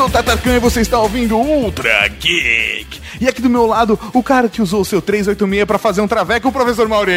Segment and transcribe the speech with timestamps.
[0.00, 3.02] Eu sou o Tatarkan e você está ouvindo Ultra Geek.
[3.20, 6.08] E aqui do meu lado, o cara que usou o seu 386 pra fazer um
[6.08, 7.12] traveco, o professor Mauri.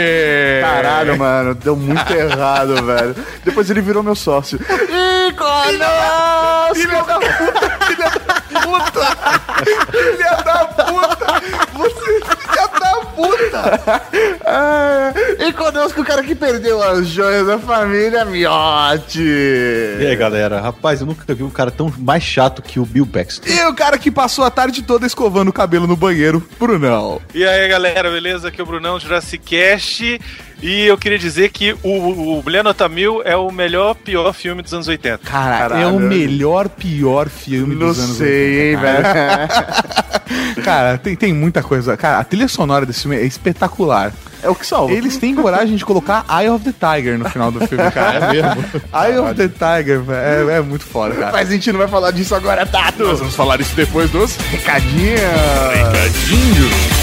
[0.59, 3.15] Caralho, mano, deu muito errado, velho.
[3.45, 4.59] Depois ele virou meu sócio.
[5.29, 6.77] Iconos!
[6.77, 7.85] Filha da puta!
[7.85, 9.05] Filha da puta!
[9.93, 11.41] Filha da puta!
[11.71, 12.19] Você,
[13.15, 14.01] puta!
[14.45, 19.21] Ah, e conosco o cara que perdeu as joias da família, Miote.
[19.21, 20.59] E aí, galera?
[20.59, 23.47] Rapaz, eu nunca vi um cara tão mais chato que o Bill Paxton.
[23.47, 27.21] E o cara que passou a tarde toda escovando o cabelo no banheiro, Brunão.
[27.33, 28.49] E aí, galera, beleza?
[28.49, 30.19] Aqui é o Brunão de Jurassic Cast.
[30.63, 31.89] E eu queria dizer que o,
[32.37, 35.17] o Mulher Nota Mil é o melhor, pior filme dos anos 80.
[35.17, 35.83] Cara, Caralho.
[35.83, 40.63] é o melhor, pior filme Não dos anos sei, hein, 80, velho.
[40.63, 41.97] Cara, tem, tem muita coisa.
[41.97, 44.13] Cara, a trilha sonora desse filme é espetacular.
[44.41, 44.93] É o que salva.
[44.93, 48.25] Eles têm coragem de colocar Eye of the Tiger no final do filme, cara.
[48.25, 48.65] É mesmo?
[48.93, 51.31] Eye of the Tiger, velho, é, é muito foda, cara.
[51.33, 53.03] Mas a gente não vai falar disso agora, Tato.
[53.03, 55.17] Nós vamos falar isso depois dos Recadinho.
[55.73, 57.02] recadinhos.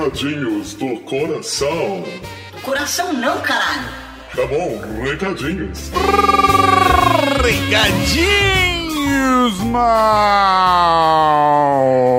[0.00, 2.02] Recadinhos do coração.
[2.62, 3.86] Coração não, caralho.
[4.34, 5.90] Tá bom, recadinhos.
[7.44, 8.40] Recadinhos,
[9.64, 9.90] mal.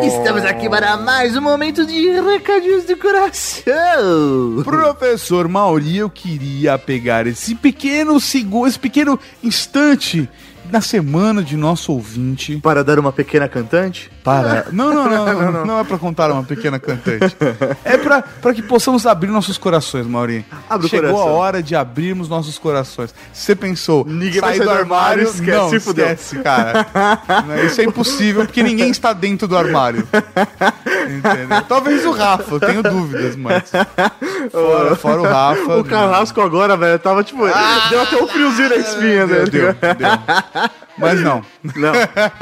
[0.03, 4.61] Estamos aqui para mais um momento de recadinhos do coração.
[4.63, 10.29] Professor Mauri, eu queria pegar esse pequeno segundo, esse pequeno instante
[10.71, 14.09] na semana de nosso ouvinte Para dar uma pequena cantante?
[14.23, 14.67] para.
[14.71, 17.35] Não, não, não, não, não, é pra contar uma pequena cantante.
[17.83, 20.45] É pra, pra que possamos abrir nossos corações, Mauri.
[20.69, 21.27] Abre o Chegou coração.
[21.29, 23.13] a hora de abrirmos nossos corações.
[23.33, 26.87] Você pensou, Ninguém sair do armário, esquece, não, esquece, cara.
[27.47, 30.07] Não, Isso é impossível, porque ninguém está dentro do armário.
[31.07, 31.61] Entendeu?
[31.67, 33.71] Talvez o Rafa, eu tenho dúvidas, mas.
[34.51, 35.77] Fora, fora o Rafa.
[35.77, 37.43] O carrasco agora, velho, tava tipo.
[37.89, 39.45] deu até um friozinho na espinha, né?
[39.45, 40.60] Deu, deu.
[40.97, 41.43] Mas não.
[41.75, 41.93] Não.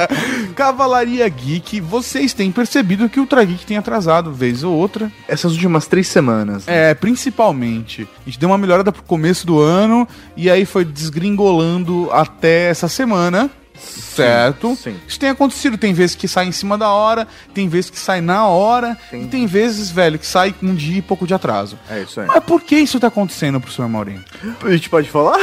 [0.56, 5.12] Cavalaria Geek, vocês têm percebido que o Ultra Geek tem atrasado, vez ou outra.
[5.28, 6.68] Essas últimas três semanas.
[6.68, 8.08] É, principalmente.
[8.22, 12.88] A gente deu uma melhorada pro começo do ano e aí foi desgringolando até essa
[12.88, 13.50] semana.
[13.80, 14.76] Certo?
[14.76, 15.00] sim.
[15.08, 15.78] Isso tem acontecido.
[15.78, 19.26] Tem vezes que sai em cima da hora, tem vezes que sai na hora, e
[19.26, 21.80] tem vezes, velho, que sai um dia e pouco de atraso.
[21.90, 22.28] É isso aí.
[22.28, 24.24] Mas por que isso tá acontecendo pro senhor Maurinho?
[24.64, 25.38] A gente pode falar?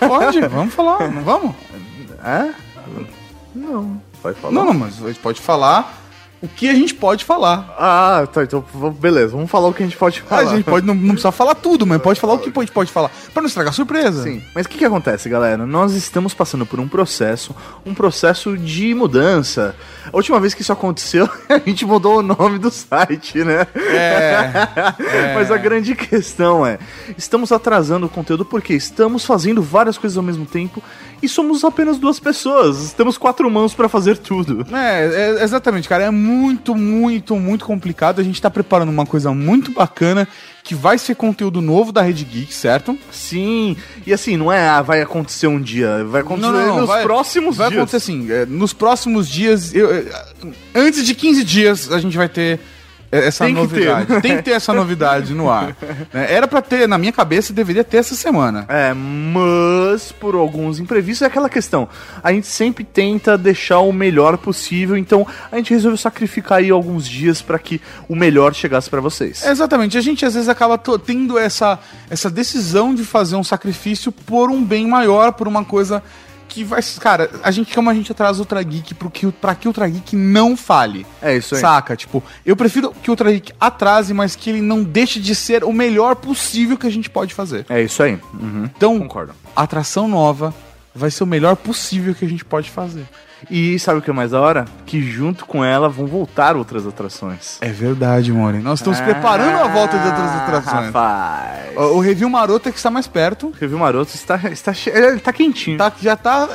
[0.00, 1.54] Pode, vamos falar, não vamos?
[2.26, 2.52] É?
[3.54, 4.00] Não.
[4.20, 4.52] Pode falar?
[4.52, 6.02] Não, não, mas a gente pode falar
[6.42, 7.74] o que a gente pode falar.
[7.78, 8.64] Ah, tá, então
[8.98, 10.42] beleza, vamos falar o que a gente pode falar.
[10.42, 12.72] A gente pode, não, não precisa falar tudo, mas pode falar o que a gente
[12.72, 13.10] pode falar.
[13.32, 14.22] Pra não estragar a surpresa.
[14.22, 15.64] Sim, mas o que, que acontece, galera?
[15.66, 17.54] Nós estamos passando por um processo,
[17.84, 19.74] um processo de mudança.
[20.12, 23.66] A última vez que isso aconteceu, a gente mudou o nome do site, né?
[23.96, 25.34] É.
[25.34, 26.78] Mas a grande questão é,
[27.16, 30.82] estamos atrasando o conteúdo porque estamos fazendo várias coisas ao mesmo tempo
[31.22, 32.92] e somos apenas duas pessoas.
[32.92, 34.66] Temos quatro mãos pra fazer tudo.
[34.74, 36.04] É, é, exatamente, cara.
[36.04, 38.20] É muito, muito, muito complicado.
[38.20, 40.28] A gente tá preparando uma coisa muito bacana
[40.62, 42.98] que vai ser conteúdo novo da Rede Geek, certo?
[43.12, 43.76] Sim,
[44.06, 47.68] e assim, não é, ah, vai acontecer um dia, vai acontecer nos vai- próximos vai
[47.68, 47.78] dias.
[47.78, 50.04] acontecer assim, é, nos próximos dias, eu- é,
[50.74, 52.58] antes de 15 dias, a gente vai ter
[53.10, 54.06] essa Tem que novidade.
[54.06, 54.20] ter.
[54.22, 55.76] Tem que ter essa novidade no ar.
[56.12, 56.26] né?
[56.32, 58.64] Era pra ter, na minha cabeça, deveria ter essa semana.
[58.68, 61.88] É, mas por alguns imprevistos é aquela questão.
[62.22, 67.06] A gente sempre tenta deixar o melhor possível, então a gente resolveu sacrificar aí alguns
[67.06, 69.44] dias pra que o melhor chegasse pra vocês.
[69.44, 71.78] Exatamente, a gente às vezes acaba tendo essa,
[72.10, 76.02] essa decisão de fazer um sacrifício por um bem maior, por uma coisa
[76.48, 76.80] que vai.
[77.00, 79.70] Cara, a gente, como a gente atrasa o Ultra Geek pro que, pra que o
[79.70, 81.06] Ultra Geek não fale.
[81.20, 81.60] É isso aí.
[81.60, 81.96] Saca?
[81.96, 85.64] Tipo, eu prefiro que o Ultra Geek atrase, mas que ele não deixe de ser
[85.64, 87.66] o melhor possível que a gente pode fazer.
[87.68, 88.18] É isso aí.
[88.34, 88.70] Uhum.
[88.76, 89.34] Então, Concordo.
[89.54, 90.54] atração nova
[90.94, 93.04] vai ser o melhor possível que a gente pode fazer.
[93.50, 94.64] E sabe o que é mais da hora?
[94.86, 97.58] Que junto com ela vão voltar outras atrações.
[97.60, 98.58] É verdade, Mori.
[98.58, 100.94] Nós estamos preparando a volta de outras atrações.
[100.94, 101.76] Ah, Rapaz.
[101.76, 103.48] O, o review maroto é que está mais perto.
[103.48, 105.76] O Review Maroto está, está ele tá quentinho.
[105.78, 106.48] Tá, já tá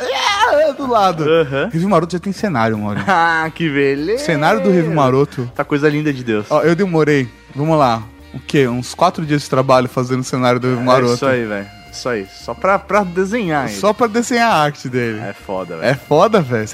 [0.54, 1.24] é, do lado.
[1.24, 1.69] Aham.
[1.72, 3.00] Review Maroto já tem cenário, Mori.
[3.07, 4.24] Ah, que beleza.
[4.25, 5.50] cenário do Review Maroto.
[5.56, 6.45] Tá coisa linda de Deus.
[6.50, 8.01] Ó, eu demorei, vamos lá,
[8.33, 8.68] o quê?
[8.68, 11.13] Uns quatro dias de trabalho fazendo o cenário do Review É Maroto.
[11.13, 11.68] isso aí, velho.
[11.91, 12.27] Isso aí.
[12.31, 13.77] Só pra, pra desenhar ele.
[13.79, 15.19] Só pra desenhar a arte dele.
[15.19, 15.91] É foda, velho.
[15.91, 16.67] É foda, velho.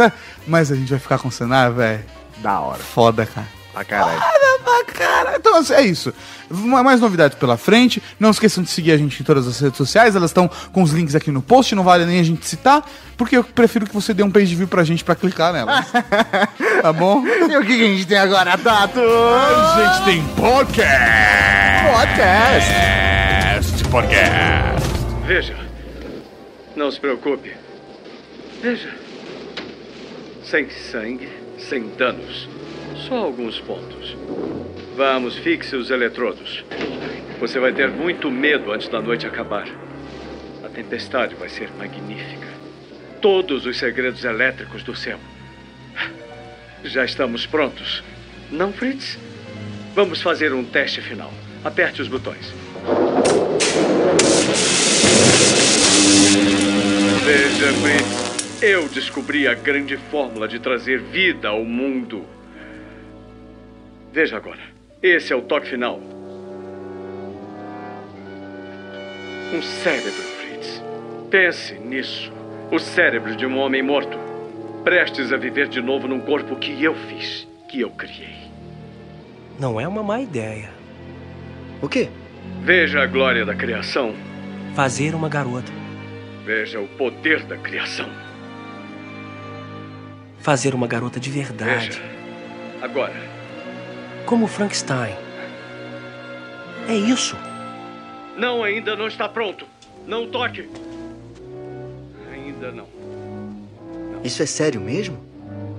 [0.47, 2.03] Mas a gente vai ficar com o cenário, velho.
[2.37, 2.79] Da hora.
[2.79, 3.47] Foda, cara.
[3.73, 4.19] Pra caralho.
[4.19, 5.35] Ah, cara.
[5.37, 6.13] Então assim, é isso.
[6.49, 8.01] Ma- Mais novidades pela frente.
[8.19, 10.15] Não esqueçam de seguir a gente em todas as redes sociais.
[10.15, 11.73] Elas estão com os links aqui no post.
[11.75, 12.83] Não vale nem a gente citar.
[13.15, 15.85] Porque eu prefiro que você dê um page view pra gente pra clicar nelas.
[16.81, 17.23] tá bom?
[17.25, 18.99] E o que, que a gente tem agora, Tato?
[18.99, 21.87] A gente tem podcast.
[21.95, 23.83] Podcast.
[23.89, 24.76] Podcast.
[25.27, 25.57] Veja,
[26.73, 27.53] não se preocupe.
[28.61, 28.95] Veja.
[30.41, 31.27] Sem sangue,
[31.59, 32.47] sem danos.
[32.95, 34.15] Só alguns pontos.
[34.95, 36.63] Vamos, fixe os eletrodos.
[37.41, 39.67] Você vai ter muito medo antes da noite acabar.
[40.63, 42.47] A tempestade vai ser magnífica.
[43.21, 45.19] Todos os segredos elétricos do céu.
[46.85, 48.01] Já estamos prontos.
[48.49, 49.19] Não, Fritz?
[49.93, 51.33] Vamos fazer um teste final.
[51.65, 52.53] Aperte os botões.
[57.27, 58.63] Veja, Fritz.
[58.63, 62.23] Eu descobri a grande fórmula de trazer vida ao mundo.
[64.13, 64.61] Veja agora.
[65.03, 65.99] Esse é o toque final.
[69.53, 70.81] Um cérebro, Fritz.
[71.29, 72.31] Pense nisso.
[72.71, 74.17] O cérebro de um homem morto.
[74.85, 78.47] Prestes a viver de novo num corpo que eu fiz, que eu criei.
[79.59, 80.69] Não é uma má ideia.
[81.81, 82.07] O quê?
[82.63, 84.15] Veja a glória da criação.
[84.73, 85.76] Fazer uma garota.
[86.47, 88.09] Veja o poder da criação.
[90.39, 91.89] Fazer uma garota de verdade.
[91.89, 92.01] Veja.
[92.81, 93.13] Agora.
[94.25, 95.13] Como Frankenstein.
[96.87, 97.35] É isso.
[98.37, 99.67] Não, ainda não está pronto.
[100.07, 100.69] Não toque.
[102.31, 102.87] Ainda não.
[104.23, 105.19] Isso é sério mesmo?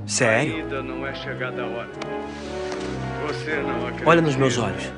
[0.07, 0.55] Sério?
[0.57, 1.89] Ainda não é chegada a hora.
[3.27, 4.11] Você não acredita.
[4.11, 4.93] Olha nos meus olhos.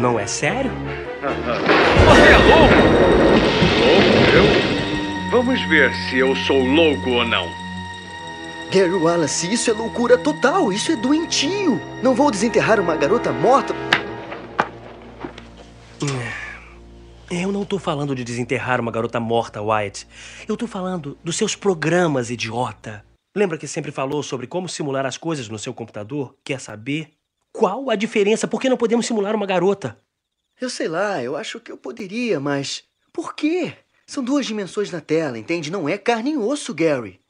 [0.00, 0.72] Não é sério?
[1.22, 3.61] Você é louco?
[3.82, 5.30] Louco, eu?
[5.30, 7.46] Vamos ver se eu sou louco ou não.
[8.70, 10.72] Gary Wallace, isso é loucura total.
[10.72, 11.80] Isso é doentio.
[12.02, 13.74] Não vou desenterrar uma garota morta.
[17.30, 20.06] Eu não tô falando de desenterrar uma garota morta, Wyatt.
[20.46, 23.04] Eu tô falando dos seus programas, idiota.
[23.34, 26.36] Lembra que sempre falou sobre como simular as coisas no seu computador?
[26.44, 27.10] Quer saber?
[27.50, 28.46] Qual a diferença?
[28.46, 29.98] Por que não podemos simular uma garota?
[30.60, 32.84] Eu sei lá, eu acho que eu poderia, mas.
[33.12, 33.76] Por quê?
[34.06, 35.70] São duas dimensões na tela, entende?
[35.70, 37.20] Não é carne e osso, Gary.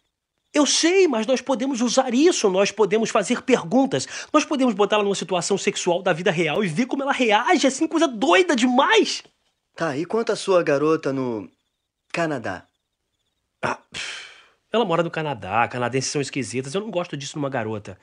[0.54, 5.14] Eu sei, mas nós podemos usar isso, nós podemos fazer perguntas, nós podemos botá-la numa
[5.14, 9.22] situação sexual da vida real e ver como ela reage, assim, coisa doida demais.
[9.74, 11.48] Tá, e quanto à sua garota no.
[12.12, 12.66] Canadá?
[13.62, 13.78] Ah,
[14.70, 17.98] ela mora no Canadá, canadenses são esquisitas, eu não gosto disso numa garota.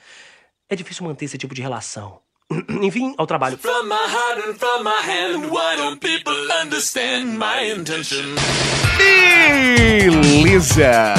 [0.68, 2.20] É difícil manter esse tipo de relação.
[2.82, 3.58] Enfim, ao trabalho.
[3.58, 8.36] From my heart and from my hand, why don't people understand my intention?
[10.00, 11.14] Beleza!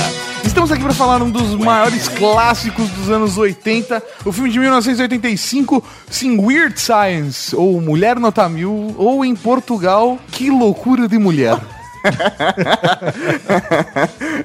[0.44, 5.84] Estamos aqui para falar um dos maiores clássicos dos anos 80, o filme de 1985,
[6.10, 11.60] sim, Weird Science, ou Mulher Nota Mil, ou em Portugal, Que Loucura de Mulher.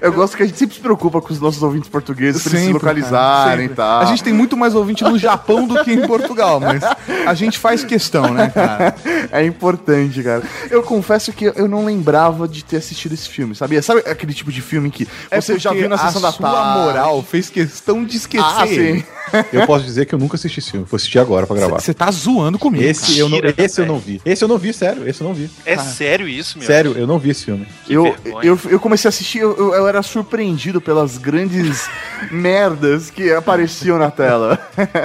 [0.02, 2.60] Eu gosto que a gente sempre se preocupa com os nossos ouvintes portugueses pra eles
[2.62, 3.76] se Sempre, localizarem e sempre.
[3.76, 4.02] tal.
[4.02, 6.84] A gente tem muito mais ouvinte no Japão do que em Portugal, mas
[7.26, 8.96] a gente faz questão, né, cara?
[9.32, 10.44] É importante, cara.
[10.70, 13.82] Eu confesso que eu não lembrava de ter assistido esse filme, sabia?
[13.82, 16.52] Sabe aquele tipo de filme que você já É viu na sessão a da sua
[16.52, 16.80] tarde?
[16.80, 18.46] moral fez questão de esquecer.
[18.46, 19.04] Ah, sim.
[19.52, 20.86] Eu posso dizer que eu nunca assisti esse filme.
[20.90, 21.80] Vou assistir agora pra gravar.
[21.80, 22.84] Você tá zoando comigo.
[22.84, 24.22] Esse, eu não, esse eu não vi.
[24.24, 25.08] Esse eu não vi, sério.
[25.08, 25.50] Esse eu não vi.
[25.66, 26.68] É sério isso, meu?
[26.68, 27.68] Sério, eu não vi esse filme.
[27.90, 31.88] Eu, eu, eu comecei a assistir, eu, eu- eu era surpreendido pelas grandes
[32.32, 34.58] merdas que apareciam na tela.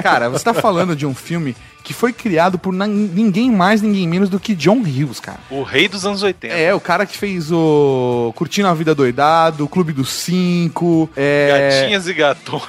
[0.02, 4.28] Cara, você tá falando de um filme que foi criado por ninguém mais, ninguém menos
[4.28, 5.38] do que John Hughes, cara.
[5.50, 6.54] O rei dos anos 80.
[6.54, 11.80] É, o cara que fez o Curtindo a Vida Doidado, o Clube dos Cinco, é...
[11.80, 12.62] Gatinhas e gatões.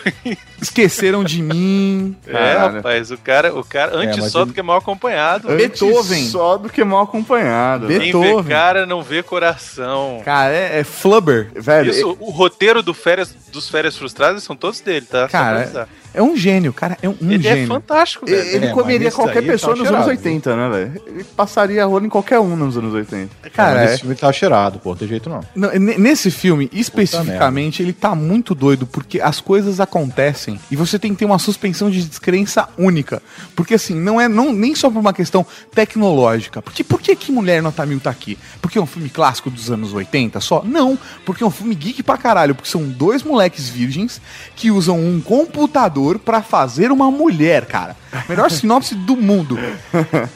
[0.62, 2.76] Esqueceram de Mim, É, Caralho.
[2.76, 5.48] rapaz, o cara, o cara antes mas só ele- do que mal acompanhado.
[5.50, 6.26] Beethoven.
[6.28, 7.88] Só do que mal acompanhado.
[7.88, 8.50] Be- Quem vê Beethoven.
[8.52, 10.22] cara não vê coração.
[10.24, 11.52] Cara, é, é Flubber.
[11.56, 15.28] Velho, Isso, o roteiro do férias, dos Férias Frustradas são todos dele, tá?
[15.28, 15.88] Cara.
[16.14, 17.68] É um gênio, cara, é um, Ele é gênio.
[17.68, 18.38] fantástico, velho.
[18.56, 20.26] ele É, comeria qualquer aí pessoa tá nos anos cheirado.
[20.26, 21.02] 80, né, velho?
[21.08, 23.50] Ele passaria rolo em qualquer um nos anos 80.
[23.54, 24.90] Cara, Mas é- esse filme tava cheirado, pô.
[24.90, 25.42] Não tem jeito não.
[25.56, 30.98] Não, ne- nesse filme, especificamente, ele tá muito doido, porque as coisas acontecem e você
[31.00, 33.22] tem que ter uma suspensão de descrença única.
[33.56, 36.62] Porque assim, não é não, nem só por uma questão tecnológica.
[36.62, 38.38] Porque por que, que Mulher Nota Mil tá aqui?
[38.62, 40.62] Porque é um filme clássico dos anos 80 só?
[40.64, 44.22] Não, porque é um filme geek pra caralho, porque são dois moleques virgens
[44.56, 47.96] que usam um computador pra fazer uma mulher, cara.
[48.28, 49.58] Melhor sinopse do mundo.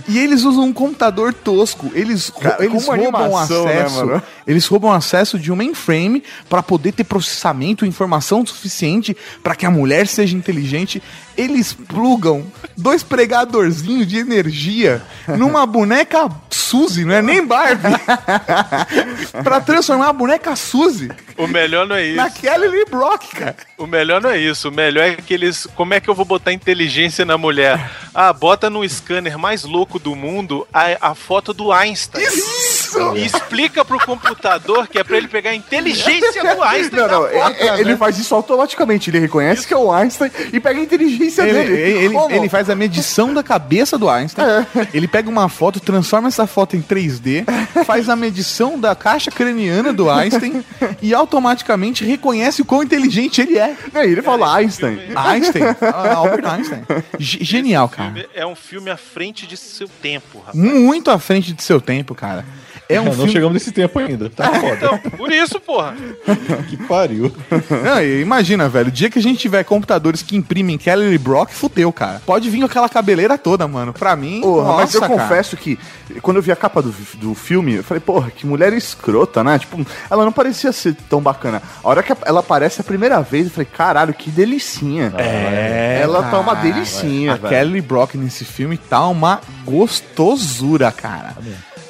[0.07, 1.91] E eles usam um computador tosco.
[1.93, 4.05] Eles, Cara, eles roubam animação, né, acesso.
[4.05, 4.23] mano?
[4.47, 9.65] Eles roubam acesso de um mainframe para poder ter processamento e informação suficiente para que
[9.65, 11.01] a mulher seja inteligente.
[11.37, 12.45] Eles plugam
[12.77, 17.93] dois pregadorzinhos de energia numa boneca Suzy, não é nem Barbie.
[19.43, 22.15] para transformar a boneca Suzy O melhor não é isso.
[22.15, 23.55] na Kelly Lee Brock, cara.
[23.77, 24.69] O melhor não é isso.
[24.69, 25.67] O melhor é que eles.
[25.75, 27.91] Como é que eu vou botar inteligência na mulher?
[28.13, 32.23] Ah, bota no scanner mais louco do mundo a, a foto do Einstein.
[32.23, 32.74] isso?
[33.15, 36.99] E explica pro computador que é pra ele pegar a inteligência do Einstein.
[36.99, 39.09] Não, não, é- é- ele faz isso automaticamente.
[39.09, 41.73] Ele reconhece que é o Einstein e pega a inteligência Ele, dele.
[41.73, 44.45] ele, ele- ele faz a medição da cabeça do Einstein.
[44.93, 47.45] Ele pega uma foto, transforma essa foto em 3D,
[47.85, 50.63] faz a medição da caixa craniana do Einstein
[51.01, 53.75] e automaticamente reconhece o quão inteligente ele é.
[53.93, 54.99] Aí ele fala Einstein.
[55.15, 56.83] Einstein, ah, Albert Einstein.
[57.19, 58.25] Ge- Genial, cara.
[58.33, 60.55] É um filme à frente de seu tempo, rapaz.
[60.55, 62.45] Muito à frente de seu tempo, cara.
[62.87, 63.31] É um não filme.
[63.31, 64.29] chegamos nesse tempo ainda.
[64.29, 64.75] Tá foda.
[64.75, 65.95] Então, por isso, porra.
[66.69, 67.31] que pariu.
[67.83, 71.51] Não, e imagina, velho, o dia que a gente tiver computadores que imprimem Kelly Brock,
[71.51, 72.21] fudeu, cara.
[72.25, 73.93] Pode vir com aquela cabeleira toda, mano.
[73.93, 75.13] Pra mim, Porra, mas eu cara.
[75.13, 75.79] confesso que
[76.21, 79.57] quando eu vi a capa do, do filme, eu falei, porra, que mulher escrota, né?
[79.57, 81.61] Tipo, ela não parecia ser tão bacana.
[81.83, 85.11] A hora que ela aparece a primeira vez, eu falei, caralho, que delicinha.
[85.17, 87.49] É, Ela tá uma delicinha, A velho.
[87.49, 91.35] Kelly Lee Brock nesse filme tá uma gostosura, cara.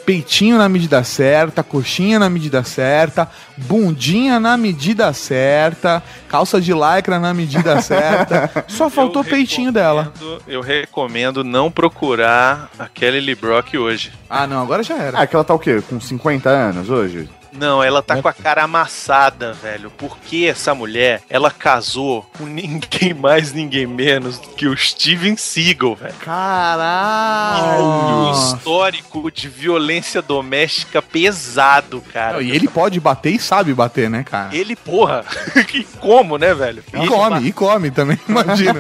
[0.06, 7.20] Peitinho na medida certa, coxinha na medida certa, bundinha na medida certa, calça de lycra
[7.20, 8.66] na medida certa.
[8.68, 10.14] Só faltou o peitinho dela.
[10.48, 14.12] Eu recomendo não procurar a Kelly Lee Brock hoje.
[14.30, 15.18] Ah, não, agora já era.
[15.20, 15.82] Ah, que ela tá o quê?
[15.90, 17.28] Com 50 anos hoje?
[17.58, 19.92] Não, ela tá com a cara amassada, velho.
[19.98, 26.14] Porque essa mulher, ela casou com ninguém mais, ninguém menos que o Steven Seagal, velho.
[26.16, 27.84] Caralho!
[27.84, 32.42] Um histórico de violência doméstica pesado, cara.
[32.42, 34.56] E ele pode bater e sabe bater, né, cara?
[34.56, 35.24] Ele, porra,
[35.68, 36.84] que como, né, velho?
[36.94, 38.80] E Ele come, e come também, imagina.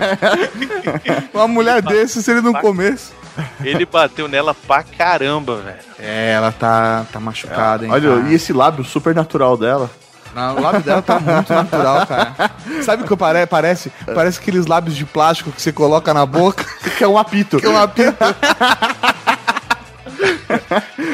[1.33, 3.11] Uma mulher desse, se ele não comesse.
[3.63, 5.77] Ele bateu nela pra caramba, velho.
[5.99, 7.91] É, ela tá, tá machucada, hein?
[7.91, 8.29] Olha, cara.
[8.29, 9.89] e esse lábio super natural dela?
[10.35, 12.51] Não, o lábio dela tá muito natural, cara.
[12.83, 13.89] Sabe o que pare parece?
[14.13, 16.65] Parece aqueles lábios de plástico que você coloca na boca.
[16.95, 17.57] Que é um apito.
[17.57, 18.15] Que é um apito.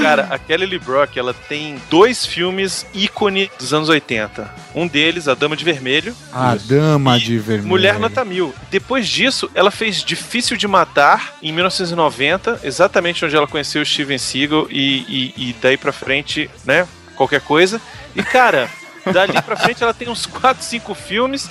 [0.02, 4.54] Cara, a Kelly Lee Brock, ela tem dois filmes ícone dos anos 80.
[4.74, 6.16] Um deles, A Dama de Vermelho.
[6.32, 7.68] A dama de vermelho.
[7.68, 8.54] Mulher Nota Mil.
[8.70, 14.18] Depois disso, ela fez Difícil de Matar, em 1990, exatamente onde ela conheceu o Steven
[14.18, 17.82] Seagal, e, e, e daí pra frente, né, qualquer coisa.
[18.16, 18.70] E, cara,
[19.12, 21.50] dali pra frente ela tem uns 4, 5 filmes,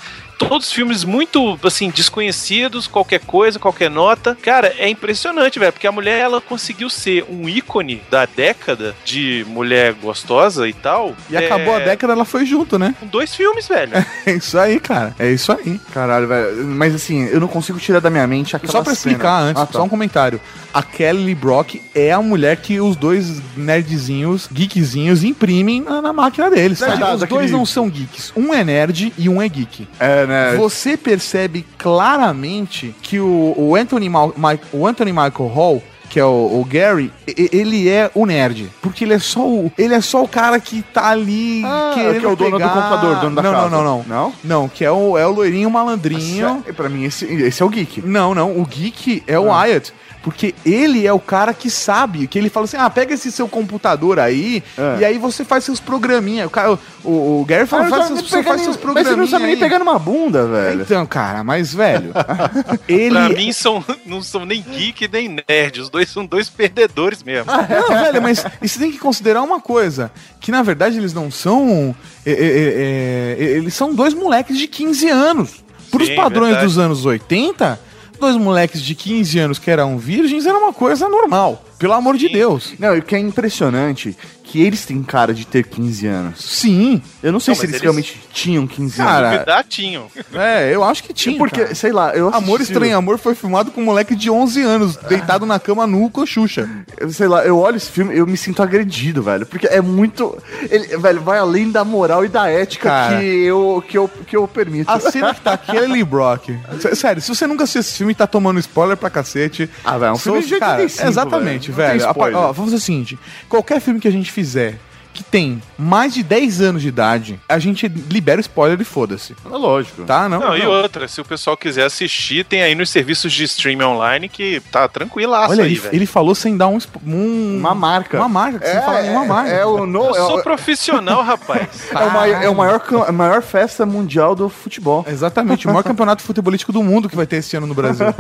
[0.48, 4.36] todos filmes muito, assim, desconhecidos, qualquer coisa, qualquer nota.
[4.42, 9.44] Cara, é impressionante, velho, porque a mulher, ela conseguiu ser um ícone da década de
[9.48, 11.14] mulher gostosa e tal.
[11.28, 12.94] E acabou a é, década, ela foi junto, né?
[12.98, 13.92] Com dois filmes, velho.
[14.26, 15.14] É isso aí, cara.
[15.18, 15.80] É isso aí.
[15.92, 16.64] Caralho, velho.
[16.66, 19.12] Mas assim, eu não consigo tirar da minha mente aquela Só pra cena.
[19.14, 19.72] explicar antes, Ah, tá.
[19.72, 20.40] só um comentário.
[20.74, 26.50] A Kelly Brock é a mulher que os dois nerdzinhos, geekzinhos, imprimem na, na máquina
[26.50, 26.78] deles.
[26.80, 27.14] Verdade, Tá?
[27.14, 28.32] Os daquele- dois não são geeks.
[28.36, 29.88] Um é nerd e um é geek.
[29.98, 30.54] É, né?
[30.56, 36.24] Você percebe claramente que o, o Anthony, Mal- Mi- o Anthony Michael Hall, que é
[36.24, 36.28] o,
[36.60, 38.68] o Gary, ele é o nerd.
[38.82, 42.20] Porque ele é só o, ele é só o cara que tá ali Ah, querendo
[42.20, 43.68] que é o dono do pegar- computador, dono da não, casa.
[43.70, 44.04] Não, não, não.
[44.08, 44.32] Não?
[44.42, 46.64] Não, que é o, é o loirinho malandrinho.
[46.76, 48.02] Pra mim, esse, esse é o geek.
[48.02, 49.92] Não, não, o geek é o Wyatt.
[50.22, 53.48] Porque ele é o cara que sabe, que ele fala assim: ah, pega esse seu
[53.48, 54.98] computador aí, É.
[55.00, 56.46] e aí você faz seus programinhas.
[56.46, 58.66] O, cara, o, o Gary fala: Ah, faz seus, você nem faz pegar seus nem-
[58.66, 59.16] Mas você programinhas.
[59.18, 59.58] não sabe nem aí.
[59.60, 60.82] pegar numa bunda, velho.
[60.82, 62.12] Então, cara, mas, velho,
[62.86, 63.14] ele.
[63.14, 65.80] Pra mim, são, não são nem geek nem nerd.
[65.80, 67.50] Os dois são dois perdedores mesmo.
[67.50, 71.30] Não, velho, mas e você tem que considerar uma coisa: que na verdade eles não
[71.30, 71.94] são.
[72.26, 75.64] é, é, é, é, eles são dois moleques de 15 anos.
[75.90, 76.66] Para os padrões verdade.
[76.66, 77.80] dos anos 80,
[78.20, 81.64] dois moleques de 15 anos que eram virgens era uma coisa normal.
[81.78, 82.74] Pelo amor de Deus.
[82.78, 84.16] Não, e o que é impressionante
[84.50, 86.40] que eles têm cara de ter 15 anos.
[86.44, 87.00] Sim.
[87.22, 89.32] Eu não sei Não, se eles, eles- realmente tinham 15 Cara, anos.
[89.38, 90.06] Duvidar, tinham.
[90.34, 91.38] É, eu acho que tinha.
[91.38, 91.74] Porque, cara.
[91.74, 94.96] sei lá, eu assisti, Amor Estranho Amor foi filmado com um moleque de 11 anos,
[94.96, 96.68] deitado na cama nu com a Xuxa.
[96.98, 99.46] eu- Sei lá, eu olho esse filme eu me sinto agredido, velho.
[99.46, 100.36] Porque é muito.
[100.68, 103.18] Ele, velho, vai além da moral e da ética Cara.
[103.20, 104.90] que, eu, que, eu, que eu permito.
[104.90, 106.48] A cena que tá aqui é Lee Brock.
[106.94, 109.70] Sério, se você nunca assistiu esse filme e tá tomando spoiler pra cacete.
[109.84, 112.00] Ah, velho, é um filme de cara, 85, Exatamente, velho.
[112.00, 112.36] Velho.
[112.36, 114.78] Ó, vamos fazer o seguinte: qualquer filme que a gente fizer
[115.22, 119.34] que tem mais de 10 anos de idade, a gente libera spoiler e foda-se.
[119.44, 120.02] É lógico.
[120.04, 120.28] Tá?
[120.28, 120.70] Não, Não, e não.
[120.70, 124.88] outra, se o pessoal quiser assistir, tem aí nos serviços de streaming online que tá
[124.88, 125.94] tranquilaço Olha, aí, ele, velho.
[125.94, 128.16] ele falou sem dar um, um- Uma marca.
[128.18, 129.50] Uma marca, sem falar nenhuma marca.
[129.50, 131.68] É o, no, Eu é, sou o- profissional, rapaz.
[131.92, 135.04] é o maior, é o maior, a maior festa mundial do futebol.
[135.08, 138.06] Exatamente, o maior campeonato futebolístico do mundo que vai ter esse ano no Brasil.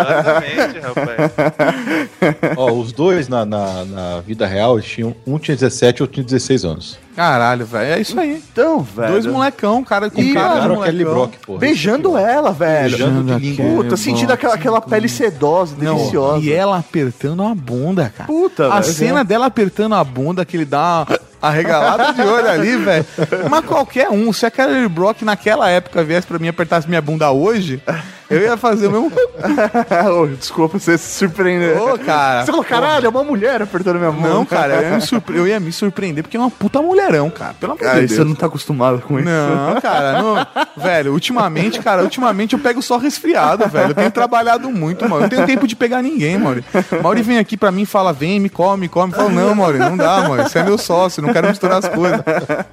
[0.00, 2.56] Exatamente, rapaz.
[2.56, 6.39] Ó, os dois na, na, na vida real, tinham, um tinha 17 outro tinha 16
[6.64, 6.98] anos.
[7.14, 7.92] Caralho, velho.
[7.94, 8.42] É isso aí.
[8.52, 9.12] Então, velho.
[9.12, 11.12] Dois molecão, cara com E, cara de molecão.
[11.12, 11.58] Brock, porra.
[11.58, 12.90] Beijando ela, velho.
[12.96, 13.82] Beijando de língua.
[13.84, 16.44] Puta, sentindo aquela, aquela pele sedosa, Não, deliciosa.
[16.44, 18.26] e ela apertando a bunda, cara.
[18.28, 18.92] Puta, A velho.
[18.92, 21.18] cena dela apertando a bunda, que ele dá uma
[21.50, 23.04] arregalada de olho ali, velho.
[23.50, 27.02] Mas qualquer um, se a Kelly Brock naquela época viesse pra mim e apertasse minha
[27.02, 27.82] bunda hoje,
[28.30, 29.12] eu ia fazer o mesmo.
[30.38, 31.94] Desculpa, você se surpreendeu.
[31.94, 32.44] Ô, cara.
[32.44, 34.34] Você falou, caralho, é uma mulher apertando minha mão.
[34.34, 37.28] Não, cara, eu ia, me surpre- eu ia me surpreender porque é uma puta mulherão,
[37.30, 37.54] cara.
[37.54, 38.28] Pelo amor de você Deus.
[38.28, 39.28] não tá acostumado com isso.
[39.28, 40.46] Não, cara, não.
[40.76, 43.90] Velho, ultimamente, cara, ultimamente eu pego só resfriado, velho.
[43.90, 45.16] Eu tenho trabalhado muito, mano.
[45.16, 46.64] Eu não tenho tempo de pegar ninguém, Mauri.
[47.02, 49.12] Mauri vem aqui pra mim e fala: vem, me come, me come.
[49.12, 50.42] Eu falo, não, Mauri, não dá, Mauri.
[50.44, 52.20] Você é meu sócio, não quero misturar as coisas.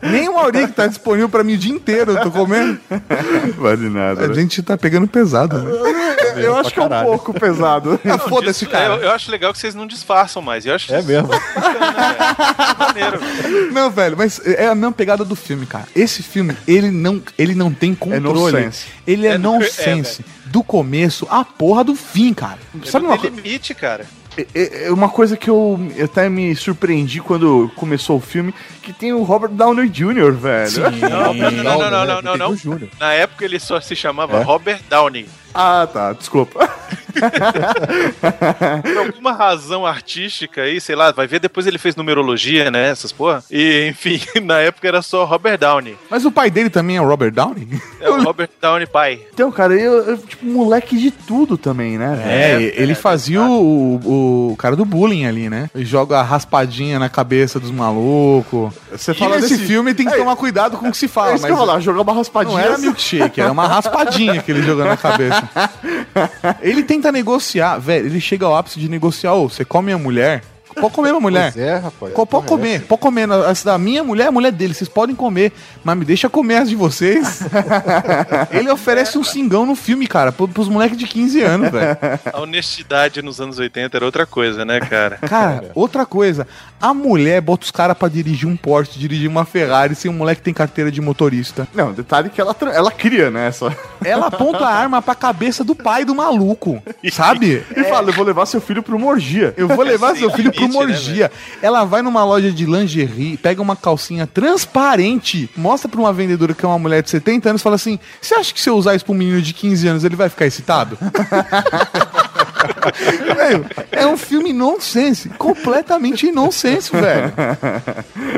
[0.02, 2.80] Nem o Mauri que tá disponível pra mim o dia inteiro, eu tô comendo.
[3.58, 4.26] Vale nada.
[4.26, 4.34] A né?
[4.34, 6.44] gente tá pegando pesado, né?
[6.44, 8.00] Eu acho que é um pouco pesado.
[8.06, 8.96] Ah, Foda-se, Disso, cara.
[8.96, 10.66] Eu, eu acho legal que vocês não disfarçam mais.
[10.66, 11.30] Eu acho É mesmo.
[12.78, 13.20] maneiro.
[13.20, 13.72] velho.
[13.74, 15.86] Não, velho, mas é a mesma pegada do filme, cara.
[15.96, 18.24] Esse filme, ele não, ele não tem controle.
[18.54, 18.86] nonsense.
[19.06, 20.24] ele é, É no- nonsense.
[20.46, 22.58] do começo à porra do fim, cara.
[22.86, 24.06] Sabe não uma tem limite, cara.
[24.54, 28.94] É é uma coisa que eu eu até me surpreendi quando começou o filme, que
[28.94, 30.72] tem o Robert Downey Jr., velho.
[31.10, 32.48] Não, não, não, não, não, não, não, não.
[32.48, 32.90] Tem o Júnior.
[33.00, 34.44] Na época ele só se chamava É?
[34.44, 35.28] Robert Downey.
[35.60, 36.70] Ah, tá, desculpa.
[38.84, 43.12] Por alguma razão artística aí, sei lá, vai ver, depois ele fez numerologia, né, essas
[43.12, 43.44] porra.
[43.50, 45.98] E, enfim, na época era só Robert Downey.
[46.10, 47.68] Mas o pai dele também é o Robert Downey?
[48.00, 49.22] É o Robert Downey pai.
[49.34, 52.22] Então, cara, eu, eu, tipo, moleque de tudo também, né?
[52.24, 55.70] É, É, ele é, fazia o, o cara do bullying ali, né?
[55.74, 58.72] Ele joga a raspadinha na cabeça dos malucos.
[58.92, 61.06] Você E fala nesse desse filme tem que É, tomar cuidado com o que se
[61.06, 62.58] É fala, isso que eu mas falar, jogar uma raspadinha.
[62.58, 65.47] não era milkshake, era uma raspadinha que ele jogou na cabeça.
[66.62, 70.44] Ele tenta negociar, velho, ele chega ao ápice de negociar, ô, você come a mulher?
[70.80, 71.52] Pode comer uma mulher.
[71.54, 72.14] Pois é, rapaz.
[72.14, 73.28] Co- Pode comer, pode comer.
[73.50, 75.52] Essa da minha mulher é a mulher dele, vocês podem comer,
[75.84, 77.42] mas me deixa comer as de vocês.
[78.52, 81.98] Ele oferece um cingão no filme, cara, pro- pros moleques de 15 anos, velho.
[82.32, 85.18] A honestidade nos anos 80 era outra coisa, né, cara?
[85.18, 86.48] Cara, outra coisa,
[86.82, 90.42] a mulher bota os caras pra dirigir um Porsche, dirigir uma Ferrari, sem um moleque
[90.42, 91.68] que tem carteira de motorista.
[91.74, 93.52] Não, detalhe que ela, ela cria, né?
[93.52, 93.72] Só...
[94.04, 97.64] Ela aponta a arma pra cabeça do pai do maluco, sabe?
[97.76, 99.54] E fala, eu vou levar seu filho pra uma orgia.
[99.58, 101.32] Eu vou levar seu filho pra uma limite, né, orgia.
[101.62, 106.66] Ela vai numa loja de lingerie, pega uma calcinha transparente, mostra pra uma vendedora que
[106.66, 108.96] é uma mulher de 70 anos e fala assim: Você acha que se eu usar
[108.96, 110.98] isso pra um menino de 15 anos ele vai ficar excitado?
[113.36, 117.34] velho, é um filme nonsense, completamente nonsense, velho.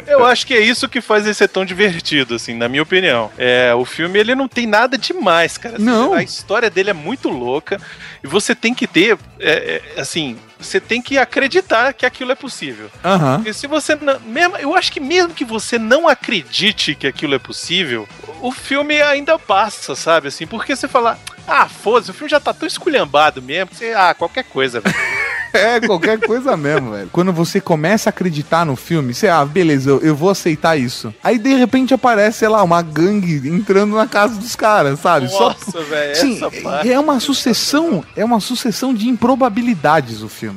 [0.08, 3.32] Eu acho que é isso que faz ele ser tão divertido, assim, na minha opinião.
[3.38, 5.76] É, o filme, ele não tem nada demais, cara.
[5.76, 6.14] Assim, Não.
[6.14, 7.80] A história dele é muito louca
[8.24, 12.36] e você tem que ter, é, é, assim, você tem que acreditar que aquilo é
[12.36, 12.90] possível.
[13.04, 13.38] Aham.
[13.38, 17.36] Porque se você não, mesmo, eu acho que mesmo que você não acredite que aquilo
[17.36, 18.08] é possível,
[18.42, 20.28] o filme ainda passa, sabe?
[20.28, 21.18] Assim, porque você fala,
[21.48, 24.82] ah, foda-se, o filme já tá tão esculhambado mesmo, que você, ah, qualquer coisa.
[24.82, 24.96] velho."
[25.54, 27.10] É, qualquer coisa mesmo, velho.
[27.12, 31.14] Quando você começa a acreditar no filme, você, ah, beleza, eu, eu vou aceitar isso.
[31.24, 35.26] Aí de repente aparece, sei lá, uma gangue entrando na casa dos caras, sabe?
[35.32, 36.92] Nossa, velho, Sim, essa parte.
[36.92, 40.49] é uma sucessão, é uma sucessão de improbabilidades o filme.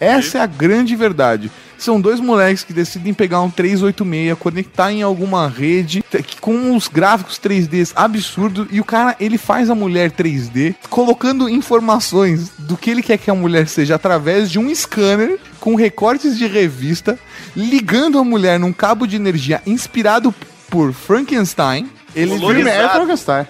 [0.00, 1.50] Essa é a grande verdade.
[1.78, 6.04] São dois moleques que decidem pegar um 386, conectar em alguma rede
[6.40, 12.50] com uns gráficos 3D absurdos e o cara, ele faz a mulher 3D colocando informações
[12.58, 16.46] do que ele quer que a mulher seja através de um scanner com recortes de
[16.46, 17.18] revista,
[17.54, 20.34] ligando a mulher num cabo de energia inspirado
[20.68, 21.88] por Frankenstein.
[22.14, 22.32] Ele
[22.68, 22.88] é.
[22.88, 23.46] Frankenstein.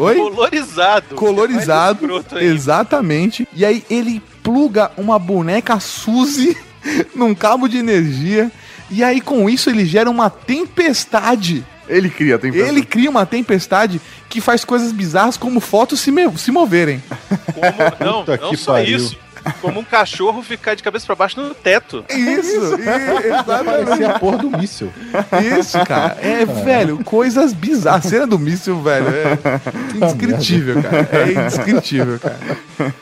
[0.00, 0.14] Oi?
[0.14, 1.14] Colorizado.
[1.14, 2.06] colorizado.
[2.06, 2.42] Ainda.
[2.42, 3.46] Exatamente.
[3.54, 6.56] E aí ele pluga uma boneca Suzy
[7.14, 8.50] num cabo de energia.
[8.90, 11.62] E aí com isso ele gera uma tempestade.
[11.86, 16.30] Ele cria, tem Ele cria uma tempestade que faz coisas bizarras como fotos se, me-
[16.38, 17.02] se moverem.
[17.54, 18.96] Como, não, não só pariu.
[18.96, 19.18] isso.
[19.60, 22.04] Como um cachorro ficar de cabeça pra baixo no teto.
[22.10, 24.04] Isso, exatamente.
[24.04, 24.92] A porra do míssil.
[25.58, 26.16] Isso, cara.
[26.20, 28.06] É, velho, coisas bizarras.
[28.06, 31.08] A cena do míssil, velho, é indescritível, cara.
[31.12, 32.38] É indescritível, cara.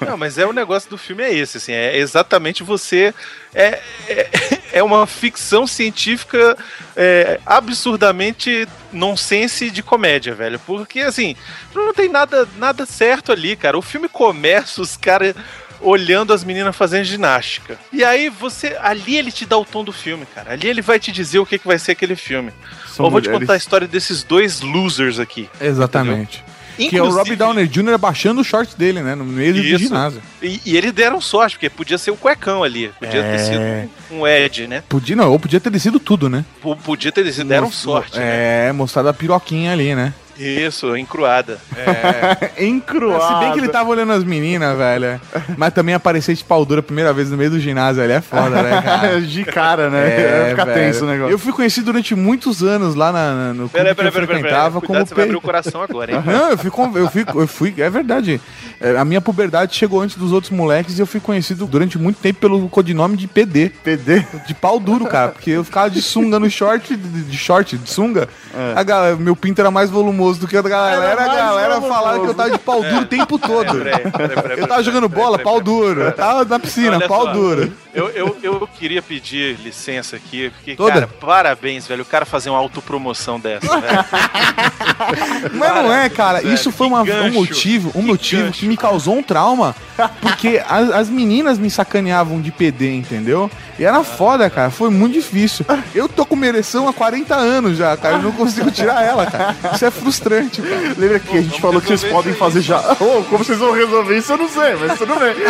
[0.07, 3.13] Não, mas é o negócio do filme é esse, assim, é exatamente você
[3.55, 4.31] é, é,
[4.75, 6.57] é uma ficção científica
[6.97, 11.37] é, absurdamente nonsense de comédia, velho, porque assim
[11.75, 13.79] não tem nada nada certo ali, cara.
[13.79, 15.35] O filme começa os caras
[15.81, 17.79] olhando as meninas fazendo ginástica.
[17.93, 18.77] E aí você.
[18.81, 20.53] Ali ele te dá o tom do filme, cara.
[20.53, 22.53] Ali ele vai te dizer o que, que vai ser aquele filme.
[22.89, 23.41] São Eu vou te mulheres.
[23.47, 25.49] contar a história desses dois losers aqui.
[25.61, 26.45] Exatamente.
[26.79, 27.95] Que é o Rob Downer Jr.
[27.95, 29.15] abaixando o short dele, né?
[29.15, 30.21] No meio do ginásio.
[30.43, 32.91] E, e eles deram sorte, porque podia ser o cuecão ali.
[32.99, 33.39] Podia ter É.
[33.39, 34.83] sido um Ed, né?
[34.87, 36.45] Podia, não, ou podia ter sido tudo, né?
[36.63, 37.49] P- Podia ter sido.
[37.49, 38.19] Deram sorte.
[38.19, 38.69] né?
[38.69, 40.13] É, mostrado a piroquinha ali, né?
[40.39, 41.59] Isso, encruada.
[42.59, 43.35] Encruado.
[43.35, 45.21] Se bem que ele tava olhando as meninas, velho.
[45.57, 48.21] Mas também aparecer de pau dura a primeira vez no meio do ginásio ali é
[48.21, 49.21] foda, né, cara?
[49.27, 50.07] De cara, né?
[50.09, 50.79] É, Fica velho.
[50.79, 51.33] tenso o negócio.
[51.33, 54.13] Eu fui conhecido durante muitos anos lá na, na- no clube Peraí, que eu peraí,
[54.13, 54.41] peraí, peraí.
[54.43, 56.23] frequentava Cuidado, como você vai abrir o coração agora, hein?
[56.25, 58.41] Não, eu fui, eu fui, eu fui, é verdade.
[58.81, 62.19] É, A minha puberdade chegou antes dos outros moleques e eu fui conhecido durante muito
[62.21, 63.71] tempo pelo codinome de PD.
[63.83, 64.25] PD?
[64.47, 67.91] De pau duro, cara, porque eu ficava de sunga no short, de, de short, de
[67.91, 68.29] sunga.
[68.75, 71.05] A galera, meu pinto era mais volumoso do que da galera.
[71.05, 73.75] Era a galera falava que eu tava de pau duro o tempo todo.
[73.79, 76.03] Peraí, peraí, peraí, peraí, Eu tava jogando bola, pau duro.
[76.03, 77.73] Eu tava na piscina, Olha pau só, duro.
[77.95, 80.93] Eu, eu, eu queria pedir licença aqui, porque, Toda?
[80.93, 82.03] cara, parabéns, velho.
[82.03, 84.05] O cara fazer uma autopromoção dessa, velho.
[85.55, 86.41] Mas não é, cara.
[86.41, 88.61] velho, Isso foi uma- um motivo, um que motivo gancho.
[88.61, 89.75] que me causou um trauma.
[90.21, 93.51] Porque as, as meninas me sacaneavam de PD, entendeu?
[93.79, 94.71] E era foda, cara.
[94.71, 95.65] Foi muito difícil.
[95.95, 98.17] Eu tô com uma ereção há 40 anos já, cara.
[98.17, 99.57] Eu não consigo tirar ela, cara.
[99.75, 100.95] Isso é frustrante, cara.
[100.97, 102.79] Lembra que a gente falou que vocês podem isso fazer já.
[102.93, 105.35] Ô, como vocês vão resolver isso, eu não sei, mas tudo bem.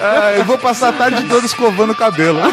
[0.00, 2.38] Ah, eu vou passar a tarde toda escovando o cabelo.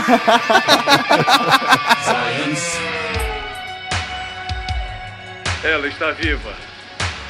[5.64, 6.54] Ela está viva.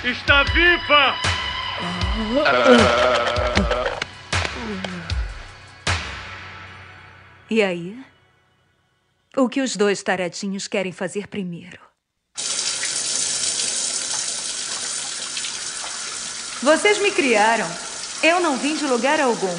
[0.03, 1.15] Está viva!
[7.49, 7.97] E aí?
[9.35, 11.92] O que os dois taradinhos querem fazer primeiro?
[16.63, 17.69] Vocês me criaram.
[18.23, 19.53] Eu não vim de lugar algum.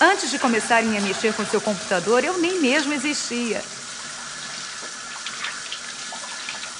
[0.00, 3.60] Antes de começarem a mexer com seu computador, eu nem mesmo existia.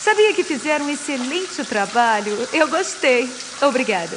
[0.00, 2.48] Sabia que fizeram um excelente trabalho.
[2.52, 3.28] Eu gostei.
[3.62, 4.16] Obrigada.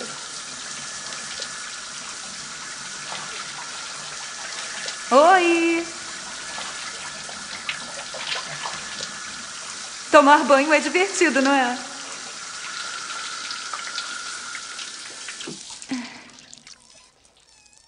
[5.09, 5.87] Oi!
[10.11, 11.96] Tomar banho é divertido, não é?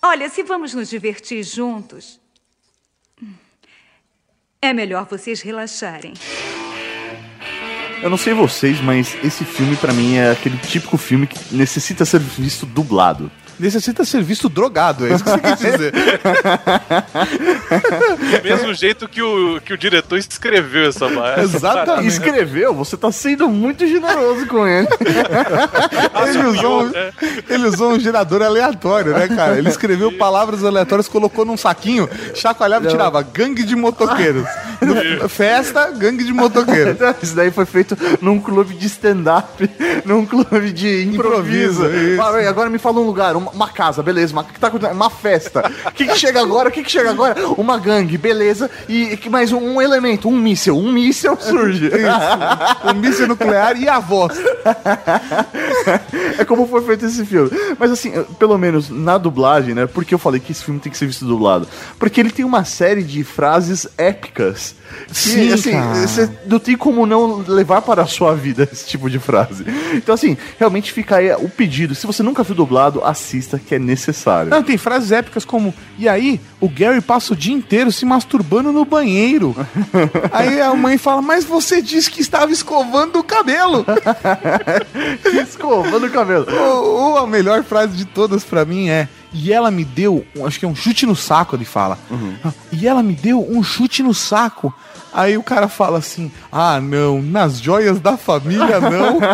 [0.01, 2.19] Olha, se vamos nos divertir juntos,
[4.61, 6.13] é melhor vocês relaxarem.
[8.01, 12.05] Eu não sei vocês, mas esse filme pra mim é aquele típico filme que necessita
[12.05, 13.29] ser visto dublado.
[13.59, 15.91] Necessita ser visto drogado, é isso que você quis dizer.
[18.37, 21.43] Do mesmo jeito que o, que o diretor escreveu essa barra.
[21.43, 22.07] Exatamente.
[22.07, 24.87] Escreveu, você tá sendo muito generoso com ele.
[26.29, 26.91] Ele usou, um,
[27.49, 29.57] ele usou um gerador aleatório, né, cara?
[29.57, 34.45] Ele escreveu palavras aleatórias, colocou num saquinho, chacoalhava e tirava gangue de motoqueiros.
[35.29, 36.97] Festa, gangue de motoqueiros.
[37.21, 39.69] Isso daí foi feito num clube de stand-up,
[40.05, 41.85] num clube de improviso.
[41.85, 42.21] Improviso, isso.
[42.21, 44.33] Ah, Agora me fala um lugar, uma, uma casa, beleza.
[44.33, 44.95] Uma, o que tá acontecendo?
[44.95, 45.71] Uma festa.
[45.85, 46.69] O que, que chega agora?
[46.69, 47.35] O que, que chega agora?
[47.57, 48.69] Uma gangue, beleza.
[48.87, 50.77] E, mais um, um elemento, um míssel.
[50.77, 51.91] Um míssel surge.
[52.83, 54.37] O míssil nuclear e a voz.
[56.37, 57.49] é como foi feito esse filme.
[57.77, 59.85] Mas assim, pelo menos na dublagem, né?
[59.85, 61.67] Porque eu falei que esse filme tem que ser visto dublado.
[61.97, 64.68] Porque ele tem uma série de frases épicas.
[65.07, 66.07] Que, Sim, assim, cara.
[66.07, 69.65] você não tem como não levar para a sua vida esse tipo de frase.
[69.93, 71.95] Então, assim, realmente fica aí o pedido.
[71.95, 74.49] Se você nunca viu dublado, assista, que é necessário.
[74.49, 78.71] Não, tem frases épicas como: E aí, o Gary passa o dia inteiro se masturbando
[78.71, 79.55] no banheiro.
[80.31, 83.85] aí a mãe fala: Mas você disse que estava escovando o cabelo.
[85.41, 86.45] Escovando o cabelo.
[86.59, 90.57] Ou, ou a melhor frase de todas pra mim é: E ela me deu, acho
[90.59, 91.97] que é um chute no saco, ele fala.
[92.71, 94.73] E ela me deu um chute no saco.
[95.13, 99.19] Aí o cara fala assim: Ah, não, nas joias da família não.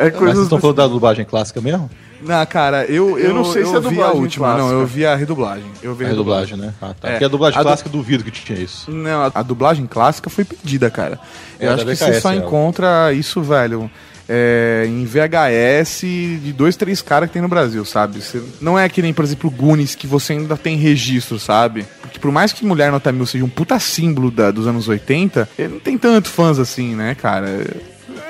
[0.00, 1.90] É Mas vocês estão falando da dublagem clássica mesmo?
[2.22, 4.68] Não, cara, eu, eu, Eu não sei se é vi a última, clássica.
[4.72, 5.64] não, eu vi a redublagem.
[5.82, 6.74] Eu vi A redublagem, né?
[6.80, 7.08] Ah, tá.
[7.08, 7.10] É.
[7.12, 8.90] Porque a dublagem A du- clássica duvido que tinha isso.
[8.90, 11.18] Não, a, a dublagem clássica foi pedida, cara.
[11.58, 12.38] É, Eu da acho que você só ela.
[12.44, 13.90] encontra isso, velho,
[14.28, 18.20] é, em VHS de dois, três caras que tem no Brasil, sabe?
[18.20, 21.86] Você, não é que nem, por exemplo, o Goonies, que você ainda tem registro, sabe?
[22.02, 25.48] Porque por mais que Mulher Nota Mil seja um puta símbolo da- dos anos 80,
[25.58, 27.48] ele não tem tanto fãs assim, né, cara?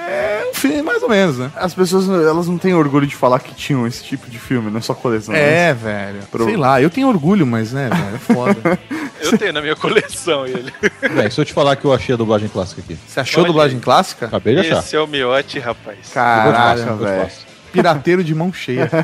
[0.08, 1.50] É um filme mais ou menos, né?
[1.54, 4.78] As pessoas, elas não têm orgulho de falar que tinham esse tipo de filme, não
[4.78, 5.34] é só coleção.
[5.34, 5.74] É, né?
[5.74, 6.18] velho.
[6.30, 8.78] Pro- Sei lá, eu tenho orgulho, mas, né, velho, é foda.
[9.20, 10.72] Eu tenho na minha coleção ele.
[11.14, 12.98] Bem, se eu te falar que eu achei a dublagem clássica aqui.
[13.06, 14.26] Você achou Olha dublagem clássica?
[14.26, 14.78] Acabei de achar.
[14.78, 15.98] Esse é o miote, rapaz.
[16.86, 17.47] Muito velho.
[17.72, 18.88] Pirateiro de mão cheia.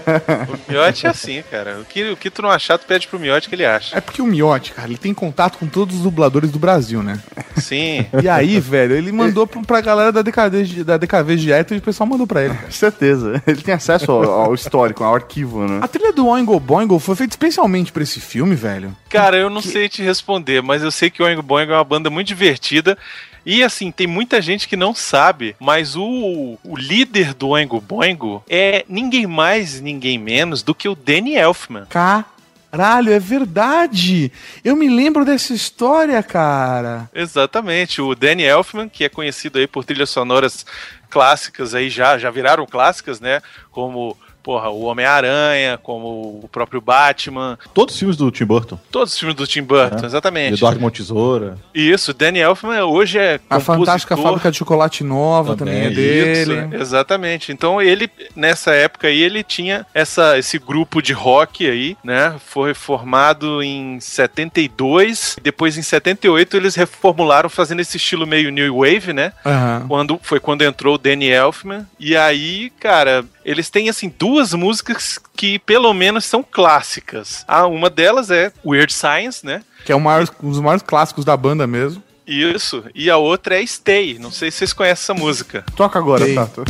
[0.48, 1.78] O miote é assim, cara.
[1.80, 3.96] O que, o que tu não achar, tu pede pro miote que ele acha.
[3.96, 7.18] É porque o Miotti, cara, ele tem contato com todos os dubladores do Brasil, né?
[7.56, 8.06] Sim.
[8.22, 12.08] E aí, velho, ele mandou pra, galera da DKV, da DKV Direto e o pessoal
[12.08, 12.54] mandou pra ele.
[12.54, 12.70] cara.
[12.70, 13.42] Certeza.
[13.46, 15.80] Ele tem acesso ao, ao histórico, ao arquivo, né?
[15.82, 18.96] A trilha do Oingo Boingo foi feita especialmente pra esse filme, velho.
[19.08, 21.84] Cara, eu não sei te responder, mas eu sei que o Oingo Boingo é uma
[21.84, 22.96] banda muito divertida.
[23.44, 28.42] E assim, tem muita gente que não sabe, mas o, o líder do Oingo Boingo
[28.48, 31.86] é ninguém mais, ninguém menos do que o Danny Elfman.
[31.86, 34.32] Caralho, é verdade!
[34.64, 37.08] Eu me lembro dessa história, cara.
[37.14, 40.64] Exatamente, o Danny Elfman, que é conhecido aí por trilhas sonoras
[41.10, 43.40] clássicas aí já, já viraram clássicas, né?
[43.70, 48.78] Como, porra, o Homem-Aranha, como o próprio Batman, Todos os filmes do Tim Burton.
[48.90, 50.06] todos os filmes do Tim Burton, É.
[50.06, 50.54] exatamente.
[50.54, 51.58] Eduardo Montesoura.
[51.74, 53.76] Isso, o Danny Elfman hoje é A compositor.
[53.78, 56.54] Fantástica Fábrica de Chocolate Nova também, Também, é dele.
[56.66, 57.50] Isso, exatamente.
[57.52, 62.34] Então ele, nessa época aí, ele tinha essa, esse grupo de rock aí, né?
[62.44, 65.36] Foi formado em 72.
[65.42, 69.32] Depois, em 78, eles reformularam fazendo esse estilo meio New Wave, né?
[69.44, 69.84] Aham.
[69.88, 71.86] Quando, foi quando entrou o Danny Elfman.
[71.98, 77.44] E aí, cara, eles têm, assim, duas músicas que, pelo menos, são clássicas.
[77.46, 79.62] Ah, uma delas é Weird Science, né?
[79.84, 82.02] Que é o maior- um dos maiores clássicos da banda mesmo.
[82.26, 82.82] Isso.
[82.94, 84.18] E a outra é Stay.
[84.18, 85.64] Não sei se vocês conhecem essa música.
[85.76, 86.34] Toca agora, Tem.
[86.34, 86.64] Tato.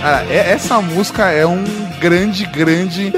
[0.00, 1.64] Cara, é- essa música é um
[2.00, 3.12] grande, grande,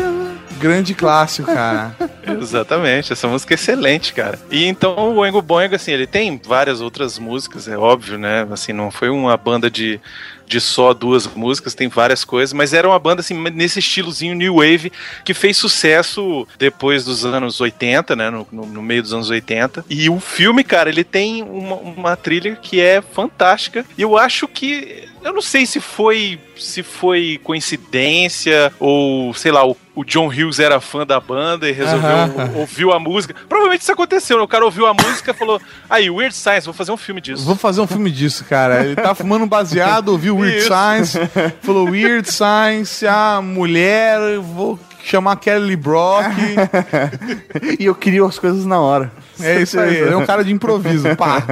[0.59, 1.95] grande clássico, cara.
[2.41, 4.39] Exatamente, essa música é excelente, cara.
[4.51, 8.47] E então o Oingo Boingo, assim, ele tem várias outras músicas, é óbvio, né?
[8.51, 9.99] Assim, não foi uma banda de,
[10.47, 14.57] de só duas músicas, tem várias coisas, mas era uma banda, assim, nesse estilozinho New
[14.57, 14.93] Wave,
[15.25, 18.29] que fez sucesso depois dos anos 80, né?
[18.31, 19.85] No, no- no meio dos anos 80.
[19.89, 23.85] E o filme, cara, ele tem uma, uma trilha que é fantástica.
[23.97, 25.09] E eu acho que.
[25.25, 30.61] Eu não sei se foi se foi coincidência ou, sei lá, o, o John Hughes
[30.61, 32.53] era fã da banda e resolveu Aham.
[32.55, 33.35] ouviu a música.
[33.49, 34.45] Provavelmente isso aconteceu, né?
[34.45, 37.45] O cara ouviu a música e falou: Aí, Weird Science, vou fazer um filme disso.
[37.45, 38.85] Vou fazer um filme disso, cara.
[38.85, 40.69] Ele tá fumando um baseado, ouviu Weird Isso.
[40.69, 41.19] Science,
[41.63, 44.79] falou Weird Science, a mulher, eu vou
[45.11, 46.27] chamar Kelly Brock.
[47.79, 49.13] E eu queria as coisas na hora.
[49.41, 51.43] É isso aí, ele é um cara de improviso, pá.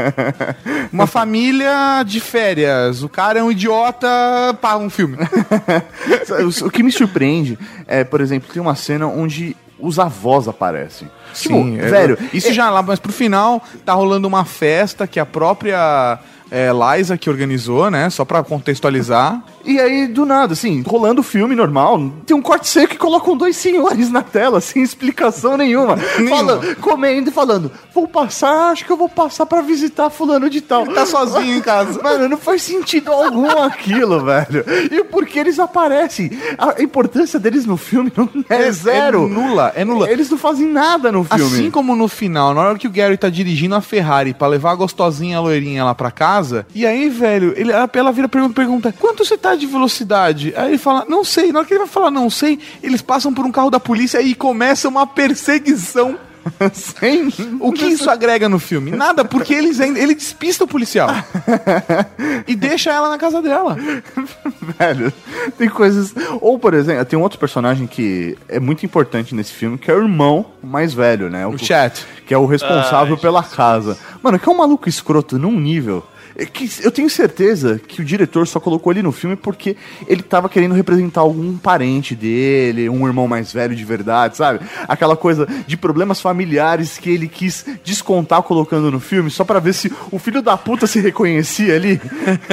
[0.93, 4.09] Uma família de férias, o cara é um idiota,
[4.61, 5.17] pá, um filme.
[6.65, 11.09] O que me surpreende é, por exemplo, tem uma cena onde os avós aparecem.
[11.33, 15.21] Sim, tipo, é- velho, Isso já lá, mas pro final tá rolando uma festa que
[15.21, 16.19] a própria
[16.51, 18.09] é, Liza que organizou, né?
[18.11, 19.43] Só pra contextualizar.
[19.65, 23.37] E aí, do nada, assim, rolando o filme normal, tem um corte seco e colocam
[23.37, 25.97] dois senhores na tela, sem explicação nenhuma.
[26.29, 30.61] falando, comendo e falando, vou passar, acho que eu vou passar pra visitar fulano de
[30.61, 30.87] tal.
[30.87, 32.01] Tá sozinho em casa.
[32.03, 34.65] Mano, não faz sentido algum aquilo, velho.
[34.91, 36.31] E por que eles aparecem?
[36.59, 39.27] A importância deles no filme não é, zero.
[39.27, 40.11] É nula, é nula.
[40.11, 41.45] Eles não fazem nada no filme.
[41.45, 44.73] Assim como no final, na hora que o Gary tá dirigindo a Ferrari pra levar
[44.73, 46.36] a gostosinha a loirinha lá pra casa,
[46.75, 50.53] e aí, velho, ele, ela, vira pergunta, pergunta, quanto você tá de velocidade?
[50.57, 51.53] Aí ele fala, não sei.
[51.53, 54.21] Na hora que ele vai falar, não sei, eles passam por um carro da polícia
[54.21, 56.19] e começa uma perseguição.
[56.73, 57.33] Sem...
[57.61, 58.91] O que isso agrega no filme?
[58.91, 61.09] Nada, porque eles ele despista o policial.
[62.47, 63.77] e deixa ela na casa dela.
[64.79, 65.13] Velho,
[65.59, 66.15] tem coisas.
[66.41, 69.95] Ou, por exemplo, tem um outro personagem que é muito importante nesse filme, que é
[69.95, 71.47] o irmão mais velho, né?
[71.47, 72.07] O Chat.
[72.27, 73.99] Que é o responsável Ai, pela casa.
[74.23, 76.05] Mano, que é um maluco escroto num nível.
[76.37, 80.23] É Que eu tenho certeza que o diretor só colocou ele no filme porque ele
[80.23, 84.61] tava querendo representar algum parente dele, um irmão mais velho de verdade, sabe?
[84.87, 89.73] Aquela coisa de problemas familiares que ele quis descontar colocando no filme só pra ver
[89.73, 92.01] se o filho da puta se reconhecia ali.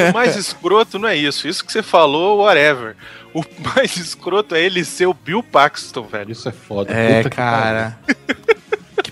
[0.09, 1.47] O mais escroto não é isso.
[1.47, 2.95] Isso que você falou, whatever.
[3.33, 3.43] O
[3.75, 6.31] mais escroto é ele ser o Bill Paxton, velho.
[6.31, 6.93] Isso é foda.
[6.93, 7.97] É, Puta que cara.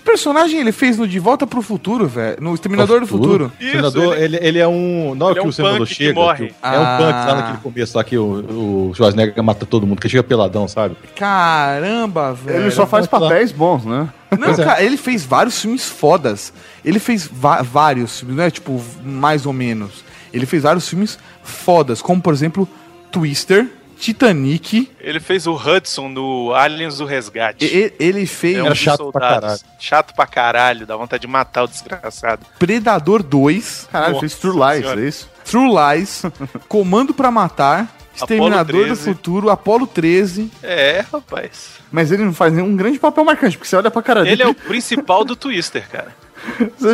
[0.04, 2.36] Personagem ele fez no De Volta pro Futuro, velho?
[2.40, 3.52] No Exterminador do Futuro.
[3.60, 5.14] O Senador, ele, ele é um.
[5.14, 6.12] Não é Ele é que um o senador punk que chega.
[6.14, 6.46] morre.
[6.48, 6.96] que- é um Ah.
[6.98, 10.66] punk lá naquele começo lá que o, o Schwarzenegger mata todo mundo, que chega peladão,
[10.66, 10.96] sabe?
[11.16, 12.62] Caramba, velho.
[12.62, 13.28] Ele só faz pode lá.
[13.30, 14.08] papéis bons, né?
[14.30, 14.64] Não, Pois é.
[14.64, 16.52] cara, ele fez vários filmes fodas.
[16.84, 20.04] Ele fez vários filmes, não é tipo, mais ou menos.
[20.32, 22.68] Ele fez vários filmes fodas, como por exemplo,
[23.10, 23.68] Twister,
[24.02, 24.90] Titanic.
[25.00, 27.64] Ele fez o Hudson no Aliens do Resgate.
[27.64, 29.64] E- ele fez É um Era dos chato pra soldados.
[29.78, 32.44] Chato pra caralho, dá vontade de matar o desgraçado.
[32.58, 35.00] Predador 2, Caralho, Nossa fez True Lies, Senhora.
[35.00, 35.30] é isso?
[35.44, 36.22] True Lies,
[36.68, 39.04] Comando pra Matar, Exterminador do 13.
[39.04, 40.50] Futuro, Apolo 13.
[40.62, 41.70] É, rapaz.
[41.90, 44.42] Mas ele não faz nenhum grande papel marcante, porque você olha pra cara Ele dele.
[44.42, 46.14] é o principal do Twister, cara.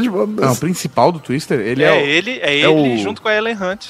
[0.02, 2.98] Tipo, Não, o principal do Twister, ele é, é, o- ele, é, é ele o-
[2.98, 3.86] junto com a Ellen Hunt.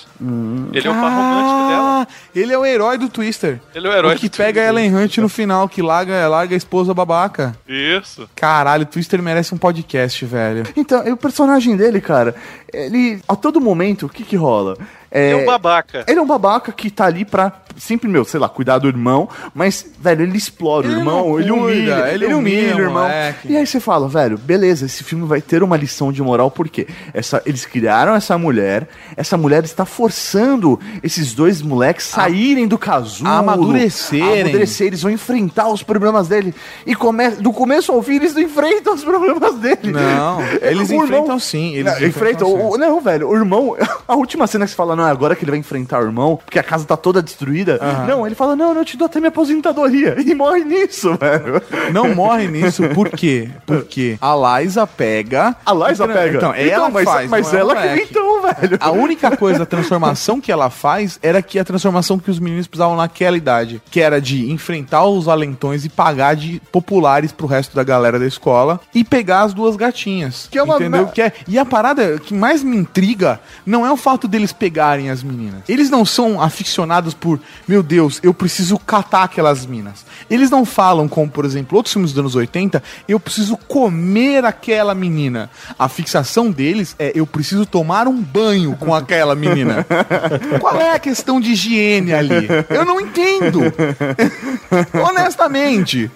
[0.72, 1.88] Ele é o par romântico dela.
[2.02, 3.60] Ah, ele é o herói do Twister.
[3.74, 6.54] Ele é o herói que do pega a Ellen Hunt no final, que larga, larga
[6.54, 7.56] a esposa babaca.
[7.68, 8.28] Isso.
[8.36, 10.62] Caralho, o Twister merece um podcast, velho.
[10.76, 12.34] Então, e o personagem dele, cara,
[12.72, 14.76] ele, a todo momento, o que que rola?
[15.10, 16.04] É um babaca.
[16.06, 19.28] Ele é um babaca que tá ali pra, sempre, meu, sei lá, cuidar do irmão,
[19.54, 23.02] mas, velho, ele explora Ele o irmão, ele humilha, ele ele, humilha humilha o irmão.
[23.04, 23.50] moleque.
[23.52, 26.86] E aí você fala, velho, beleza, esse filme vai ter uma lição de moral, porque
[27.14, 33.28] essa, eles criaram essa mulher, essa mulher está forçando esses dois moleques saírem do casulo.
[33.30, 34.40] a amadurecerem.
[34.40, 36.54] a amadurecer, eles vão enfrentar os problemas dele.
[36.86, 39.92] E come, do começo ao fim, eles não enfrentam os problemas dele.
[39.92, 41.74] Não, eles O irmão- enfrentam sim.
[41.74, 42.48] Eles não, enfrentam.
[42.70, 43.76] o- não, velho, o irmão.
[44.08, 46.38] A última cena que você fala, não, é agora que ele vai enfrentar o irmão,
[46.44, 47.78] porque a casa tá toda destruída.
[48.06, 50.16] Não, ele fala, não, não, eu te dou até minha aposentadoria.
[50.20, 51.62] E morre nisso, velho.
[51.92, 53.48] Não morre nisso, por quê?
[53.64, 55.56] Porque a Liza pega.
[55.64, 56.36] A Liza pega.
[56.36, 57.30] Então, Então, ela mas- faz.
[57.30, 58.02] mas é ela que moleque.
[58.02, 58.76] inventou, velho.
[58.80, 62.66] A única coisa, a transformação que ela faz era que a transformação que os meninos
[62.66, 67.74] precisavam naquela idade, que era de enfrentar os valentões e pagar de populares pro resto
[67.74, 70.48] da galera da escola e pegar as duas gatinhas.
[70.50, 71.06] Que é uma entendeu?
[71.06, 74.52] me- Que é, e a parada que mais me intriga não é o fato deles
[74.88, 75.60] pegarem as meninas.
[75.68, 80.04] Eles não são aficionados por, meu Deus, eu preciso catar aquelas minas.
[80.30, 84.94] Eles não falam como, por exemplo, outros filmes dos anos 80, eu preciso comer aquela
[84.94, 85.50] menina.
[85.78, 89.86] A fixação deles é eu preciso tomar um banho com aquela menina.
[90.60, 92.48] Qual é a questão de higiene ali?
[92.70, 93.60] Eu não entendo.
[94.94, 96.10] Honestamente.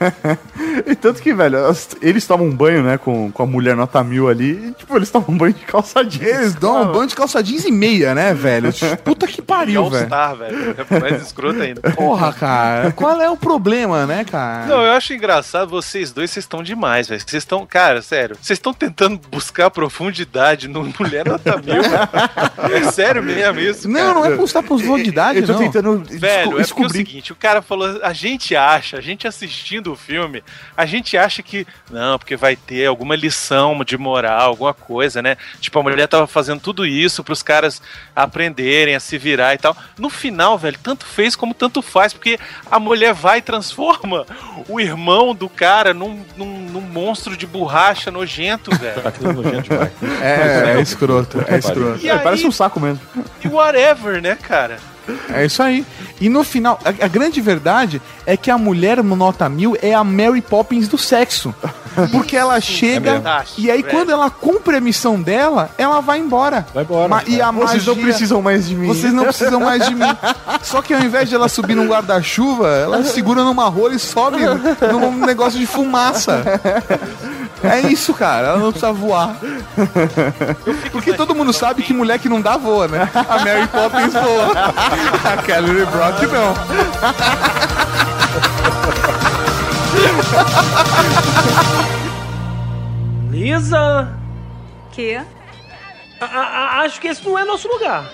[0.86, 1.58] E tanto que, velho,
[2.00, 4.68] eles tomam um banho, né, com, com a mulher nota mil ali.
[4.68, 6.22] E, tipo, eles tomam um banho de calça jeans.
[6.22, 8.61] Eles dão um banho de calça jeans e meia, né, velho?
[9.04, 10.02] Puta que pariu, velho.
[10.02, 10.76] All-Star, velho.
[10.78, 11.80] É mais escroto ainda.
[11.92, 12.92] Porra, cara.
[12.92, 14.66] Qual é o problema, né, cara?
[14.66, 17.20] Não, eu acho engraçado vocês dois, vocês estão demais, velho.
[17.20, 21.82] Vocês estão, cara, sério, vocês estão tentando buscar profundidade no Mulher Nota Mil.
[22.74, 24.14] é sério mesmo isso, Não, cara?
[24.14, 25.58] não é buscar profundidade, Eu tô não.
[25.60, 29.26] tentando Velho, é porque é o seguinte, o cara falou, a gente acha, a gente
[29.26, 30.42] assistindo o filme,
[30.76, 35.36] a gente acha que, não, porque vai ter alguma lição de moral, alguma coisa, né?
[35.60, 37.80] Tipo, a mulher tava fazendo tudo isso pros caras
[38.14, 38.51] aprenderem
[38.96, 39.76] a se virar e tal.
[39.98, 42.38] No final, velho, tanto fez como tanto faz, porque
[42.70, 44.26] a mulher vai e transforma
[44.68, 49.02] o irmão do cara num, num, num monstro de borracha nojento, velho.
[49.06, 49.92] Aquilo é nojento demais.
[50.20, 52.00] É, é escroto, é escroto.
[52.04, 53.00] E É, aí, parece um saco mesmo.
[53.44, 54.78] e whatever, né, cara?
[55.32, 55.84] É isso aí.
[56.20, 59.92] E no final, a, a grande verdade é que a mulher no nota mil é
[59.94, 61.54] a Mary Poppins do sexo.
[62.10, 63.28] Porque ela chega mesmo.
[63.58, 63.94] e aí Velho.
[63.94, 66.66] quando ela cumpre a missão dela, ela vai embora.
[66.72, 68.86] Vai embora, Ma- e a Vocês não magia- precisam mais de mim.
[68.88, 70.16] Vocês não precisam mais de mim.
[70.62, 74.38] Só que ao invés de ela subir num guarda-chuva, ela segura numa rola e sobe
[74.90, 76.42] num negócio de fumaça.
[77.62, 78.48] É isso, cara.
[78.48, 79.36] Ela não precisa voar.
[80.90, 83.08] Porque todo mundo sabe que mulher que não dá voa, né?
[83.14, 84.52] A Mary Poppins voa.
[85.32, 86.54] A Kelly Brock não.
[93.30, 94.12] Lisa,
[94.92, 95.16] Que?
[96.20, 98.04] a- a- acho que esse não é nosso lugar.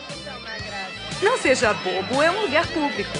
[1.20, 3.10] Não seja bobo, é um lugar público.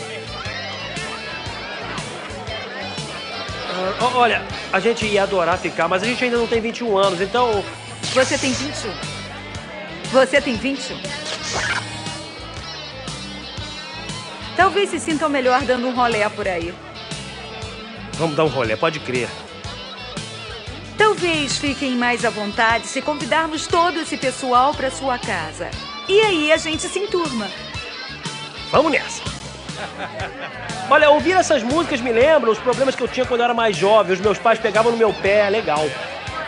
[4.15, 7.65] Olha, a gente ia adorar ficar, mas a gente ainda não tem 21 anos, então.
[8.15, 8.93] Você tem 21.
[10.13, 10.97] Você tem 21.
[14.57, 16.75] Talvez se sintam melhor dando um rolé por aí.
[18.15, 19.29] Vamos dar um rolê, pode crer.
[20.97, 25.71] Talvez fiquem mais à vontade se convidarmos todo esse pessoal para sua casa.
[26.09, 27.49] E aí a gente se enturma.
[28.73, 29.38] Vamos nessa.
[30.91, 33.77] Olha, ouvir essas músicas me lembram os problemas que eu tinha quando eu era mais
[33.77, 34.15] jovem.
[34.15, 35.85] Os meus pais pegavam no meu pé, legal.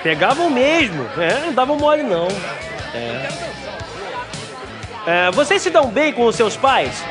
[0.03, 2.29] Pegavam mesmo, é, não davam mole não.
[2.95, 3.29] É.
[5.07, 7.05] É, vocês se dão bem com os seus pais?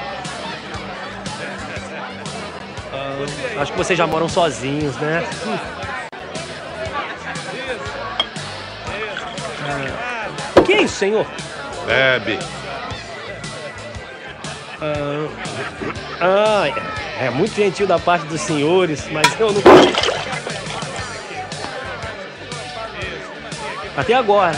[2.93, 5.23] Ah, acho que vocês já moram sozinhos, né?
[9.67, 11.25] Ah, que é isso, senhor?
[11.85, 12.39] Bebe.
[14.81, 15.27] Ah,
[16.21, 16.67] ah,
[17.19, 19.61] é, é muito gentil da parte dos senhores, mas eu não.
[23.97, 24.57] Até agora.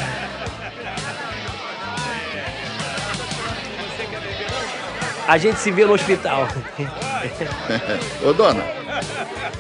[5.27, 6.47] A gente se vê no hospital.
[8.23, 8.63] Ô, dona,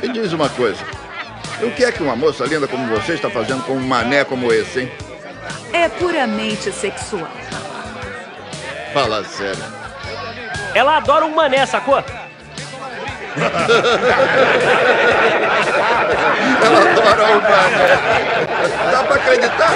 [0.01, 0.83] me diz uma coisa.
[1.63, 4.51] O que é que uma moça linda como você está fazendo com um mané como
[4.51, 4.91] esse, hein?
[5.73, 7.29] É puramente sexual.
[8.93, 9.80] Fala sério.
[10.73, 11.95] Ela adora um mané, sacou?
[16.63, 17.87] Ela adora o mané.
[18.91, 19.71] Dá pra acreditar?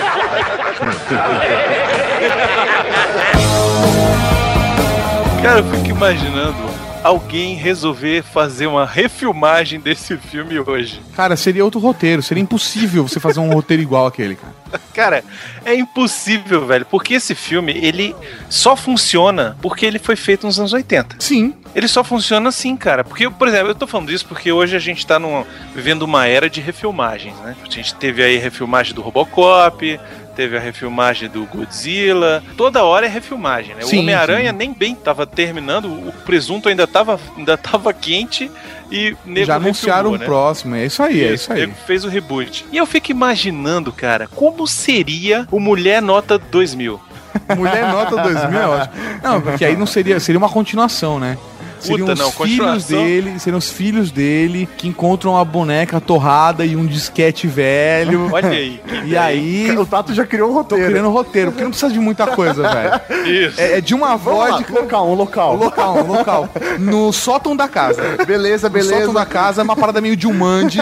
[5.44, 11.00] Cara, eu fico imaginando alguém resolver fazer uma refilmagem desse filme hoje.
[11.16, 12.24] Cara, seria outro roteiro.
[12.24, 14.56] Seria impossível você fazer um roteiro igual aquele, cara.
[14.92, 15.24] Cara,
[15.64, 18.16] é impossível, velho, porque esse filme, ele
[18.50, 21.18] só funciona porque ele foi feito nos anos 80.
[21.20, 21.54] Sim.
[21.76, 23.04] Ele só funciona assim, cara.
[23.04, 25.46] Porque, por exemplo, eu tô falando isso porque hoje a gente tá numa,
[25.76, 27.56] vivendo uma era de refilmagens, né?
[27.62, 30.00] A gente teve aí refilmagem do Robocop,
[30.36, 32.44] teve a refilmagem do Godzilla.
[32.58, 33.82] Toda hora é refilmagem, né?
[33.82, 38.52] Sim, o Homem-Aranha nem bem tava terminando, o presunto ainda tava, ainda tava quente
[38.92, 40.26] e nego Já anunciaram o né?
[40.26, 40.76] próximo.
[40.76, 41.62] É isso aí, é isso aí.
[41.62, 42.66] Nego fez o reboot.
[42.72, 47.00] E eu fico imaginando, cara, como seria o Mulher Nota 2000?
[47.56, 48.94] Mulher Nota 2000 é ótimo.
[49.24, 50.20] Não, porque aí não seria.
[50.20, 51.38] Seria uma continuação, né?
[51.80, 56.66] Seriam Puta, os não, filhos dele, seriam os filhos dele que encontram a boneca torrada
[56.66, 58.30] e um disquete velho.
[58.34, 58.82] Olha aí.
[59.06, 59.76] E aí.
[59.78, 60.86] O Tato já criou um Tô roteiro.
[60.88, 63.28] criando roteiro, porque não precisa de muita coisa, velho.
[63.28, 63.60] Isso.
[63.60, 64.74] É, é de uma lá, vodka.
[64.74, 65.56] local, um local.
[65.56, 66.50] Local, local.
[66.80, 68.02] No sótão da casa.
[68.26, 69.14] Beleza, No sótão beleza.
[69.14, 70.80] da casa, é uma parada meio de Jumanji.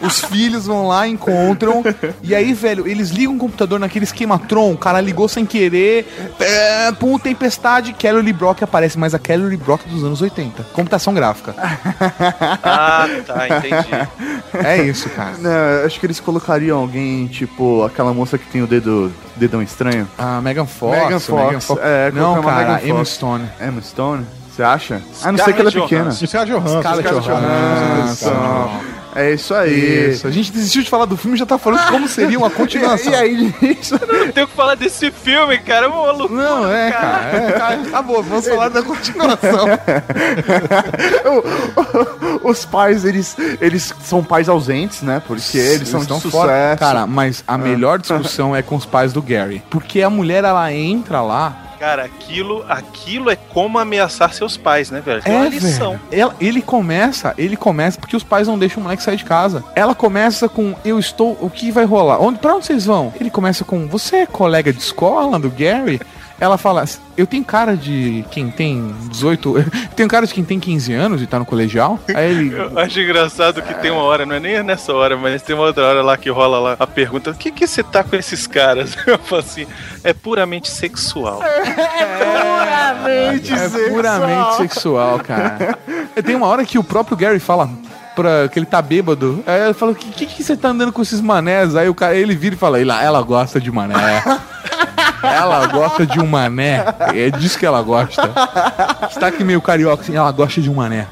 [0.00, 1.82] Os filhos vão lá, encontram.
[2.22, 4.72] E aí, velho, eles ligam o computador naquele esquema Tron.
[4.72, 6.06] O cara ligou sem querer.
[6.38, 7.92] É, pum, tempestade.
[7.92, 10.25] Kelly Brock aparece, mas a Kelly Brock dos anos 80.
[10.72, 11.54] Computação gráfica.
[12.62, 14.08] Ah, tá, entendi.
[14.64, 15.36] É isso, cara.
[15.38, 20.08] Não, acho que eles colocariam alguém, tipo, aquela moça que tem o dedo dedão estranho.
[20.18, 20.98] A Megan Fox.
[20.98, 21.70] Megan a Fox.
[21.80, 23.08] É, não, cara, Megan Emma Fox.
[23.10, 23.48] Stone.
[23.60, 24.26] Emma Stone?
[24.50, 25.02] Você acha?
[25.22, 26.10] A não ser que ela é pequena.
[26.10, 26.80] Scarlett Johansson.
[26.80, 28.30] Scarlett Johansson.
[28.30, 28.95] Johansson.
[29.16, 30.10] É isso aí.
[30.10, 30.26] Isso.
[30.26, 32.50] A gente desistiu de falar do filme e já tá falando de como seria uma
[32.50, 33.12] continuação.
[33.12, 33.94] E, e aí, isso.
[33.94, 35.86] Não tenho o que falar desse filme, cara.
[35.86, 36.42] É uma loucura.
[36.42, 37.36] Não, é, cara.
[37.36, 39.66] É, cara, acabou, vamos falar da continuação.
[42.44, 45.22] Os pais, eles, eles são pais ausentes, né?
[45.26, 46.42] Porque eles, são de estão sucesso.
[46.42, 46.76] fora.
[46.78, 49.62] Cara, mas a melhor discussão é com os pais do Gary.
[49.70, 51.62] Porque a mulher, ela entra lá.
[51.78, 55.22] Cara, aquilo, aquilo é como ameaçar seus pais, né, velho?
[55.24, 55.90] É uma lição.
[55.92, 56.00] velho.
[56.10, 59.62] Ela- ele começa, ele começa porque os pais não deixam o moleque sair de casa.
[59.74, 62.20] Ela começa com eu estou, o que vai rolar?
[62.20, 63.12] Onde, pra onde vocês vão?
[63.20, 66.00] Ele começa com você é colega de escola do Gary?
[66.38, 66.84] Ela fala,
[67.16, 69.64] eu tenho cara de quem tem 18, eu
[69.96, 71.98] tenho cara de quem tem 15 anos e tá no colegial.
[72.14, 75.40] Aí ele Eu acho engraçado que tem uma hora, não é nem nessa hora, mas
[75.42, 78.04] tem uma outra hora lá que rola lá a pergunta: o que que você tá
[78.04, 78.96] com esses caras?
[79.06, 79.66] Eu falo assim:
[80.04, 81.40] é puramente sexual.
[82.98, 85.78] Puramente é puramente sexual, cara.
[86.24, 87.70] Tem uma hora que o próprio Gary fala
[88.14, 89.42] pra que ele tá bêbado.
[89.46, 91.76] Aí ele fala: que, que que você tá andando com esses manés?
[91.76, 93.94] Aí o cara, ele vira e fala: ela, ela gosta de mané.
[95.34, 96.84] Ela gosta de um mané.
[97.14, 98.22] É disso que ela gosta.
[99.10, 101.06] Está aqui meio carioca assim, ela gosta de um mané.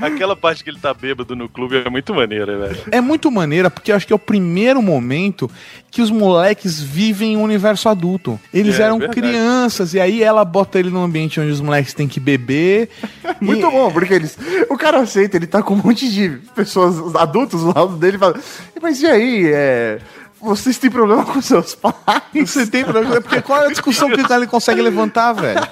[0.00, 2.78] Aquela parte que ele tá bêbado no clube é muito maneira, velho.
[2.90, 5.50] É muito maneira, porque eu acho que é o primeiro momento
[5.90, 8.40] que os moleques vivem um universo adulto.
[8.52, 9.20] Eles É, eram verdade.
[9.20, 12.88] crianças, e aí ela bota ele num ambiente onde os moleques têm que beber.
[13.40, 14.36] Muito bom, porque eles.
[14.70, 18.20] O cara aceita, ele tá com um monte de pessoas adultos do lado dele e
[18.20, 18.34] fala.
[18.82, 19.98] Mas e aí, é.
[20.44, 21.94] Vocês têm problema com seus pais?
[22.34, 23.18] Você tem problema?
[23.18, 25.66] Porque qual é a discussão que ele consegue levantar, velho?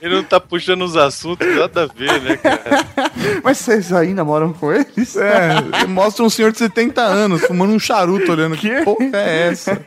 [0.00, 2.86] Ele não tá puxando os assuntos, nada a ver, né, cara?
[3.44, 5.14] Mas vocês ainda moram com eles?
[5.16, 8.56] É, mostra um senhor de 70 anos fumando um charuto olhando.
[8.56, 9.80] Que porra é essa?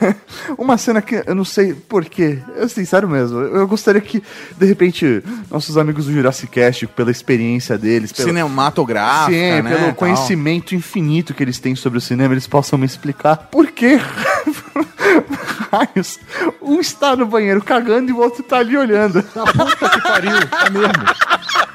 [0.56, 2.38] Uma cena que eu não sei porquê.
[2.56, 3.40] Eu sincero mesmo.
[3.40, 4.22] Eu gostaria que,
[4.56, 9.86] de repente, nossos amigos do Jurassic Cast, pela experiência deles, pela, Cinematográfica, Sim, né, pelo
[9.86, 9.94] tal.
[9.94, 13.98] conhecimento infinito que eles têm sobre o cinema, eles possam me explicar por que
[15.70, 16.18] raios
[16.62, 19.24] um está no banheiro cagando e o outro tá ali olhando.
[19.56, 21.04] Puta que pariu, é mesmo.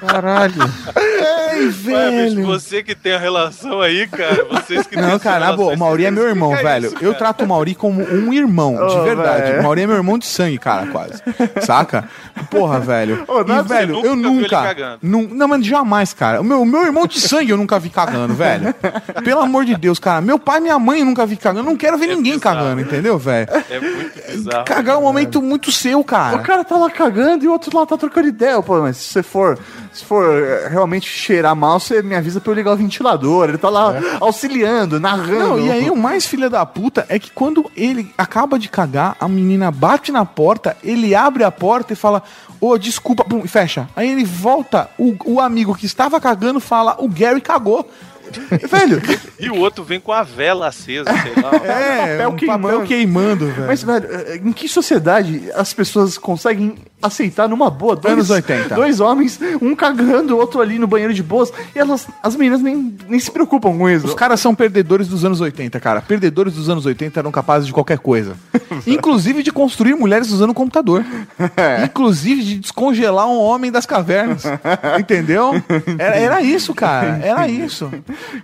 [0.07, 0.53] Caralho.
[1.53, 4.45] Ei, Ué, bicho, você que tem a relação aí, cara.
[4.49, 6.87] Vocês que Não, cara, na boa, o Mauri é meu irmão, velho.
[6.87, 9.43] isso, eu trato o Mauri como um irmão, de Ô, verdade.
[9.43, 9.59] velho.
[9.59, 11.21] O Mauri é meu irmão de sangue, cara, quase.
[11.61, 12.05] Saca?
[12.49, 13.25] Porra, velho.
[13.47, 14.97] Não é e, velho, você eu nunca nunca.
[15.01, 16.41] nu- não, mas jamais, cara.
[16.41, 18.73] O meu, o meu irmão de sangue eu nunca vi cagando, velho.
[19.23, 20.19] Pelo amor de Deus, cara.
[20.21, 21.59] Meu pai e minha mãe eu nunca vi cagando.
[21.67, 22.57] Eu não quero ver ninguém bizarro.
[22.57, 23.47] cagando, entendeu, velho?
[23.69, 24.65] É muito bizarro.
[24.65, 26.39] Cagar é um momento muito seu, O cara.
[26.39, 28.61] cara tá lá cagando e o outro lá tá trocando ideia.
[28.61, 29.59] Pô, mas se você for,
[29.91, 33.49] se for eh, realmente cheirar mal, você me avisa pra eu ligar o ventilador.
[33.49, 35.39] Ele tá lá auxiliando, narrando.
[35.39, 39.15] Não, e aí o mais filha da puta é que quando ele acaba de cagar,
[39.19, 42.23] a menina bate na porta, ele abre a porta e fala,
[42.59, 43.89] ô, desculpa, pum, e fecha.
[43.95, 47.89] Aí ele volta, o, o amigo que estava cagando fala, o Gary cagou.
[48.69, 49.01] Velho,
[49.39, 51.51] E o outro vem com a vela acesa, sei lá.
[51.65, 52.61] é, papel um queimando.
[52.67, 53.67] papel queimando, velho.
[53.67, 54.07] Mas, velho,
[54.47, 58.75] em que sociedade as pessoas conseguem aceitar numa boa dois, Anos 80.
[58.75, 62.61] dois homens, um cagando, o outro ali no banheiro de boas, e elas, as meninas
[62.61, 64.05] nem, nem se preocupam com isso.
[64.05, 66.01] Os caras são perdedores dos anos 80, cara.
[66.01, 68.35] Perdedores dos anos 80 eram capazes de qualquer coisa.
[68.85, 71.03] Inclusive de construir mulheres usando computador.
[71.83, 74.43] Inclusive de descongelar um homem das cavernas.
[74.99, 75.53] Entendeu?
[75.97, 77.19] Era, era isso, cara.
[77.23, 77.91] Era isso.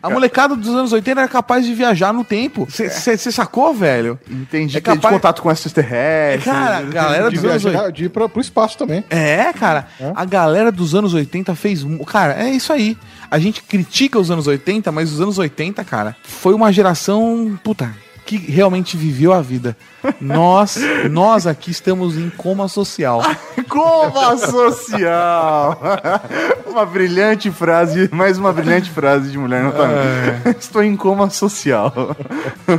[0.01, 2.67] A molecada dos anos 80 era capaz de viajar no tempo.
[2.69, 4.19] Você sacou, velho?
[4.29, 4.77] Entendi.
[4.77, 6.45] É ter de capaz- contato com extraterrestres.
[6.45, 7.69] Cara, a galera dos anos 80.
[7.71, 9.03] viajar, de ir pra, pro espaço também.
[9.09, 11.85] É, cara, a galera dos anos 80 fez.
[12.05, 12.97] Cara, é isso aí.
[13.29, 17.59] A gente critica os anos 80, mas os anos 80, cara, foi uma geração.
[17.63, 17.89] Puta.
[18.27, 19.75] Que realmente viveu a vida.
[20.19, 20.77] Nós,
[21.09, 23.21] nós aqui estamos em coma social.
[23.69, 25.79] Coma social!
[26.67, 30.55] uma brilhante frase, mais uma brilhante frase de mulher nota mil.
[30.59, 31.93] Estou em coma social.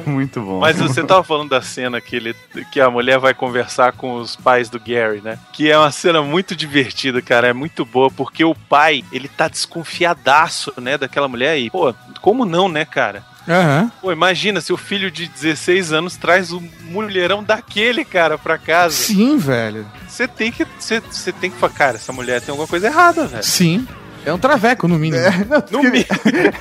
[0.06, 0.60] Muito bom.
[0.60, 2.34] Mas você tava falando da cena que, ele,
[2.70, 5.38] que a mulher vai conversar com os pais do Gary, né?
[5.52, 7.48] Que é uma cena muito divertida, cara.
[7.48, 11.70] É muito boa, porque o pai, ele tá desconfiadaço, né, daquela mulher aí.
[11.70, 13.24] Pô, como não, né, cara?
[13.48, 13.90] Aham.
[14.00, 18.94] Pô, imagina, seu filho de 16 anos traz um mulherão daquele, cara, pra casa.
[18.94, 19.86] Sim, velho.
[20.06, 20.66] Você tem que.
[20.78, 23.42] Você tem que falar, cara, essa mulher tem alguma coisa errada, velho.
[23.44, 23.86] Sim.
[24.26, 25.22] É um traveco, no mínimo.
[25.70, 26.04] No mi-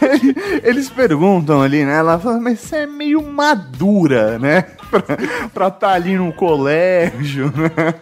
[0.63, 1.97] Eles perguntam ali, né?
[1.97, 4.63] Ela fala, mas você é meio madura, né?
[4.89, 5.03] Pra,
[5.53, 7.93] pra tá ali no colégio, né?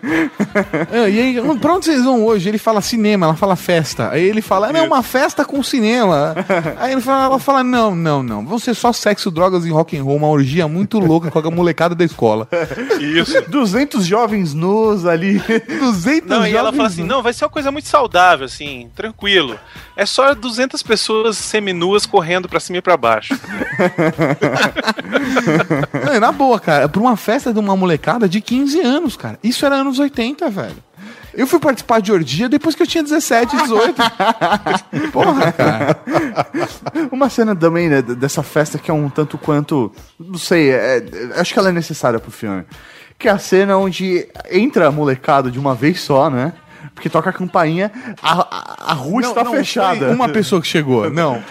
[0.91, 2.47] É, e aí, pra onde vocês vão hoje?
[2.49, 4.09] Ele fala cinema, ela fala festa.
[4.11, 6.35] Aí ele fala, não, uma festa com cinema.
[6.77, 8.45] Aí ele fala, ela fala, não, não, não.
[8.45, 11.51] Vão ser só sexo, drogas e rock and roll, uma orgia muito louca com a
[11.51, 12.47] molecada da escola.
[12.99, 13.41] Isso.
[13.49, 15.41] 200 jovens nus ali.
[15.79, 19.57] 200 Não, e ela fala assim: não, vai ser uma coisa muito saudável, assim, tranquilo.
[19.95, 23.33] É só 200 pessoas seminuas correndo pra cima e pra baixo.
[26.13, 26.74] É na boa, cara.
[26.91, 29.39] Pra uma festa de uma molecada de 15 anos, cara.
[29.43, 30.75] Isso era anos 80, velho.
[31.33, 34.01] Eu fui participar de orgia depois que eu tinha 17, 18.
[35.11, 35.97] Porra, cara.
[37.11, 39.91] Uma cena também né, dessa festa que é um tanto quanto.
[40.19, 42.63] Não sei, é- é- acho que ela é necessária pro filme.
[43.19, 46.53] Que é a cena onde entra a molecada de uma vez só, né?
[46.95, 47.91] Porque toca a campainha,
[48.23, 50.11] a, a, a rua Não, está não, fechada.
[50.11, 51.09] Uma pessoa que chegou.
[51.11, 51.43] Não.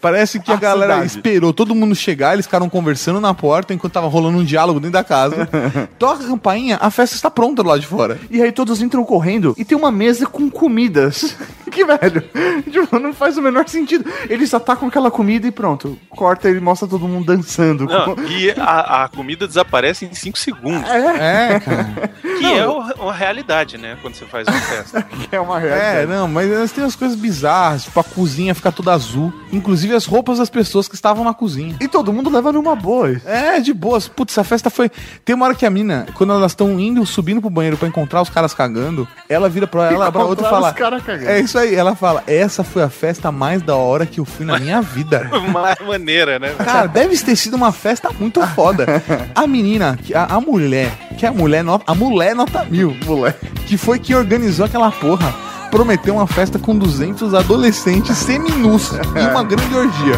[0.00, 1.06] Parece que a, A galera cidade.
[1.08, 4.94] esperou todo mundo chegar, eles ficaram conversando na porta enquanto tava rolando um diálogo dentro
[4.94, 5.46] da casa.
[5.98, 8.18] Toca a campainha, a festa está pronta do lado de fora.
[8.30, 11.36] E aí todos entram correndo e tem uma mesa com comidas.
[11.70, 12.22] que velho,
[12.70, 14.10] tipo, não faz o menor sentido.
[14.30, 15.98] Eles atacam aquela comida e pronto.
[16.08, 17.84] Corta e mostra todo mundo dançando.
[17.84, 20.88] Não, e a, a comida desaparece em 5 segundos.
[20.88, 22.10] É, cara.
[22.38, 23.98] Que é o- uma realidade, né?
[24.00, 24.85] Quando você faz uma festa.
[25.30, 28.92] É uma É, não, mas elas têm umas coisas bizarras, tipo a cozinha fica toda
[28.92, 29.32] azul.
[29.52, 31.76] Inclusive as roupas das pessoas que estavam na cozinha.
[31.80, 33.20] E todo mundo leva numa boa.
[33.24, 34.08] É, de boas.
[34.08, 34.90] Putz, a festa foi.
[35.24, 38.22] Tem uma hora que a mina, quando elas estão indo, subindo pro banheiro pra encontrar
[38.22, 40.68] os caras cagando, ela vira pra ela, pra outra e fala.
[40.68, 41.28] os caras cagando.
[41.30, 44.44] É isso aí, ela fala: Essa foi a festa mais da hora que eu fui
[44.44, 45.30] na minha vida.
[45.52, 46.54] Mais maneira, né?
[46.58, 48.86] Cara, deve ter sido uma festa muito foda.
[49.34, 53.76] A menina, a, a mulher, que é a mulher, a mulher nota mil, mulher, que
[53.76, 55.34] foi que organizou aquela porra,
[55.70, 60.16] prometeu uma festa com 200 adolescentes seminus e uma grande orgia.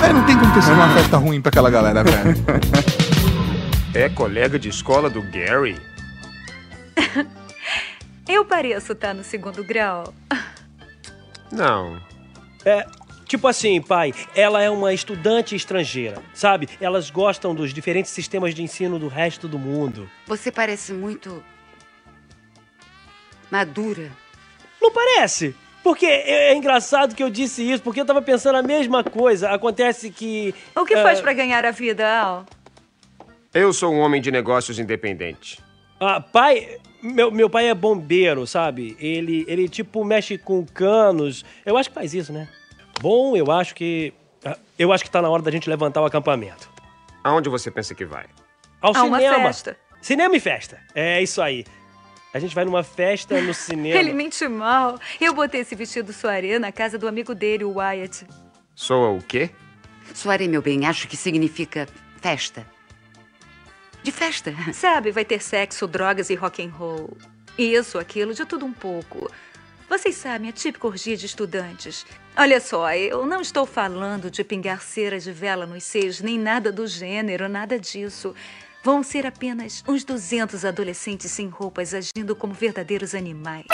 [0.00, 2.34] Véi, não tem como ter sido uma festa ruim pra aquela galera, velho.
[3.94, 5.76] É colega de escola do Gary?
[8.28, 10.12] Eu pareço estar no segundo grau.
[11.50, 11.98] Não.
[12.64, 12.86] É,
[13.24, 16.68] tipo assim, pai, ela é uma estudante estrangeira, sabe?
[16.80, 20.10] Elas gostam dos diferentes sistemas de ensino do resto do mundo.
[20.26, 21.42] Você parece muito.
[23.50, 24.10] Madura.
[24.80, 25.54] Não parece?
[25.82, 29.50] Porque é é engraçado que eu disse isso, porque eu tava pensando a mesma coisa.
[29.50, 30.54] Acontece que.
[30.74, 32.46] O que ah, faz pra ganhar a vida, Al?
[33.54, 35.60] Eu sou um homem de negócios independente.
[36.00, 36.78] Ah, pai.
[37.02, 38.96] Meu, meu pai é bombeiro, sabe?
[38.98, 41.44] Ele, ele, tipo, mexe com canos.
[41.64, 42.48] Eu acho que faz isso, né?
[43.00, 44.12] Bom, eu acho que.
[44.44, 46.68] ah, Eu acho que tá na hora da gente levantar o acampamento.
[47.22, 48.26] Aonde você pensa que vai?
[48.80, 49.44] Ao A uma cinema.
[49.44, 49.76] festa.
[50.00, 50.78] Cinema e festa.
[50.94, 51.64] É isso aí.
[52.32, 53.98] A gente vai numa festa no cinema.
[53.98, 54.98] Ele mente mal.
[55.20, 58.26] Eu botei esse vestido soirée na casa do amigo dele, o Wyatt.
[58.74, 59.50] Soa o quê?
[60.14, 61.88] Soirée, meu bem, acho que significa
[62.20, 62.66] festa.
[64.02, 64.54] De festa.
[64.72, 67.16] Sabe, vai ter sexo, drogas e rock and roll.
[67.58, 69.30] Isso, aquilo, de tudo um pouco.
[69.88, 72.04] Vocês sabem, a típica orgia de estudantes.
[72.36, 76.70] Olha só, eu não estou falando de pingar cera de vela nos seios, nem nada
[76.70, 78.34] do gênero, nada disso.
[78.82, 83.64] Vão ser apenas uns 200 adolescentes sem roupas agindo como verdadeiros animais.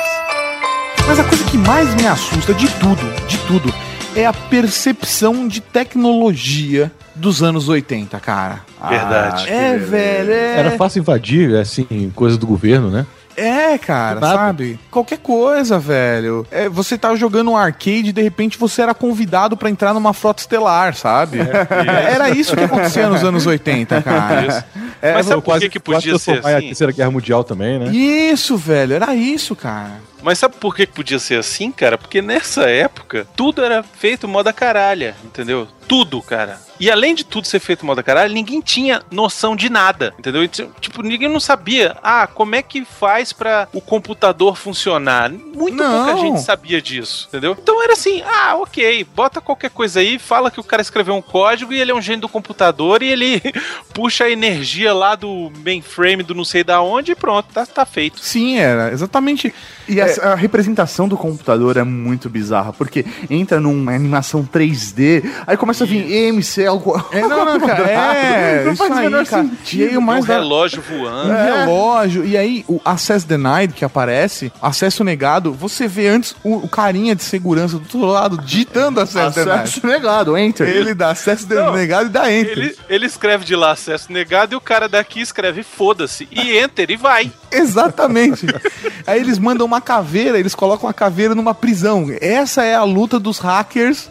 [1.06, 3.72] Mas a coisa que mais me assusta de tudo, de tudo,
[4.16, 8.62] é a percepção de tecnologia dos anos 80, cara.
[8.88, 9.48] Verdade.
[9.50, 10.58] É, velho, é.
[10.58, 13.06] Era fácil invadir, assim, coisas do governo, né?
[13.36, 14.34] É, cara, Nada.
[14.34, 14.78] sabe?
[14.90, 16.46] Qualquer coisa, velho.
[16.50, 20.12] É, você tá jogando um arcade e de repente você era convidado pra entrar numa
[20.12, 21.38] frota estelar, sabe?
[21.40, 24.46] É, era isso que acontecia nos anos 80, cara.
[24.46, 24.64] Isso.
[25.04, 26.66] É, Mas sabe eu por quase- que, podia ser transformar a assim?
[26.68, 27.94] Terceira Guerra Mundial também, né?
[27.94, 30.00] Isso, velho, era isso, cara.
[30.24, 31.98] Mas sabe por que podia ser assim, cara?
[31.98, 35.68] Porque nessa época, tudo era feito moda caralha, entendeu?
[35.86, 36.58] Tudo, cara.
[36.80, 40.48] E além de tudo ser feito moda caralho, ninguém tinha noção de nada, entendeu?
[40.48, 45.30] Tipo, ninguém não sabia, ah, como é que faz pra o computador funcionar?
[45.30, 46.06] Muito Não.
[46.06, 47.56] pouca gente sabia disso, entendeu?
[47.60, 51.22] Então era assim, ah, ok, bota qualquer coisa aí, fala que o cara escreveu um
[51.22, 53.42] código e ele é um gênio do computador e ele
[53.92, 57.84] puxa a energia lá do mainframe do não sei da onde e pronto, tá, tá
[57.84, 58.18] feito.
[58.20, 59.54] Sim, era exatamente.
[59.88, 65.56] E essa- a representação do computador é muito bizarra, porque entra numa animação 3D, aí
[65.56, 66.94] começa a vir EMC, algo.
[67.12, 69.42] É, não, não, cara, é, Não isso faz o aí, menor cara.
[69.44, 69.80] sentido.
[69.82, 71.30] E aí o mais um da- relógio voando.
[71.30, 72.24] Um relógio.
[72.24, 77.14] E aí, o Access Denied que aparece, acesso negado, você vê antes o, o carinha
[77.14, 80.66] de segurança do outro lado digitando Acesso, Acesso negado, enter.
[80.66, 80.80] Denied.
[80.86, 82.52] Ele dá acesso Não, negado e dá enter.
[82.58, 86.90] Ele, ele escreve de lá acesso negado e o cara daqui escreve foda-se e enter
[86.90, 87.30] e vai.
[87.50, 88.46] Exatamente.
[89.06, 92.06] aí eles mandam uma caveira, eles colocam a caveira numa prisão.
[92.20, 94.08] Essa é a luta dos hackers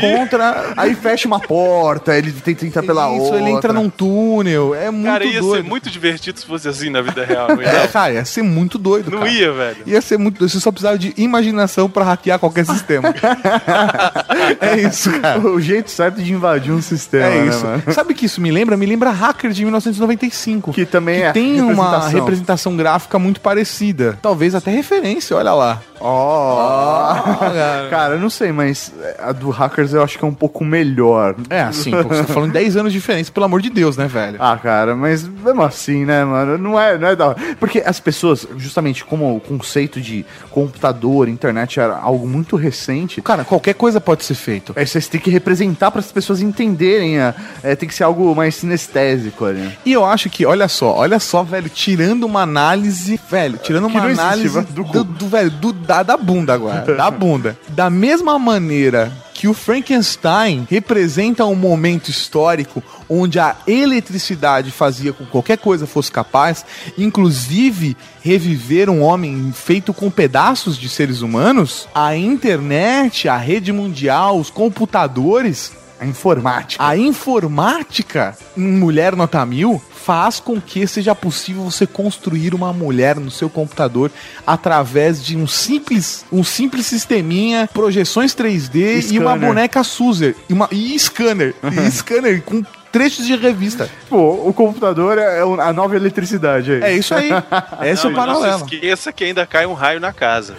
[0.00, 0.72] contra.
[0.76, 3.40] Aí fecha uma porta, ele tenta entrar pela Isso, outra.
[3.40, 4.74] ele entra num túnel.
[4.74, 5.56] É muito cara, ia doido.
[5.56, 7.68] ser muito divertido se fosse assim na vida real, não ia?
[7.68, 9.10] É, cara, ia ser muito doido.
[9.10, 9.30] Não cara.
[9.30, 9.76] ia, velho.
[9.86, 10.50] Ia ser muito doido.
[10.50, 13.14] Você só precisava de imaginação pra hackear qualquer sistema.
[14.60, 15.40] é isso, cara.
[15.40, 17.64] O jeito certo de invadir um sistema, É né, isso.
[17.64, 17.82] mano?
[17.92, 18.76] Sabe o que isso me lembra?
[18.76, 20.72] Me lembra Hacker de 1995.
[20.72, 22.18] Que também é tem uma representação.
[22.20, 24.18] representação gráfica muito parecida.
[24.22, 24.99] Talvez até referência,
[25.34, 25.82] olha lá.
[26.00, 27.88] Ó, cara.
[27.90, 31.34] cara, eu não sei, mas a do Hackers eu acho que é um pouco melhor.
[31.48, 34.06] É, assim, pô, você tá falando 10 anos de diferença, pelo amor de Deus, né,
[34.06, 34.36] velho?
[34.40, 36.58] Ah, cara, mas mesmo assim, né, mano?
[36.58, 37.38] Não é, não é da hora.
[37.58, 43.20] Porque as pessoas, justamente como o conceito de computador, internet era algo muito recente.
[43.22, 44.72] Cara, qualquer coisa pode ser feito.
[44.76, 47.18] É, vocês têm que representar para as pessoas entenderem.
[47.20, 49.70] A, é, tem que ser algo mais sinestésico ali.
[49.84, 54.04] E eu acho que, olha só, olha só, velho, tirando uma análise, velho, tirando uma
[54.06, 57.58] existe, análise vai, do, do, velho, do, da, da bunda agora, da bunda.
[57.70, 65.24] Da mesma maneira que o Frankenstein representa um momento histórico onde a eletricidade fazia com
[65.24, 66.64] que qualquer coisa fosse capaz,
[66.96, 74.38] inclusive reviver um homem feito com pedaços de seres humanos, a internet, a rede mundial,
[74.38, 76.82] os computadores A informática.
[76.84, 83.16] a informática em Mulher Nota Mil faz com que seja possível você construir uma mulher
[83.16, 84.10] no seu computador
[84.46, 89.48] através de um simples, um simples sisteminha, projeções 3D e uma Scanner.
[89.48, 93.88] boneca Suzer e, uma, e scanner, e scanner com trechos de revista.
[94.08, 96.82] Pô, o computador é a nova eletricidade aí.
[96.82, 97.28] É isso aí.
[97.84, 98.68] Esse é o Não, e Não paralelo.
[98.68, 100.56] se esqueça que ainda cai um raio na casa.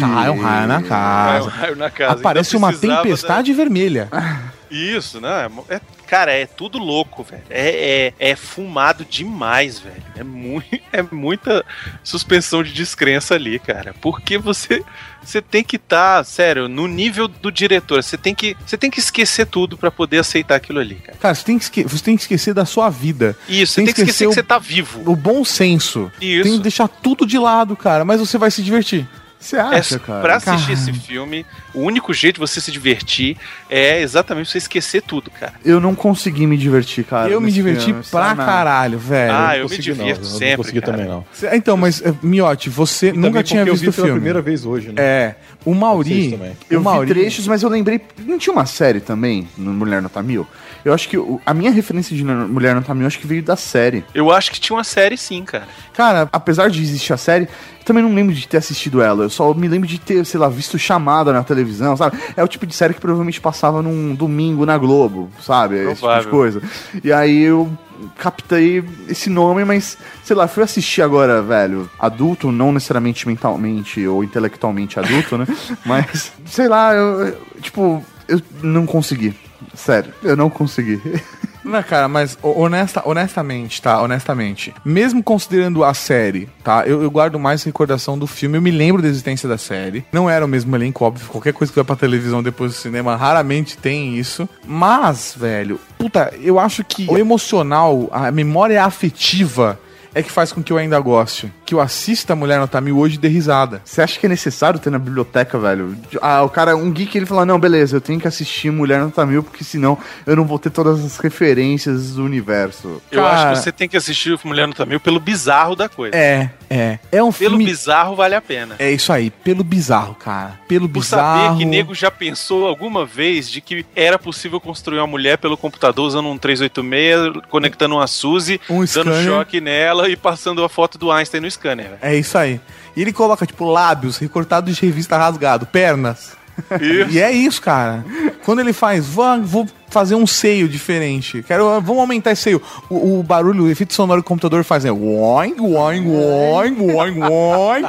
[0.00, 1.50] Cai um raio na Cai um casa.
[1.50, 2.12] raio na casa.
[2.12, 4.08] Aparece Então uma tempestade vermelha.
[4.70, 5.48] Isso, né?
[5.68, 7.42] É, cara, é tudo louco, velho.
[7.50, 10.02] É, é, é fumado demais, velho.
[10.16, 11.64] É, mui, é muita
[12.02, 13.94] suspensão de descrença ali, cara.
[14.00, 14.82] Porque você.
[15.22, 18.02] Você tem que estar, sério, no nível do diretor.
[18.02, 21.16] Você tem que, você tem que esquecer tudo pra poder aceitar aquilo ali, cara.
[21.18, 23.34] Cara, você tem, que esque- você tem que esquecer da sua vida.
[23.48, 25.00] Isso, você tem que esquecer o- que você tá vivo.
[25.10, 26.12] o bom senso.
[26.20, 26.42] Isso.
[26.42, 29.08] Tem que deixar tudo de lado, cara, mas você vai se divertir.
[29.44, 30.22] Você É, acha, cara?
[30.22, 30.72] pra assistir Cara.
[30.72, 33.36] esse filme, o único jeito de você se divertir
[33.68, 35.52] é exatamente você esquecer tudo, cara.
[35.62, 37.28] Eu não consegui me divertir, cara.
[37.30, 39.32] eu me diverti filme, pra caralho, velho.
[39.34, 39.82] Ah, não eu me não.
[39.82, 40.92] divirto Eu sempre, Não consegui cara.
[40.92, 41.26] também, não.
[41.30, 44.20] Cê- Então, mas, eh, Miotti, você E nunca tinha eu visto vi o pela filme.
[44.20, 44.94] primeira vez hoje, né?
[44.96, 46.30] É, o Mauri...
[46.30, 46.56] também.
[46.70, 48.00] Eu o Mauri, vi trechos, mas eu lembrei.
[48.24, 50.46] Não tinha uma série também no Mulher Nota Mil?
[50.84, 53.56] Eu acho que o- a minha referência de Mulher Nota Mil acho que veio da
[53.56, 54.04] série.
[54.14, 55.66] Eu acho que tinha uma série sim, cara.
[55.94, 59.24] Cara, Apesar de existir a série, eu também não lembro de ter assistido ela.
[59.24, 62.18] Eu só me lembro de ter, sei lá, visto chamada na televisão, sabe?
[62.36, 65.76] É o tipo de série que provavelmente passava num domingo na Globo, sabe?
[65.76, 66.30] Esse tipo de Provável.
[66.30, 66.62] coisa.
[67.02, 67.70] E aí eu
[68.18, 74.22] captei esse nome, mas, sei lá, fui assistir agora, velho, adulto, não necessariamente mentalmente ou
[74.22, 75.46] intelectualmente adulto, né?
[75.86, 79.34] Mas, sei lá, eu- tipo, eu não consegui.
[79.74, 81.00] Sério, eu não consegui.
[81.64, 83.98] Não, cara, mas ho- honesta, honestamente, tá?
[84.02, 84.74] Honestamente.
[84.84, 86.86] Mesmo considerando a série, tá?
[86.86, 88.58] Eu, eu guardo mais recordação do filme.
[88.58, 90.04] Eu me lembro da existência da série.
[90.12, 91.26] Não era o mesmo elenco, óbvio.
[91.26, 94.46] Qualquer coisa que vai pra televisão depois do cinema raramente tem isso.
[94.66, 99.80] Mas, velho, puta, eu acho que o emocional, a memória afetiva
[100.14, 101.50] é que faz com que eu ainda goste.
[101.64, 103.80] Que eu assista Mulher Nota Mil hoje e dê risada.
[103.84, 105.96] Você acha que é necessário ter na biblioteca, velho?
[106.20, 109.24] Ah, o cara, um geek, ele fala, não, beleza, eu tenho que assistir Mulher Nota
[109.24, 109.96] Mil, porque senão
[110.26, 113.00] eu não vou ter todas as referências do universo.
[113.10, 116.14] Eu Cara- acho que você tem que assistir Mulher no Tamil pelo bizarro da coisa.
[116.16, 116.98] É, é.
[117.10, 117.64] É um Pelo filme...
[117.64, 118.74] bizarro vale a pena.
[118.78, 120.58] É isso aí, pelo bizarro, cara.
[120.68, 121.46] Pelo Por bizarro.
[121.46, 125.56] saber que nego já pensou alguma vez de que era possível construir uma mulher pelo
[125.56, 129.24] computador usando um 386, conectando uma Suzy, Um dando scanner.
[129.24, 131.86] choque nela e passando a foto do Einstein no scanner.
[131.86, 131.98] velho.
[132.02, 132.60] É isso aí.
[132.96, 136.36] E ele coloca, tipo, lábios recortados de revista rasgado, pernas.
[136.80, 137.10] Isso.
[137.10, 138.04] E é isso, cara.
[138.44, 141.42] Quando ele faz, vou, vou fazer um seio diferente.
[141.46, 142.60] Quero, vamos aumentar esse seio.
[142.90, 147.20] O, o barulho, o efeito sonoro que o computador faz é oing, oing, oing, oing,
[147.22, 147.82] oing.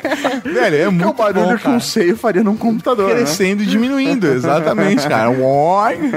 [0.44, 1.76] Velho, é Que muito é o barulho bom, que cara.
[1.76, 3.16] um seio faria num computador, né?
[3.16, 5.30] Crescendo e diminuindo, exatamente, cara.
[5.32, 6.12] Oing.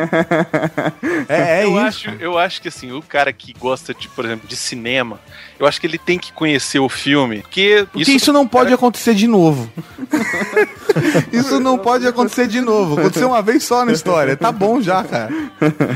[1.29, 1.79] É, é eu, isso.
[1.81, 5.19] acho, eu acho que assim, o cara que gosta de, por exemplo, de cinema,
[5.59, 7.41] eu acho que ele tem que conhecer o filme.
[7.41, 9.71] Porque, Porque isso, não pode acontecer de novo.
[11.32, 12.99] isso não pode acontecer de novo.
[12.99, 14.36] Aconteceu uma vez só na história.
[14.36, 15.30] Tá bom já, cara.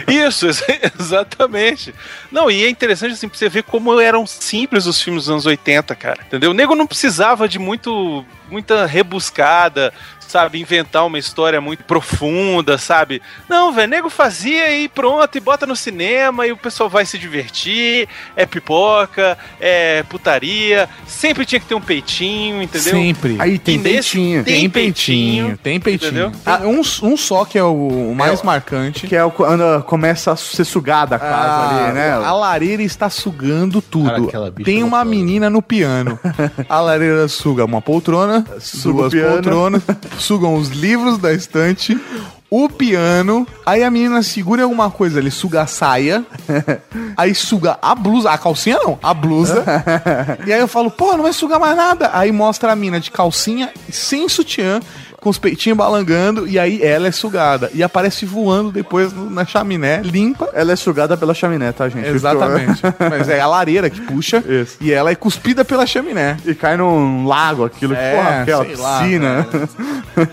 [0.07, 0.65] Isso, ex-
[0.99, 1.95] exatamente.
[2.31, 5.47] Não, e é interessante assim, pra você ver como eram simples os filmes dos anos
[5.47, 6.21] 80, cara.
[6.27, 6.51] Entendeu?
[6.51, 9.95] O nego não precisava de muito muita rebuscada,
[10.33, 13.21] sabe, inventar uma história muito profunda, sabe?
[13.47, 17.19] Não, velho, nego fazia e pronto, e bota no cinema e o pessoal vai se
[17.19, 22.93] divertir, é pipoca, é putaria, sempre tinha que ter um peitinho, entendeu?
[22.95, 23.37] Sempre.
[23.39, 24.43] Aí tem peitinho.
[24.43, 26.29] tem peitinho, tem peitinho.
[26.29, 26.33] entendeu?
[26.47, 29.07] Ah, um, um só que é o, o mais marcante.
[29.07, 32.13] Que é o quando começa a ser sugada a casa Ah, ali, né?
[32.13, 34.29] A lareira está sugando tudo.
[34.29, 36.19] Cara, Tem uma menina no piano.
[36.69, 39.33] A lareira suga uma poltrona, Suga duas piano.
[39.35, 39.83] poltronas,
[40.23, 41.99] sugam os livros da estante.
[42.49, 46.23] O piano, aí a menina segura alguma coisa ali, suga a saia,
[47.17, 49.65] aí suga a blusa, a calcinha não, a blusa.
[50.47, 52.11] e aí eu falo, pô, não vai sugar mais nada.
[52.13, 54.81] Aí mostra a mina de calcinha, sem sutiã,
[55.23, 57.71] com os peitinhos balangando, e aí ela é sugada.
[57.73, 60.51] E aparece voando depois na chaminé, limpa.
[60.53, 62.09] Ela é sugada pela chaminé, tá, gente?
[62.09, 62.83] Exatamente.
[63.09, 64.77] Mas é a lareira que puxa Isso.
[64.81, 66.37] e ela é cuspida pela chaminé.
[66.45, 69.47] E cai num lago aquilo, É, porra, aquela sei lá, piscina.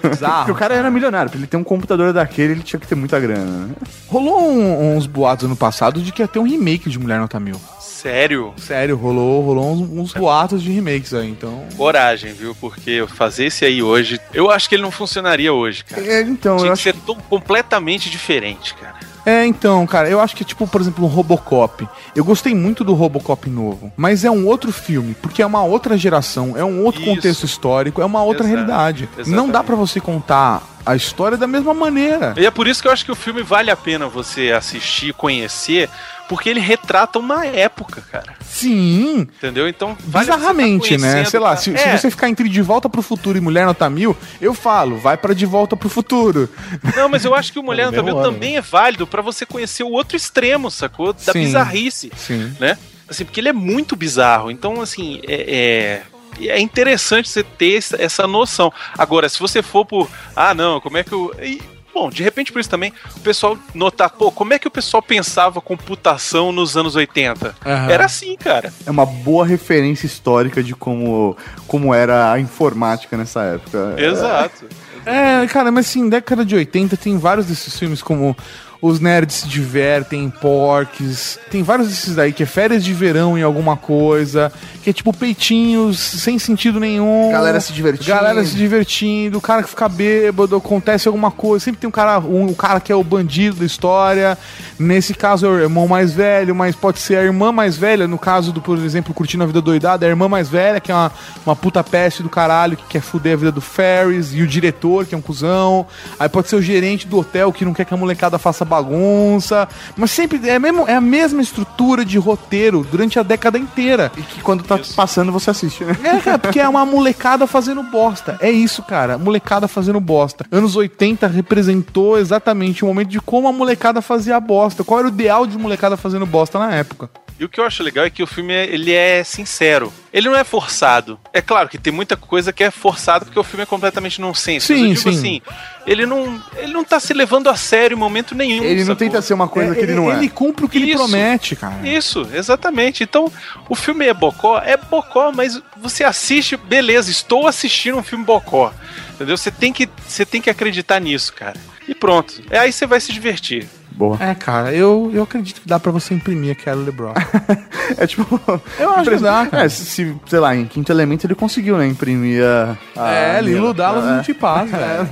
[0.09, 0.35] Bizarro.
[0.37, 2.95] Porque o cara era milionário, pra ele ter um computador daquele, ele tinha que ter
[2.95, 3.45] muita grana.
[3.45, 3.75] né?
[4.07, 7.39] Rolou um- uns boatos ano passado de que ia ter um remake de Mulher Nota
[7.39, 7.55] Mil.
[8.01, 8.53] Sério?
[8.55, 11.65] Sério, rolou, rolou uns, uns boatos de remakes aí, então.
[11.75, 12.55] Coragem, viu?
[12.55, 16.01] Porque fazer esse aí hoje, eu acho que ele não funcionaria hoje, cara.
[16.01, 18.95] É, então, Tinha eu que acho ser tão completamente diferente, cara.
[19.25, 21.85] É, então, cara, eu acho que, tipo, por exemplo, o Robocop.
[22.15, 25.97] Eu gostei muito do Robocop novo, mas é um outro filme, porque é uma outra
[25.97, 27.09] geração, é um outro Isso.
[27.09, 29.09] contexto histórico, é uma outra Exato, realidade.
[29.17, 29.51] Não exatamente.
[29.51, 32.33] dá pra você contar a história da mesma maneira.
[32.37, 35.13] E é por isso que eu acho que o filme vale a pena você assistir,
[35.13, 35.89] conhecer,
[36.27, 38.35] porque ele retrata uma época, cara.
[38.41, 39.67] Sim, Entendeu?
[39.67, 41.25] Então, vale Bizarramente, tá né?
[41.25, 43.89] Sei lá, se, É, se você ficar entre De Volta pro Futuro e Mulher Nota
[43.89, 46.49] Mil, eu falo, vai pra De Volta pro Futuro.
[46.95, 48.61] Não, mas eu acho que o Mulher É o no Tabel mesmo ano, também é
[48.61, 51.13] válido pra você conhecer o outro extremo, sacou?
[51.13, 51.45] Da Sim.
[51.45, 52.53] bizarrice, Sim.
[52.59, 52.77] né?
[53.07, 54.51] Assim, porque ele é muito bizarro.
[54.51, 56.03] Então, assim, é...
[56.05, 56.18] é...
[56.41, 58.71] é interessante você ter essa- noção.
[58.97, 60.09] Agora, se você for por.
[60.35, 61.33] Ah, não, como é que eu.
[61.41, 61.61] e,
[61.91, 65.01] Bom, de repente por isso também o pessoal notar, pô, como é que o pessoal
[65.01, 67.55] pensava computação nos anos 80?
[67.65, 67.89] Aham.
[67.91, 68.71] Era assim, cara.
[68.85, 71.35] É uma boa referência histórica de como,
[71.67, 73.95] como era a informática nessa época.
[73.97, 74.67] Exato.
[75.05, 78.37] É, cara, mas assim, década de 80 tem vários desses filmes como
[78.81, 83.41] Os Nerds se Divertem, Porques, tem vários desses daí que é férias de verão em
[83.41, 84.51] alguma coisa,
[84.81, 87.29] que é tipo peitinhos sem sentido nenhum.
[87.29, 88.09] Galera se divertindo.
[88.09, 92.19] Galera se divertindo, o cara que fica bêbado, acontece alguma coisa, sempre tem um cara,
[92.19, 94.37] um, um cara que é o bandido da história.
[94.79, 98.17] Nesse caso é o irmão mais velho, mas pode ser a irmã mais velha, no
[98.17, 100.95] caso do, por exemplo, Curtindo a Vida Doidada, é a irmã mais velha, que é
[100.95, 101.11] uma,
[101.45, 105.05] uma puta peste do caralho, que quer fuder a vida do Ferris, e o diretor,
[105.05, 105.85] que é um cuzão.
[106.17, 109.67] Aí pode ser o gerente do hotel, que não quer que a molecada faça bagunça.
[109.97, 114.11] Mas sempre é, mesmo, é a mesma estrutura de roteiro durante a década inteira.
[114.15, 115.97] E que quando tá passando você assiste, né?
[116.03, 118.37] É, cara, porque é uma molecada fazendo bosta.
[118.39, 119.17] É isso, cara.
[119.17, 120.45] Molecada fazendo bosta.
[120.51, 124.83] Anos 80 representou exatamente o momento de como a molecada fazia bosta.
[124.83, 127.09] Qual era o ideal de molecada fazendo bosta na época.
[127.39, 129.93] E o que eu acho legal é que o filme é- ele é sincero.
[130.11, 131.17] Ele não é forçado.
[131.31, 134.67] É claro que tem muita coisa que é forçado porque o filme é completamente nonsense.
[134.67, 135.17] Sim, Mas eu digo sim.
[135.17, 135.41] assim,
[135.87, 138.61] ele não, ele não tá se levando a sério em momento nenhum.
[138.63, 138.95] Ele não sacou?
[138.97, 140.17] tenta ser uma coisa que ele não é.
[140.17, 140.97] Ele cumpre o que ele Isso.
[140.97, 141.87] promete, cara.
[141.87, 143.03] Isso, exatamente.
[143.03, 143.31] Então,
[143.69, 148.73] o filme é bocó, é bocó, mas você assiste, beleza, estou assistindo um filme bocó.
[149.13, 149.37] Entendeu?
[149.37, 151.55] Você tem que, você tem que acreditar nisso, cara.
[151.87, 152.41] E pronto.
[152.49, 153.65] É aí você vai se divertir.
[153.99, 154.17] Boa.
[154.21, 157.13] É, cara, eu, eu acredito que dá pra você imprimir aquela LeBron.
[157.97, 158.39] É tipo.
[158.79, 159.65] Eu acho que dá, cara.
[159.65, 161.87] É, se, se, sei lá, em quinto elemento ele conseguiu, né?
[161.87, 162.77] Imprimir a.
[162.95, 164.13] a É, Lilo Dallas é.
[164.13, 165.09] Multipaz, velho.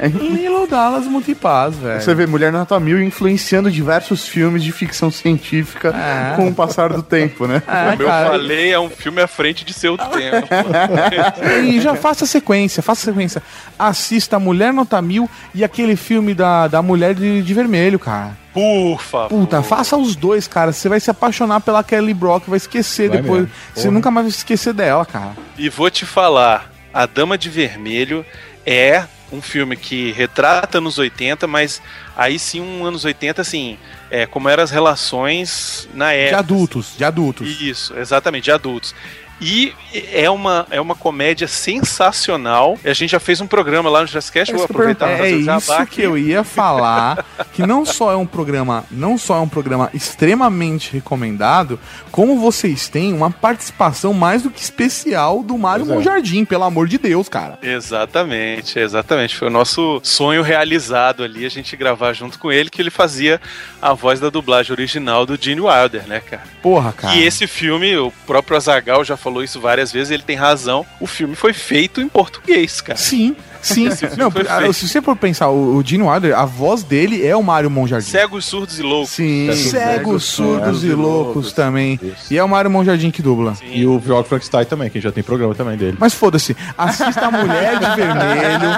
[0.34, 2.00] Lilo Dallas Multipaz, velho.
[2.00, 6.34] Você vê Mulher Nota Mil influenciando diversos filmes de ficção científica É.
[6.34, 7.62] com o passar do tempo, né?
[7.68, 8.30] É, Como eu cara.
[8.30, 10.48] falei, é um filme à frente de seu tempo.
[11.68, 13.42] E já faça a sequência, faça a sequência.
[13.78, 18.07] Assista Mulher Nota Mil e aquele filme da, da Mulher de, de Vermelho, cara.
[18.52, 19.28] Por favor.
[19.28, 20.72] Puta, faça os dois, cara.
[20.72, 23.48] Você vai se apaixonar pela Kelly Brock, vai esquecer Vai depois.
[23.74, 25.36] Você nunca mais vai esquecer dela, cara.
[25.56, 28.24] E vou te falar, A Dama de Vermelho
[28.66, 31.82] é um filme que retrata anos 80, mas
[32.16, 33.76] aí sim, um anos 80, assim,
[34.10, 36.38] é, como eram as relações na De época.
[36.38, 37.60] adultos, de adultos.
[37.60, 38.94] Isso, exatamente, de adultos.
[39.40, 39.72] E
[40.12, 42.78] é uma, é uma comédia sensacional.
[42.84, 45.36] A gente já fez um programa lá no Jazzcast, vou aproveitar pra É fazer o
[45.36, 47.24] isso jabá que eu ia falar,
[47.54, 51.78] que não só é um programa, não só é um programa extremamente recomendado,
[52.10, 55.96] como vocês têm uma participação mais do que especial do Mário Pois é.
[55.96, 57.58] Monjardim, pelo amor de Deus, cara.
[57.62, 59.36] Exatamente, exatamente.
[59.36, 63.40] Foi o nosso sonho realizado ali, a gente gravar junto com ele, que ele fazia
[63.80, 66.42] a voz da dublagem original do Gene Wilder, né, cara?
[66.62, 67.14] Porra, cara.
[67.14, 70.84] E esse filme, o próprio Azagal já falou isso várias vezes, ele tem razão.
[71.00, 72.98] O filme foi feito em português, cara.
[72.98, 73.88] Sim, sim.
[74.16, 77.42] Não, ah, se você for pensar, o, o Gene Wilder, a voz dele é o
[77.42, 78.10] Mário Monjardim.
[78.10, 79.10] Cegos, surdos e loucos.
[79.10, 79.52] Sim.
[79.54, 81.98] Cegos, surdos e loucos também.
[82.02, 82.32] Isso.
[82.32, 83.54] E é o Mário Monjardim que dubla.
[83.62, 85.96] E o Vlog Frankenstein também, que já tem programa também dele.
[85.98, 88.70] Mas foda-se, assista a Mulher de Vermelho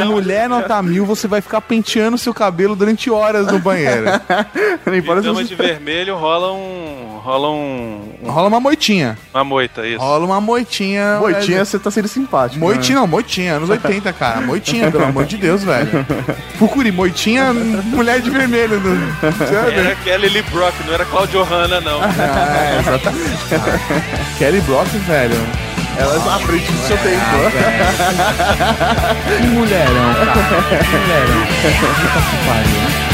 [0.00, 4.06] e Mulher Nota Mil, você vai ficar penteando seu cabelo durante horas no banheiro.
[4.86, 7.18] Nem E você- de Vermelho rola um.
[7.22, 8.00] rola um.
[8.22, 9.16] um- Rola uma moitinha.
[9.32, 9.98] uma moita, isso.
[9.98, 11.18] Rola uma moitinha.
[11.20, 12.58] Moitinha, você tá sendo simpático.
[12.60, 14.40] Moitinha, não, moitinha, anos 80, cara.
[14.40, 16.06] Moitinha, pelo amor de Deus, velho.
[16.58, 18.80] Procure moitinha, mulher de vermelho.
[18.80, 18.96] No...
[19.30, 19.72] Ver.
[19.78, 22.00] Era Kelly Lee Brock, não era Claudio Hanna, não.
[22.02, 23.48] É, exatamente.
[23.48, 23.80] cara.
[24.38, 25.36] Kelly Brock, velho.
[25.98, 27.20] Ela é à frente do seu tempo.
[29.26, 30.32] Que mulherão, cara.
[30.84, 31.46] Que mulherão.
[31.62, 33.06] Puta que pariu.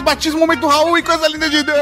[0.00, 1.78] Comentários, batismo, momento Raul e coisa linda de Deus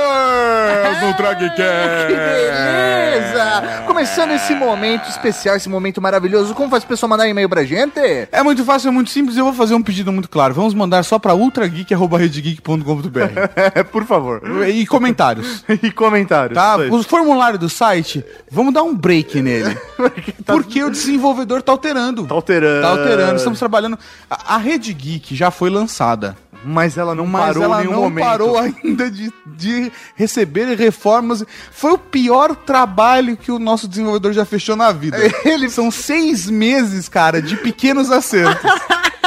[1.03, 2.07] no Dragcast.
[2.07, 3.85] Que beleza!
[3.87, 7.99] Começando esse momento especial, esse momento maravilhoso, como faz o pessoal mandar e-mail pra gente?
[8.31, 9.37] É muito fácil, é muito simples.
[9.37, 10.55] Eu vou fazer um pedido muito claro.
[10.55, 13.85] Vamos mandar só para ultrageek.com.br.
[13.91, 14.43] Por favor.
[14.69, 15.65] E comentários.
[15.81, 16.59] E comentários.
[16.59, 16.77] Tá?
[16.77, 19.79] O formulário do site, vamos dar um break nele.
[20.45, 22.27] Porque o desenvolvedor tá alterando.
[22.27, 22.83] Tá alterando.
[22.83, 23.37] Tá alterando.
[23.37, 23.99] Estamos trabalhando.
[24.29, 26.37] A, a Rede Geek já foi lançada.
[26.65, 28.25] Mas ela não Mas parou ela em nenhum não momento.
[28.25, 31.45] parou ainda de, de receber reformas.
[31.71, 35.17] Foi o pior trabalho que o nosso desenvolvedor já fechou na vida.
[35.45, 38.71] Ele- São seis meses, cara, de pequenos acertos.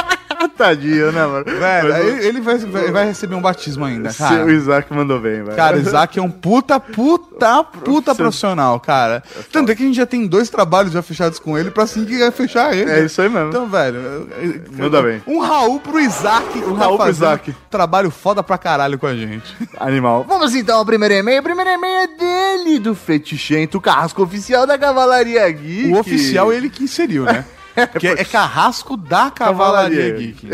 [0.48, 1.44] Tadinho, né, mano?
[1.44, 4.52] Velho, Mas o- ele, vai, vai, vai receber um batismo ainda, Seu cara.
[4.52, 5.56] Isaac mandou bem, velho.
[5.56, 9.22] Cara, Isaac é um puta, puta, puta profissional, cara.
[9.50, 12.04] Tanto é que a gente já tem dois trabalhos já fechados com ele pra assim
[12.04, 12.90] que vai fechar ele.
[12.90, 13.48] É isso aí mesmo.
[13.48, 14.28] Então, velho.
[14.72, 15.22] Manda bem.
[15.26, 16.58] Um Raul pro Isaac.
[16.58, 17.54] Um Raul pro Isaac.
[17.70, 19.54] Trabalho foda pra caralho com a gente.
[19.78, 20.24] Animal.
[20.28, 21.40] Vamos então ao primeiro e-mail.
[21.40, 25.92] O primeiro e-mail é dele, do Fetichento, carrasco oficial da Cavalaria Geek.
[25.92, 27.44] O oficial ele que inseriu, né?
[28.18, 30.12] É, carrasco da Cavalaria Cavalaria.
[30.12, 30.48] Geek.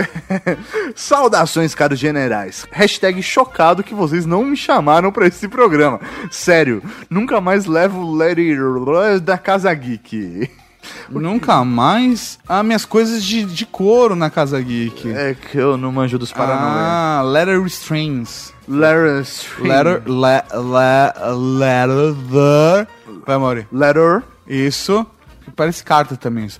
[0.94, 2.66] Saudações, caros generais.
[2.70, 6.00] Hashtag chocado que vocês não me chamaram pra esse programa.
[6.30, 8.56] Sério, nunca mais levo o Larry
[9.20, 10.50] da Casa Geek.
[11.10, 12.38] Nunca mais.
[12.48, 15.10] Ah, minhas coisas de, de couro na Casa Geek.
[15.10, 16.80] É que eu não manjo dos Paranauê.
[16.80, 18.54] Ah, letter restraints.
[18.66, 19.24] Letter...
[19.60, 22.86] Letter, le, le, letter,
[23.26, 23.66] vai, Mauri.
[23.72, 24.22] Letter...
[24.46, 25.06] Isso.
[25.54, 26.58] Parece carta também isso.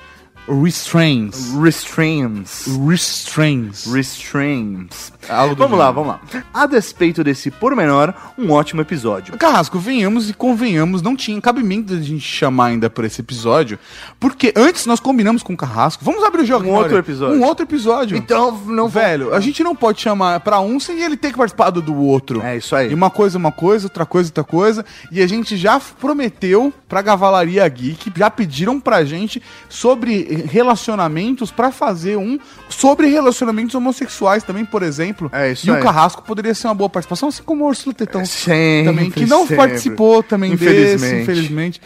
[0.49, 1.53] Restraints.
[1.55, 2.67] Restraints.
[2.87, 3.87] Restraints.
[3.87, 5.13] Restraints.
[5.29, 6.05] Algo Vamos lá, gênero.
[6.05, 6.43] vamos lá.
[6.55, 9.37] A despeito desse pormenor, um ótimo episódio.
[9.37, 13.79] Carrasco, venhamos e convenhamos, não tinha cabimento da gente chamar ainda por esse episódio,
[14.19, 16.67] porque antes nós combinamos com o Carrasco, vamos abrir o jogo.
[16.67, 16.85] Um Mauri.
[16.85, 17.37] outro episódio.
[17.37, 18.17] Um outro episódio.
[18.17, 21.71] Então, não Velho, a gente não pode chamar pra um sem ele ter que participar
[21.71, 22.41] do, do outro.
[22.43, 22.91] É isso aí.
[22.91, 24.85] E uma coisa, uma coisa, outra coisa, outra coisa.
[25.13, 31.71] E a gente já prometeu pra Cavalaria Geek, já pediram pra gente sobre relacionamentos pra
[31.71, 35.31] fazer um sobre relacionamentos homossexuais também, por exemplo.
[35.33, 35.79] É isso e aí.
[35.79, 39.27] o Carrasco poderia ser uma boa participação, assim como o Ursula Tetão Sempre, também, que
[39.27, 39.57] não sempre.
[39.57, 41.01] participou também Infelizmente.
[41.01, 41.81] desse, infelizmente.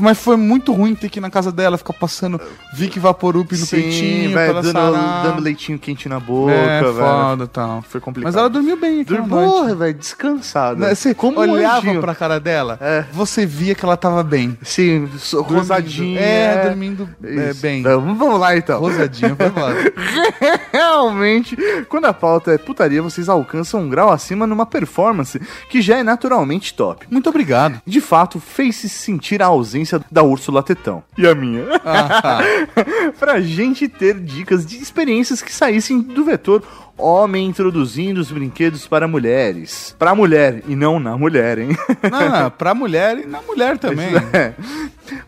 [0.00, 2.40] Mas foi muito ruim ter que ir na casa dela, ficar passando
[2.74, 4.72] Vic Vaporup no Sim, peitinho, ela dando,
[5.22, 6.94] dando leitinho quente na boca, É, velho.
[6.94, 7.82] foda, tal.
[7.88, 8.32] Foi complicado.
[8.32, 9.48] Mas ela dormiu bem Dormiu, noite.
[9.52, 10.88] porra, velho, descansada.
[10.88, 13.04] Né, Você Como olhava pra cara dela, É.
[13.12, 14.58] você via que ela tava bem.
[14.62, 16.18] Sim, rosadinha.
[16.18, 17.80] É, dormindo é, bem.
[17.88, 18.80] Então, vamos lá então.
[18.80, 19.92] Rosadinha, foi foda.
[20.70, 21.56] Realmente,
[21.88, 26.02] quando a pauta é putaria, vocês alcançam um grau acima numa performance que já é
[26.02, 27.06] naturalmente top.
[27.10, 27.80] Muito obrigado.
[27.86, 31.02] De fato, fez-se sentir a ausência da Úrsula Tetão.
[31.16, 31.64] E a minha?
[31.84, 32.40] Ah,
[33.18, 36.62] pra gente ter dicas de experiências que saíssem do vetor
[36.98, 39.94] homem introduzindo os brinquedos para mulheres.
[39.98, 41.76] Pra mulher e não na mulher, hein?
[42.10, 44.08] não, não, pra mulher e na mulher também.
[44.32, 44.52] É.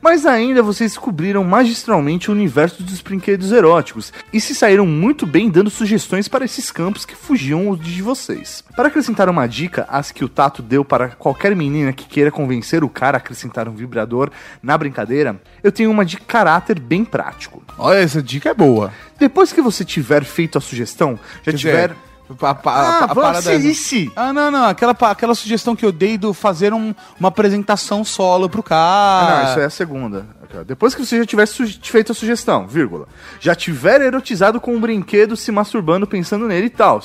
[0.00, 5.48] Mas ainda vocês descobriram magistralmente o universo dos brinquedos eróticos e se saíram muito bem
[5.48, 8.64] dando sugestões para esses campos que fugiam de vocês.
[8.76, 12.84] Para acrescentar uma dica, as que o Tato deu para qualquer menina que queira convencer
[12.84, 14.30] o cara a acrescentar um vibrador
[14.62, 17.62] na brincadeira, eu tenho uma de caráter bem prático.
[17.78, 18.92] Olha, essa dica é boa.
[19.20, 21.88] Depois que você tiver feito a sugestão, já Quer tiver.
[21.88, 21.96] dizer,
[22.42, 24.10] A, a, Ah, a, a vamos parada- esse.
[24.14, 24.64] Ah, não, não.
[24.66, 28.80] Aquela, aquela sugestão que eu dei do fazer um- uma apresentação solo pro cara.
[28.80, 30.26] Ah, não, isso é a segunda.
[30.66, 31.46] Depois que você já tiver
[31.82, 33.06] feito a sugestão, vírgula,
[33.40, 37.02] já tiver erotizado com um brinquedo, se masturbando pensando nele e tal.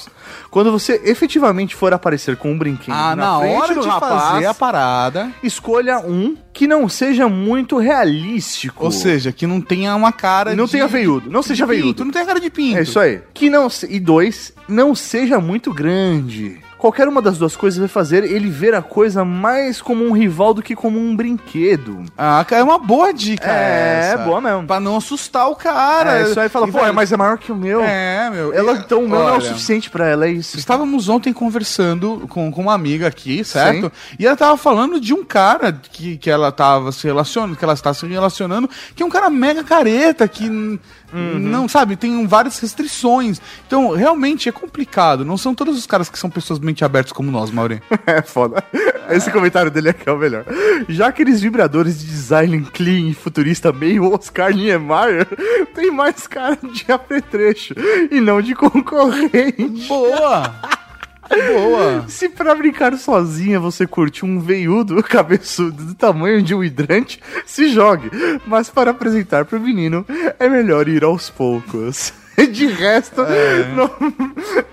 [0.50, 4.46] Quando você efetivamente for aparecer com um brinquedo Ah, na, hora do de rapaz, fazer
[4.48, 5.32] a parada.
[5.44, 8.86] escolha um que não seja muito realístico.
[8.86, 12.06] Ou seja, que não tenha uma cara não de- tenha veiudo, não seja pinto, veiudo.
[12.06, 12.78] Não tenha cara de pinto.
[12.78, 13.22] É isso aí.
[13.34, 16.60] Que não e dois, não seja muito grande.
[16.78, 20.54] Qualquer uma das duas coisas vai fazer ele ver a coisa mais como um rival
[20.54, 22.04] do que como um brinquedo.
[22.18, 24.24] Ah, cara, é uma boa dica É, essa.
[24.24, 24.68] boa mesmo.
[24.68, 26.20] Pra não assustar o cara.
[26.20, 27.82] É, isso aí fala, E, pô, velho, mas é maior que o meu.
[27.82, 28.54] É, meu.
[28.54, 30.58] Ela, então o meu não é o olha, suficiente pra ela, é isso.
[30.58, 33.92] Estávamos ontem conversando com, com uma amiga aqui, certo?
[34.20, 37.74] E ela tava falando de um cara que, que ela tava se relacionando, que ela
[37.74, 40.80] está se relacionando, que é um cara mega careta, que
[41.16, 41.40] Uhum.
[41.40, 43.40] não, sabe, tem várias restrições.
[43.66, 45.24] Então, realmente é complicado.
[45.24, 47.82] Não são todos os caras que são pessoas mente abertas como nós, Mauri.
[48.06, 48.64] É foda.
[49.10, 50.46] Esse comentário dele aqui é o melhor.
[50.88, 55.28] Já aqueles vibradores de design clean e futurista meio Oscar Niemeyer
[55.74, 57.74] tem mais cara de apetrecho
[58.12, 59.88] e não de concorrente.
[59.88, 60.54] Boa!
[61.30, 62.06] Boa!
[62.08, 67.70] Se pra brincar sozinha você curte um veiudo cabeçudo do tamanho de um hidrante, se
[67.70, 68.10] jogue.
[68.46, 70.06] Mas para apresentar pro menino,
[70.40, 72.14] é melhor ir aos poucos.
[72.52, 73.22] De resto,
[73.76, 74.14] no-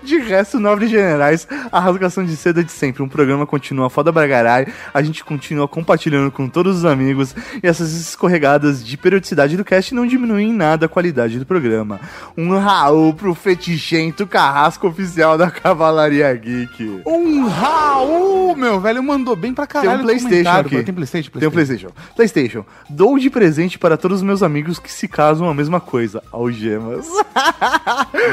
[0.03, 3.01] de resto, nobres generais, a rasgação de seda é de sempre.
[3.01, 7.33] Um programa continua foda bragarai, a gente continua compartilhando com todos os amigos
[7.63, 11.99] e essas escorregadas de periodicidade do cast não diminuem em nada a qualidade do programa.
[12.37, 17.01] Um Raul pro fetichento carrasco oficial da Cavalaria Geek.
[17.05, 19.91] Um Raul, meu velho, mandou bem pra caralho.
[19.91, 20.83] Tem um Playstation aqui.
[20.83, 21.31] Tem Playstation?
[21.39, 21.89] Tem um Playstation.
[22.15, 22.65] Playstation.
[22.89, 26.21] Dou de presente para todos os meus amigos que se casam a mesma coisa.
[26.31, 27.07] Algemas.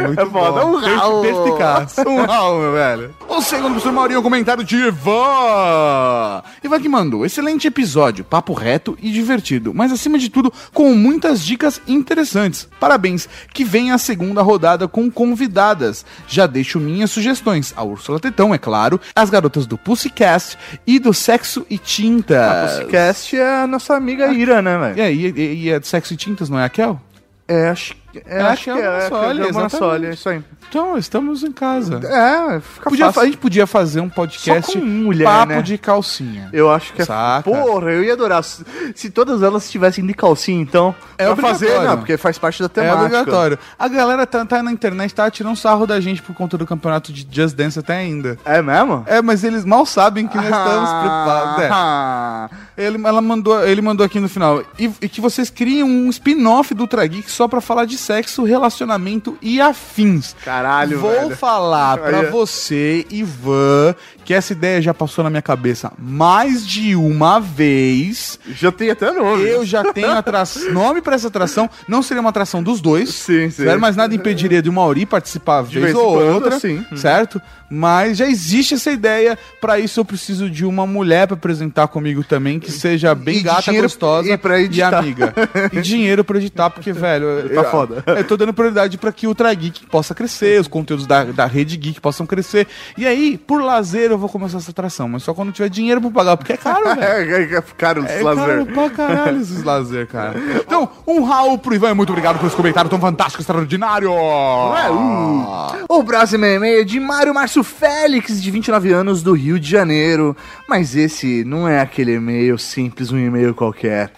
[0.07, 0.61] Muito é foda.
[0.61, 0.73] bom.
[0.73, 1.23] Um Raul.
[1.23, 1.97] Perspicaz.
[2.07, 3.15] Um Raul, meu velho.
[3.29, 6.43] O segundo professor Maurinho, o comentário de Ivan.
[6.63, 7.25] Ivan que mandou.
[7.25, 12.69] Excelente episódio, papo reto e divertido, mas acima de tudo, com muitas dicas interessantes.
[12.79, 13.29] Parabéns.
[13.53, 16.05] Que venha a segunda rodada com convidadas.
[16.27, 17.73] Já deixo minhas sugestões.
[17.77, 22.51] A Úrsula Tetão, é claro, as garotas do Pussycast e do Sexo e Tinta.
[22.51, 25.01] A Pussycast é a nossa amiga Ira, né, velho?
[25.01, 27.01] É, e, e, e é do Sexo e Tintas, não é a Kel?
[27.49, 28.89] É, acho, é, É, acho que é é.
[28.89, 29.77] uma acho que Soli, é uma exatamente.
[29.79, 30.43] Soli, é isso aí.
[30.69, 31.97] Então, estamos em casa.
[32.07, 33.23] É, fica Podia, fácil.
[33.23, 35.63] a gente podia fazer um podcast Só com mulher, papo né?
[35.63, 36.49] de calcinha.
[36.53, 37.05] Eu acho que é.
[37.05, 37.43] Saca.
[37.51, 38.43] Porra, eu ia adorar.
[38.45, 40.95] Se se todas elas estivessem de calcinha, então.
[41.19, 41.69] É pra obrigatório.
[41.75, 43.01] fazer, não, porque faz parte da É temática.
[43.05, 43.59] obrigatório.
[43.79, 47.13] A galera tá, tá na internet, tá tirando sarro da gente por conta do campeonato
[47.13, 48.39] de Just Dance até ainda.
[48.45, 49.03] É mesmo?
[49.09, 51.65] É, mas eles mal sabem que nós estamos preparados.
[51.65, 51.69] É.
[51.73, 52.49] Ah,
[52.79, 54.63] Ele, ela mandou, ele mandou aqui no final.
[54.79, 58.43] E, e que vocês criem um spin-off do Ultra Geek só pra falar de sexo,
[58.45, 60.35] relacionamento e afins.
[60.45, 61.37] Caralho, Vou velho.
[61.37, 62.31] falar pra Aí é.
[62.31, 63.95] você, Ivan,
[64.25, 68.39] que essa ideia já passou na minha cabeça mais de uma vez.
[68.55, 69.45] Já tem até nome.
[69.49, 70.43] Eu já tenho atra...
[70.73, 71.69] nome pra essa atração.
[71.89, 73.11] Não seria uma atração dos dois.
[73.11, 73.65] Sim, sim.
[73.65, 73.81] Certo?
[73.81, 76.59] Mas nada impediria de o Mauri participar vez, vez ou quando, outra.
[76.59, 76.85] sim.
[76.97, 77.41] Certo?
[77.73, 79.39] Mas já existe essa ideia.
[79.61, 83.43] Pra isso eu preciso de uma mulher pra apresentar comigo também, que seja bem E
[83.43, 84.99] gata, dinheiro- gostosa e pra editar.
[84.99, 85.33] amiga.
[85.73, 87.90] E dinheiro pra editar, porque, velho, Tá foda.
[87.91, 88.05] Foda.
[88.19, 91.47] Eu tô dando prioridade pra que o Ultra Geek possa crescer, os conteúdos da, da
[91.47, 92.67] rede Geek possam crescer.
[92.97, 96.11] E aí, por lazer, eu vou começar essa atração, mas só quando tiver dinheiro pra
[96.11, 97.35] pagar, porque é caro, velho.
[97.55, 98.47] É, é caro É esse lazer.
[98.47, 100.35] caro pra caralho esses lazer, cara.
[100.67, 104.11] Então, um Raul pro Ivan, muito obrigado por esse comentário tão fantástico, extraordinário.
[104.11, 105.85] É, uh.
[105.89, 110.37] O próximo e-mail é de Mário Márcio Félix, de 29 anos, do Rio de Janeiro.
[110.69, 114.13] Mas esse não é aquele e-mail simples, um e-mail qualquer.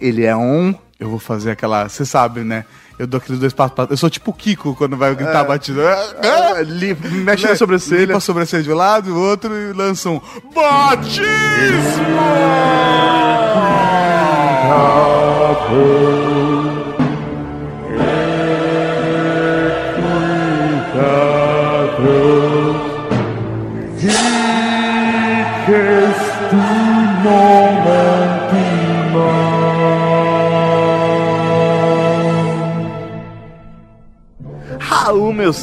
[0.00, 0.74] Ele é um.
[0.98, 1.88] Eu vou fazer aquela.
[1.88, 2.64] Você sabe, né?
[2.98, 3.74] Eu dou aqueles dois passos.
[3.74, 5.40] pra- Eu sou tipo o Kiko quando vai gritar É.
[5.40, 5.82] a batida.
[6.22, 8.06] É, li- mexe na sobrancelha.
[8.06, 10.20] Limpa a sobrancelha de um lado e o outro e lança um.
[10.54, 11.28] Batismo!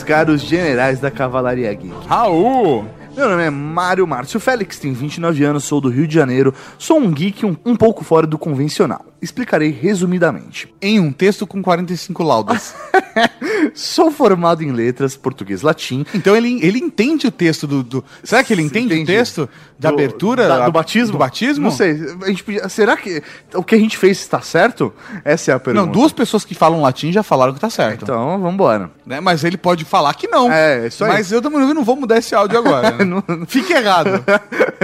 [0.05, 2.07] Caros generais da Cavalaria Geek.
[2.07, 2.85] Raul!
[3.17, 6.99] Meu nome é Mário Márcio Félix, tenho 29 anos, sou do Rio de Janeiro, sou
[6.99, 9.05] um geek um, um pouco fora do convencional.
[9.21, 10.73] Explicarei resumidamente.
[10.81, 12.75] Em um texto com 45 laudas.
[13.73, 16.05] Sou formado em letras, português latim.
[16.13, 17.81] Então ele, ele entende o texto do.
[17.81, 19.03] do- Será que ele entende Entendi.
[19.03, 19.49] o texto
[19.79, 20.47] da Do- abertura?
[20.47, 21.13] da- do batismo?
[21.13, 21.63] Do batismo?
[21.65, 21.91] Não sei.
[22.23, 24.93] A gente podia- será que o que a gente fez está certo?
[25.23, 25.85] Essa é a pergunta.
[25.85, 28.03] Não, duas pessoas que falam latim já falaram que tá certo.
[28.03, 28.91] Então, vambora.
[29.05, 29.19] Né?
[29.19, 30.51] Mas ele pode falar que não.
[30.51, 31.11] É, isso aí.
[31.13, 32.91] Mas eu também não vou mudar esse áudio agora.
[32.91, 33.23] né?
[33.47, 34.23] Fique errado.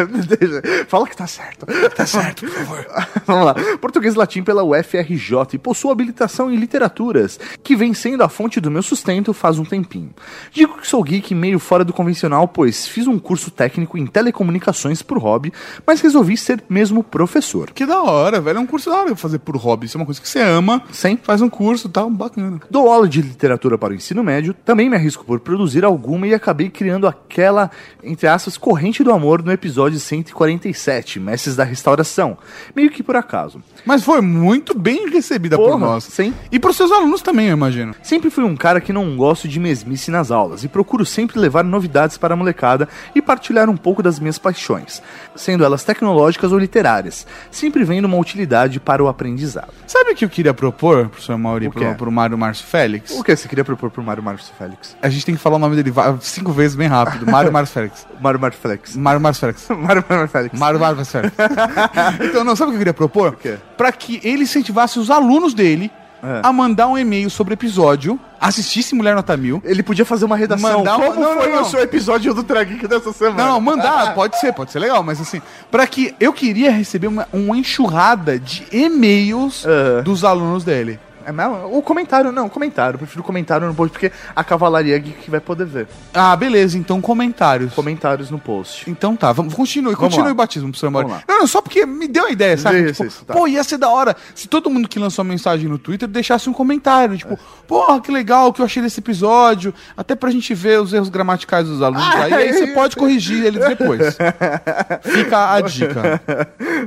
[0.87, 1.65] Fala que tá certo.
[1.95, 2.85] Tá certo, por favor.
[3.25, 3.55] Vamos lá.
[3.79, 8.71] Português latim pela UFRJ e possuo habilitação em literaturas, que vem sendo a fonte do
[8.71, 10.11] meu sustento faz um tempinho.
[10.51, 15.01] Digo que sou geek meio fora do convencional, pois fiz um curso técnico em telecomunicações
[15.01, 15.51] por hobby,
[15.85, 17.71] mas resolvi ser mesmo professor.
[17.71, 18.57] Que da hora, velho.
[18.57, 19.85] É um curso da hora fazer por hobby.
[19.85, 20.83] Isso é uma coisa que você ama.
[20.91, 21.17] Sim.
[21.21, 22.59] Faz um curso e tal, bacana.
[22.69, 26.33] Dou aula de literatura para o ensino médio, também me arrisco por produzir alguma e
[26.33, 27.71] acabei criando aquela,
[28.03, 32.37] entre aspas, corrente do amor no episódio 147, Mestres da Restauração.
[32.75, 33.61] Meio que por acaso.
[33.85, 36.03] Mas foi muito bem recebida por Porra, nós.
[36.03, 36.33] sim.
[36.51, 37.95] E pros seus alunos também, eu imagino.
[38.03, 41.63] Sempre fui um cara que não gosto de mesmice nas aulas e procuro sempre levar
[41.63, 45.01] novidades para a molecada e partilhar um pouco das minhas paixões,
[45.33, 49.73] sendo elas tecnológicas ou literárias, sempre vendo uma utilidade para o aprendizado.
[49.87, 53.11] Sabe o que eu queria propor, professor Mauri, O pro, pro Mário Márcio Félix?
[53.11, 54.97] O que você queria propor pro Mário Márcio Félix?
[55.01, 57.25] A gente tem que falar o nome dele cinco vezes bem rápido.
[57.31, 58.05] Mário Márcio Félix.
[58.19, 58.95] Mário Márcio Félix.
[58.95, 59.67] Mário Márcio Félix.
[59.71, 60.59] Mário Márcio Félix.
[60.59, 61.33] Mário Márcio Félix.
[62.29, 63.35] então, não, sabe o que eu queria propor?
[63.35, 63.57] quê?
[63.77, 65.89] Pra que ele incentivasse os alunos dele
[66.23, 66.41] É.
[66.43, 69.59] a mandar um e-mail sobre o episódio, assistisse Mulher Nota Mil.
[69.65, 70.79] Ele podia fazer uma redação.
[70.79, 71.61] Mandar Como não, foi não, não.
[71.63, 73.43] o seu episódio do Trageek dessa semana?
[73.43, 75.41] Não, mandar, pode ser, pode ser legal, mas assim,
[75.71, 80.03] pra que eu queria receber uma, uma enxurrada de e-mails Aham.
[80.03, 80.99] dos alunos dele.
[81.25, 82.95] É, não, o comentário, não, comentário.
[82.95, 85.87] Eu prefiro comentário no post, porque a Cavalaria Geek vai poder ver.
[86.13, 87.73] Ah, beleza, então comentários.
[87.73, 88.89] Comentários no post.
[88.89, 90.31] Então tá, vamos, continue, Vamos continue lá.
[90.31, 91.21] o batismo, professor lá.
[91.27, 92.81] Não, não, só porque me deu a ideia, sabe?
[92.83, 93.33] Isso, Tipo, isso, tá.
[93.33, 96.53] Pô, ia ser da hora se todo mundo que lançou mensagem no Twitter deixasse um
[96.53, 100.79] comentário, tipo, porra, que legal o que eu achei desse episódio, até pra gente ver
[100.81, 104.17] os erros gramaticais dos alunos aí, aí você pode corrigir eles depois.
[105.03, 106.21] Fica a dica.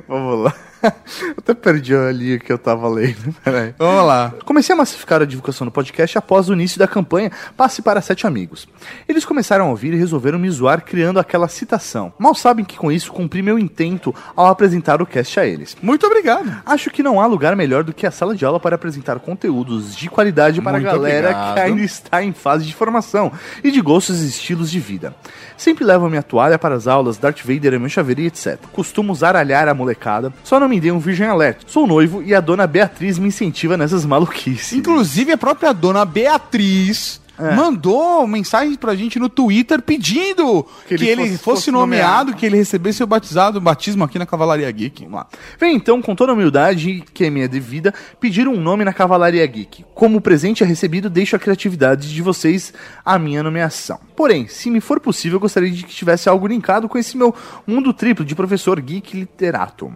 [0.09, 0.55] Vamos lá.
[1.23, 3.35] Eu até perdi ali o que eu tava lendo.
[3.43, 3.75] Peraí.
[3.79, 4.35] Vamos lá.
[4.45, 8.27] Comecei a massificar a divulgação do podcast após o início da campanha Passe para Sete
[8.27, 8.69] Amigos.
[9.09, 12.13] Eles começaram a ouvir e resolveram me zoar criando aquela citação.
[12.19, 15.77] Mal sabem que com isso cumpri meu intento ao apresentar o cast a eles.
[15.83, 16.63] Muito obrigado.
[16.67, 19.95] Acho que não há lugar melhor do que a sala de aula para apresentar conteúdos
[19.95, 21.55] de qualidade para Muito a galera obrigado.
[21.55, 23.33] que ainda está em fase de formação
[23.63, 25.15] e de gostos e estilos de vida.
[25.57, 28.59] Sempre levo minha toalha para as aulas, Darth Vader é meu chaveiro e etc.
[28.73, 31.63] Costumo zaralhar a molecada, só não me dê um virgem alert.
[31.67, 34.73] Sou noivo e a dona Beatriz me incentiva nessas maluquices.
[34.73, 37.53] Inclusive, a própria dona Beatriz É.
[37.57, 42.27] mandou mensagem pra gente no Twitter pedindo que Que ele, ele fosse, fosse- fosse nomeado,
[42.27, 42.35] nomeado.
[42.39, 45.03] que ele recebesse o batizado, o batismo aqui na Cavalaria Geek.
[45.03, 45.27] Vamos lá.
[45.59, 49.45] Vem então, com toda a humildade que é minha devida, pedir um nome na Cavalaria
[49.45, 49.85] Geek.
[49.97, 52.73] Como presente é recebido, deixo a criatividade de vocês
[53.05, 53.99] a minha nomeação.
[54.15, 57.35] Porém, se me for possível, gostaria de que tivesse algo linkado com esse meu
[57.67, 59.93] mundo triplo de professor geek literato.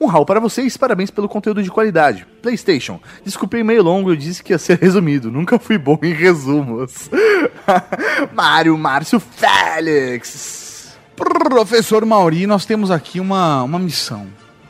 [0.00, 2.26] Um rau para vocês, parabéns pelo conteúdo de qualidade.
[2.42, 5.30] PlayStation, desculpei meio longo, eu disse que ia ser resumido.
[5.30, 7.10] Nunca fui bom em resumos.
[8.32, 10.96] Mário Márcio Félix.
[11.16, 14.26] Professor Mauri, nós temos aqui uma, uma missão,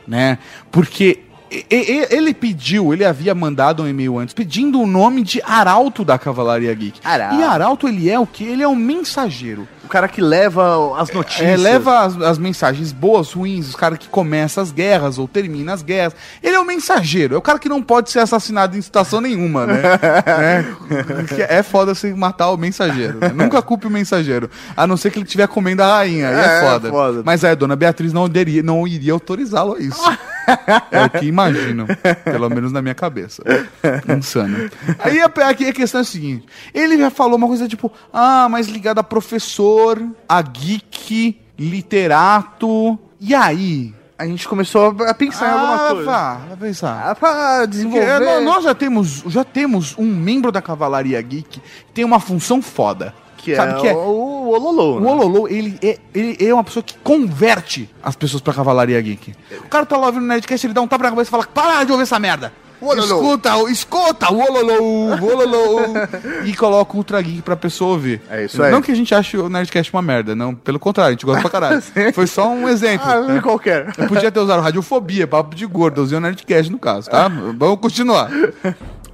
[0.06, 0.38] né?
[0.70, 1.20] Porque
[1.68, 6.72] ele pediu, ele havia mandado um e-mail antes, pedindo o nome de Arauto da Cavalaria
[6.72, 7.00] Geek.
[7.02, 7.36] Arauto.
[7.36, 8.44] E Arauto, ele é o que?
[8.44, 9.68] Ele é um mensageiro.
[9.90, 11.48] O cara que leva as notícias.
[11.48, 15.74] É, leva as, as mensagens boas, ruins, os caras que começam as guerras ou terminam
[15.74, 16.14] as guerras.
[16.40, 19.66] Ele é o mensageiro, é o cara que não pode ser assassinado em situação nenhuma,
[19.66, 19.82] né?
[21.36, 23.18] é, é foda você matar o mensageiro.
[23.18, 23.32] né?
[23.34, 24.48] Nunca culpe o mensageiro.
[24.76, 26.28] A não ser que ele estiver comendo a rainha.
[26.28, 26.90] aí É, É, é foda.
[26.90, 27.22] foda.
[27.24, 30.00] Mas é, dona Beatriz não, iria, não iria autorizá-lo a isso.
[30.90, 31.86] É o que imagino,
[32.24, 33.42] pelo menos na minha cabeça.
[34.16, 34.70] Insano.
[34.98, 38.48] Aí a, aqui a questão é a seguinte: ele já falou uma coisa tipo, ah,
[38.50, 39.79] mas ligado a professor,
[40.28, 42.98] a geek, literato.
[43.20, 43.94] E aí?
[44.18, 46.04] A gente começou a pensar em alguma coisa.
[46.10, 47.10] Vá, vai pensar.
[47.10, 47.30] Ah, pra
[47.60, 48.06] Porque, desenvolver.
[48.22, 52.20] é, nó- nós já temos, já temos um membro da Cavalaria Geek que tem uma
[52.20, 53.14] função foda.
[53.38, 53.94] Que Sabe é, que é?
[53.94, 54.98] o Ololô.
[55.00, 59.32] O Ololô, ele é, ele é uma pessoa que converte as pessoas pra Cavalaria Geek.
[59.64, 61.46] O cara tá lá ouvindo o Nerdcast, ele dá um tapa na cabeça e fala,
[61.46, 62.52] para de ouvir essa merda.
[63.04, 65.80] Escuta, o- escuta o Ololô, o Ololô.
[66.44, 68.20] e coloca o Ultra Geek pra pessoa ouvir.
[68.30, 68.70] É isso aí.
[68.72, 70.54] Não que a gente ache o Nerdcast uma merda, não.
[70.54, 71.82] Pelo contrário, a gente gosta pra caralho.
[72.14, 73.06] Foi só um exemplo.
[73.08, 73.40] Ah, né?
[73.40, 73.92] qualquer.
[73.98, 77.28] Eu podia ter usado radiofobia, papo de gordo, eu usei o Nerdcast no caso, tá?
[77.28, 78.30] Vamos continuar.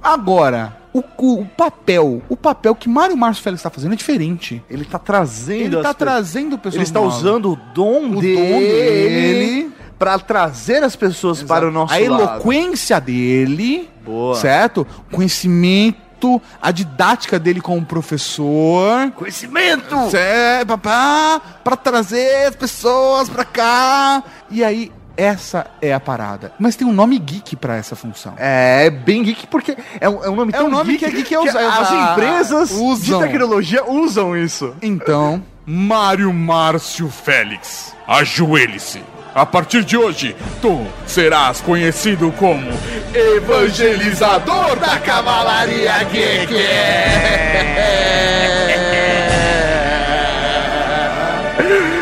[0.01, 4.63] Agora, o, o- papel, o papel que Mário Márcio Félix está fazendo é diferente.
[4.69, 5.61] Ele tá trazendo.
[5.75, 9.71] Ele tá pe- trazendo pessoas Ele está usando o dom O dele, dom dele.
[9.97, 12.05] Para trazer as pessoas para o nosso a lado.
[12.05, 14.35] eloquência dele, Boa.
[14.35, 14.85] certo?
[15.11, 19.11] Conhecimento, a didática dele como professor.
[19.11, 19.95] Conhecimento!
[20.15, 24.23] É, papá, para trazer as pessoas pra cá.
[24.51, 26.51] E aí, essa é a parada.
[26.59, 28.33] Mas tem um nome geek pra essa função.
[28.37, 31.09] É bem geek porque é um, é um nome É tão um nome que é
[31.09, 33.19] geek, é usa- as empresas usam.
[33.19, 34.75] de tecnologia usam isso.
[34.81, 39.01] Então, Mário Márcio Félix, ajoelhe-se.
[39.37, 42.71] A partir de hoje, tu serás conhecido como
[43.13, 46.49] Evangelizador da Cavalaria Geek.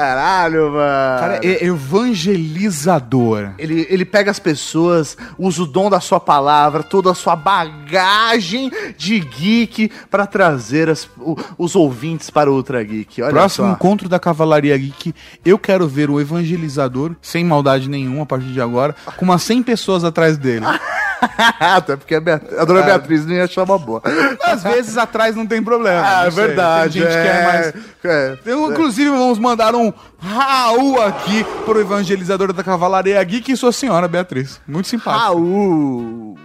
[0.00, 1.20] Caralho, mano.
[1.20, 3.50] cara, é evangelizador.
[3.58, 8.70] Ele, ele pega as pessoas, usa o dom da sua palavra, toda a sua bagagem
[8.96, 13.20] de geek para trazer as- o- os ouvintes para o Ultra Geek.
[13.22, 13.72] Olha Próximo só.
[13.74, 15.14] encontro da Cavalaria Geek,
[15.44, 19.62] eu quero ver o evangelizador, sem maldade nenhuma a partir de agora, com umas 100
[19.62, 20.64] pessoas atrás dele.
[21.60, 22.84] Até porque a, Beat- a dona É.
[22.84, 24.02] Beatriz não ia achar uma boa.
[24.42, 26.02] Às vezes atrás não tem problema.
[26.04, 27.00] Ah, é verdade.
[27.00, 27.72] Tem gente que é mais.
[28.04, 28.38] é.
[28.40, 34.08] Então, inclusive, vamos mandar um Raul aqui pro evangelizador da Cavalaria Geek e sua senhora
[34.08, 34.60] Beatriz.
[34.66, 35.24] Muito simpático.
[35.24, 36.38] Raul.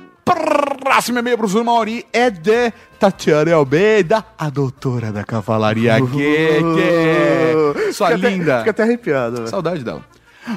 [0.84, 6.76] Próximo e-mail pro Zul Mauri é de Tatiana Almeida, a doutora da Cavalaria Geek.
[7.94, 8.58] Sua Fica até- linda.
[8.60, 9.36] Fica até arrepiado.
[9.38, 9.48] velho.
[9.48, 10.02] Saudade dela.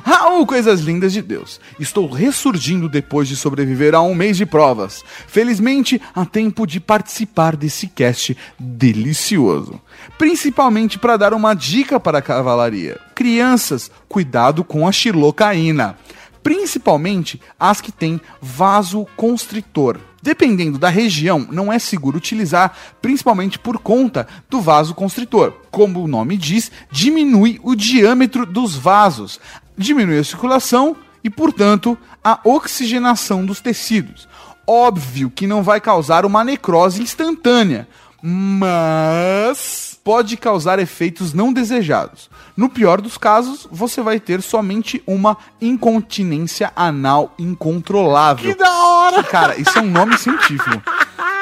[0.05, 1.59] Raul, coisas lindas de Deus.
[1.81, 5.03] Estou ressurgindo depois de sobreviver a um mês de provas.
[5.27, 9.81] Felizmente, há tempo de participar desse cast delicioso.
[10.19, 13.01] Principalmente para dar uma dica para a cavalaria.
[13.15, 15.97] Crianças, cuidado com a xilocaína.
[16.43, 19.99] Principalmente as que têm vaso constritor.
[20.29, 25.55] Dependendo da região, não é seguro utilizar, principalmente por conta do vaso constritor.
[25.71, 29.41] Como o nome diz, diminui o diâmetro dos vasos,
[29.75, 30.95] diminui a circulação
[31.25, 34.29] e, portanto, a oxigenação dos tecidos.
[34.67, 37.89] Óbvio que não vai causar uma necrose instantânea,
[38.23, 42.29] mas pode causar efeitos não desejados.
[42.59, 48.53] No pior dos casos, você vai ter somente uma incontinência anal incontrolável.
[48.53, 49.23] Que da hora!
[49.23, 50.83] cara, isso é um nome científico.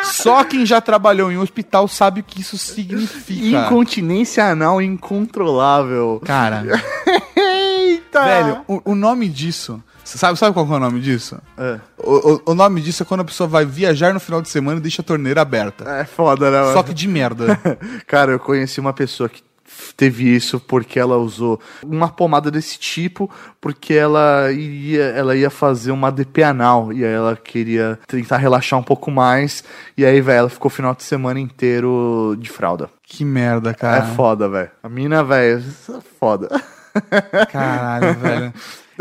[0.04, 3.64] Só quem já trabalhou em um hospital sabe o que isso significa.
[3.66, 6.20] Incontinência anal incontrolável.
[6.22, 6.62] Cara,
[7.34, 8.22] Eita!
[8.24, 9.82] velho, o, o nome disso.
[10.04, 11.36] Você sabe, sabe qual é o nome disso?
[11.58, 11.80] É.
[11.98, 14.78] O, o- o nome disso é quando a pessoa vai viajar no final de semana
[14.78, 15.84] e deixa a torneira aberta.
[15.98, 16.62] É foda, né?
[16.66, 16.84] Só mano?
[16.84, 17.58] que de merda.
[18.06, 19.42] Cara, eu conheci uma pessoa que
[19.96, 25.90] teve isso porque ela usou uma pomada desse tipo porque ela ia, ela ia fazer
[25.90, 29.64] uma DP anal e aí ela queria tentar relaxar um pouco mais
[29.96, 32.90] e aí, velho, ela ficou o final de semana inteiro de fralda.
[33.02, 34.04] que merda, cara.
[34.04, 34.70] É foda, velho.
[34.82, 36.48] A mina, velho, é foda.
[37.50, 38.52] Caralho, velho.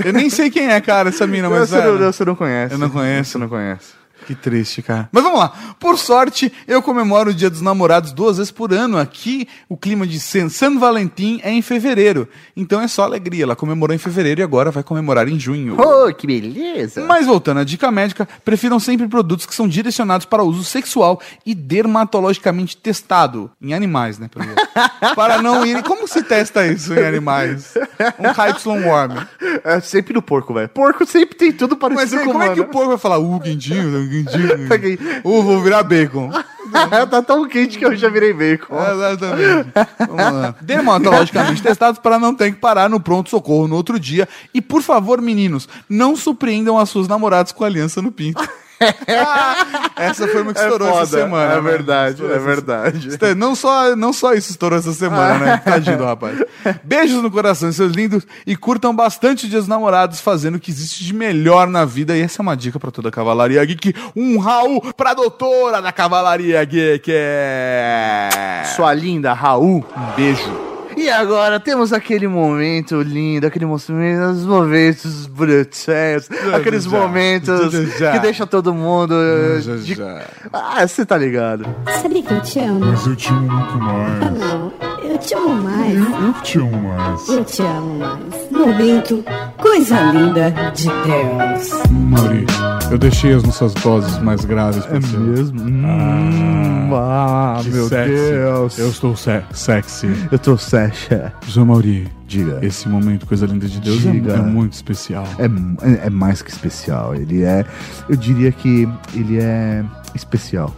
[0.04, 2.74] Eu nem sei quem é, cara, essa mina, mas você, não, você não conhece.
[2.74, 3.32] Eu não conheço.
[3.32, 3.94] Você não conhece.
[4.26, 5.10] Que triste, cara.
[5.12, 5.50] Mas vamos lá.
[5.80, 8.98] Por sorte, eu comemoro o Dia dos Namorados duas vezes por ano.
[8.98, 12.28] Aqui, o clima de San, Valentim é em fevereiro.
[12.56, 13.44] Então é só alegria.
[13.44, 15.78] Ela comemorou em fevereiro e agora vai comemorar em junho.
[15.80, 17.06] Oh, que beleza!
[17.06, 21.54] Mas voltando à dica médica, prefiram sempre produtos que são direcionados para uso sexual e
[21.54, 24.28] dermatologicamente testado em animais, né?
[24.28, 24.46] pelo
[25.16, 25.84] para não ir.
[25.84, 27.74] Como se testa isso em animais?
[28.20, 29.18] Um KY Warm.
[29.64, 30.70] É sempre do porco, velho.
[30.70, 33.20] Porco sempre tem tudo Mas parecido aí, com como é que o porco vai falar,
[33.20, 33.92] uh, quentinho,
[34.24, 36.32] uh, uh, vou virar bacon.
[37.10, 38.76] tá tão quente que eu já virei bacon.
[38.76, 39.72] Exatamente.
[40.00, 40.56] Vamos lá.
[40.62, 44.28] Dermatologicamente testados para não ter que parar no pronto-socorro no outro dia.
[44.54, 48.44] E, por favor, meninos, não surpreendam as suas namoradas com aliança no pinto.
[49.96, 51.54] essa foi uma que É estourou foda, essa semana.
[51.54, 51.62] é né?
[51.62, 53.08] verdade, Estourou é essa- verdade.
[53.10, 55.58] Este- Não só, não só isso estourou essa semana, né?
[55.64, 56.44] Tadinho do rapaz.
[56.84, 58.26] Beijos no coração, seus lindos.
[58.46, 62.16] E curtam bastante Dias dos Namorados, fazendo o que existe de melhor na vida.
[62.18, 63.94] E essa é uma dica pra toda a Cavalaria Geek.
[64.16, 67.10] Um Raul pra doutora da Cavalaria Geek.
[67.14, 68.64] É...
[68.76, 69.86] Sua linda, Raul.
[69.96, 70.75] Um beijo.
[70.98, 76.90] E agora temos aquele momento lindo, aquele momento, os momentos brutais, aqueles já.
[76.90, 78.12] momentos Já.
[78.14, 79.14] que deixa todo mundo.
[79.62, 80.22] Já, de- já.
[80.54, 81.66] Ah, você tá ligado?
[82.02, 82.80] Sabia que eu te amo?
[82.86, 84.40] Mas eu te amo muito Ah, mais.
[84.40, 84.95] não.
[85.16, 85.96] Eu te amo mais.
[85.96, 87.30] Eu te amo mais.
[87.30, 88.52] Eu te amo mais.
[88.52, 89.24] Momento,
[89.58, 91.90] coisa linda de Deus.
[91.90, 92.46] Mauri,
[92.92, 95.18] eu deixei as nossas doses mais graves pra É você.
[95.18, 95.62] mesmo?
[95.62, 98.12] Hum, ah, Que meu sexy.
[98.12, 98.78] Deus.
[98.78, 100.10] Eu estou se sexy.
[100.30, 101.32] Eu tô sexa.
[101.40, 102.60] Professor Mauri, Diga.
[102.62, 104.34] esse momento, coisa linda de Deus, é, Diga.
[104.34, 105.26] é muito especial.
[105.40, 107.16] É, é, é mais que especial.
[107.16, 107.64] Ele é.
[108.10, 109.82] Eu diria que ele é
[110.14, 110.76] especial.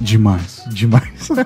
[0.00, 0.62] Demais.
[0.68, 1.28] Demais.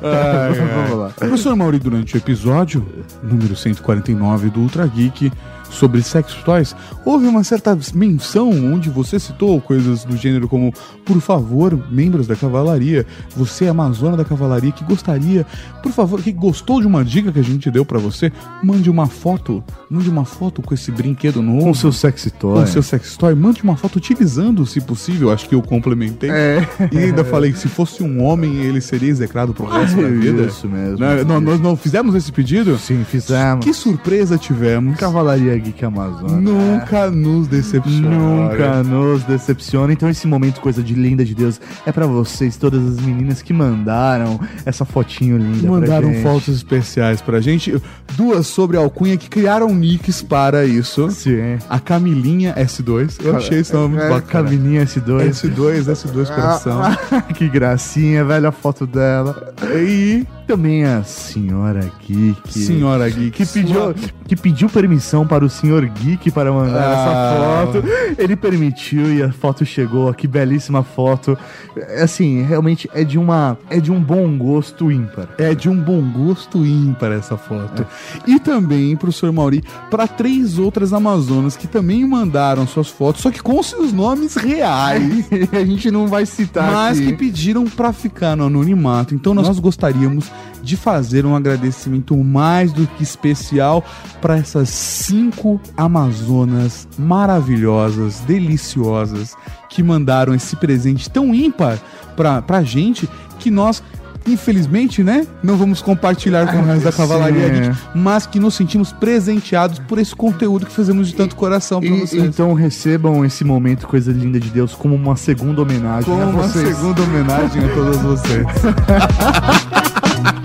[0.00, 1.10] Vamos lá.
[1.10, 2.86] Professor Mauri, durante o episódio
[3.22, 5.30] número 149 do Ultra Geek
[5.74, 6.74] sobre sex toys,
[7.04, 10.72] houve uma certa menção onde você citou coisas do gênero como,
[11.04, 13.06] por favor, membros da cavalaria,
[13.36, 15.46] você é amazona da cavalaria que gostaria,
[15.82, 18.32] por favor, que gostou de uma dica que a gente deu pra você,
[18.62, 21.64] mande uma foto, mande uma foto com esse brinquedo novo.
[21.64, 22.60] Com seu sexy toy.
[22.60, 26.30] Com seu sex toy, mande uma foto utilizando, se possível, acho que eu complementei.
[26.30, 26.66] É.
[26.92, 30.42] E ainda falei que se fosse um homem, ele seria execrado pro resto da vida.
[30.44, 30.98] Isso mesmo.
[30.98, 31.24] Né?
[31.24, 32.78] Nós, nós não fizemos esse pedido?
[32.78, 33.64] Sim, fizemos.
[33.64, 34.96] Que surpresa tivemos.
[34.98, 36.36] Cavalaria Geek Amazônia.
[36.36, 38.08] Nunca nos decepciona.
[38.10, 39.92] Nunca nos decepciona.
[39.92, 43.52] Então, esse momento, coisa de linda de Deus, é pra vocês, todas as meninas que
[43.52, 45.68] mandaram essa fotinho linda.
[45.68, 46.22] Mandaram pra gente.
[46.22, 47.80] fotos especiais pra gente.
[48.16, 51.10] Duas sobre a alcunha que criaram nicks para isso.
[51.10, 51.58] Sim.
[51.68, 53.16] A Camilinha S2.
[53.24, 54.44] Eu achei esse nome muito É, bacana.
[54.48, 55.30] Camilinha S2.
[55.30, 56.82] S2, S2 coração.
[57.34, 59.54] Que gracinha, velho, a foto dela.
[59.74, 62.52] E também a senhora Geek.
[62.58, 63.30] Senhora Geek.
[63.30, 63.94] Que pediu,
[64.26, 66.92] que pediu permissão para o senhor Geek para mandar Ah.
[66.92, 67.84] essa foto.
[68.18, 70.12] Ele permitiu e a foto chegou.
[70.14, 71.36] Que belíssima foto.
[71.76, 75.28] É, Assim, realmente é de uma é de um bom gosto ímpar.
[75.38, 77.86] É de um bom gosto ímpar essa foto.
[78.26, 83.42] E também, professor Mauri, para três outras Amazonas que também mandaram suas fotos, só que
[83.42, 85.26] com seus nomes reais.
[85.52, 87.06] a gente não vai citar mas aqui.
[87.08, 89.14] que pediram para ficar no anonimato.
[89.14, 90.30] Então nós gostaríamos
[90.62, 93.84] de fazer um agradecimento mais do que especial
[94.20, 99.34] para essas cinco Amazonas maravilhosas, deliciosas,
[99.68, 101.78] que mandaram esse presente tão ímpar
[102.16, 103.08] pra, pra gente
[103.38, 103.82] que nós.
[104.26, 105.26] Infelizmente, né?
[105.42, 107.46] Não vamos compartilhar com o resto da Cavalaria.
[107.50, 111.90] Geek, mas que nos sentimos presenteados por esse conteúdo que fazemos de tanto coração pra
[111.90, 112.24] E- vocês.
[112.24, 116.42] então recebam esse momento, coisa linda de Deus, como uma segunda homenagem Com a uma
[116.44, 116.74] vocês.
[116.74, 118.46] segunda homenagem a todas vocês.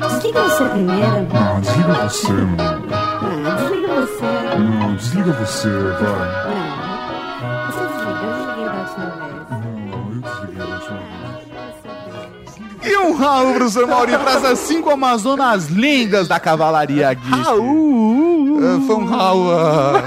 [0.09, 1.27] Desliga você primeiro.
[1.33, 2.57] Não, desliga você, mano.
[2.91, 4.59] Ah, desliga você.
[4.59, 6.58] Não, desliga você, vai.
[12.89, 17.29] E um Raul, professor Mauri, para essas cinco Amazonas lindas da Cavalaria Geek.
[17.29, 18.39] Raul!
[18.59, 19.51] É, Foi um Raul.
[19.57, 20.03] ah.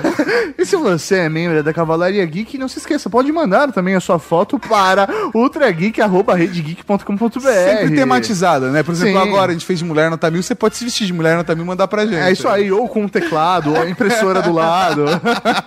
[0.58, 4.00] E se você é membro da Cavalaria Geek, não se esqueça, pode mandar também a
[4.00, 7.40] sua foto para ultrageek.redegeek.com.br.
[7.40, 8.82] Sempre tematizada, né?
[8.82, 9.28] Por exemplo, Sim.
[9.28, 11.54] agora a gente fez de Mulher Nota Mil, você pode se vestir de Mulher Nota
[11.54, 12.16] Mil e mandar pra gente.
[12.16, 15.04] É isso aí, ou com um teclado, ou a impressora do lado.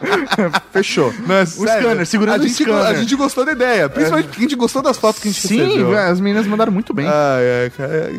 [0.71, 1.11] Fechou.
[1.25, 2.85] Mas, o sério, scanner, segurando a o gente, scanner.
[2.85, 5.47] A gente gostou da ideia, principalmente porque a gente gostou das fotos que a gente
[5.47, 5.89] Sim, recebeu.
[5.89, 7.05] velho, as meninas mandaram muito bem.
[7.07, 8.11] Ai, ai, cara.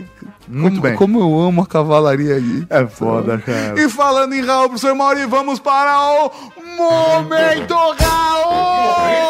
[0.49, 0.95] Muito como, bem.
[0.97, 2.67] Como eu amo a Cavalaria Geek.
[2.71, 3.81] É foda, cara.
[3.81, 6.31] E falando em Raul, professor Mauri, vamos para o
[6.77, 9.27] Momento Raul!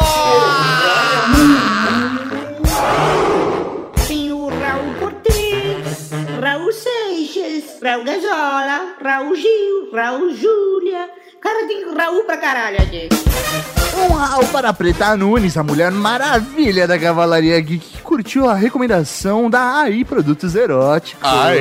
[4.07, 6.11] Tem o Raul Cortez,
[6.41, 11.09] Raul Seixas, Raul Gazola, Raul Gil, Raul Júlia.
[11.41, 13.09] Cara, tem Raul pra caralho aqui.
[13.97, 18.55] Um Raul para a Preta Nunes, a mulher maravilha da Cavalaria Geek, que curtiu a
[18.55, 21.21] recomendação da AI Produtos Eróticos.
[21.21, 21.59] Ai.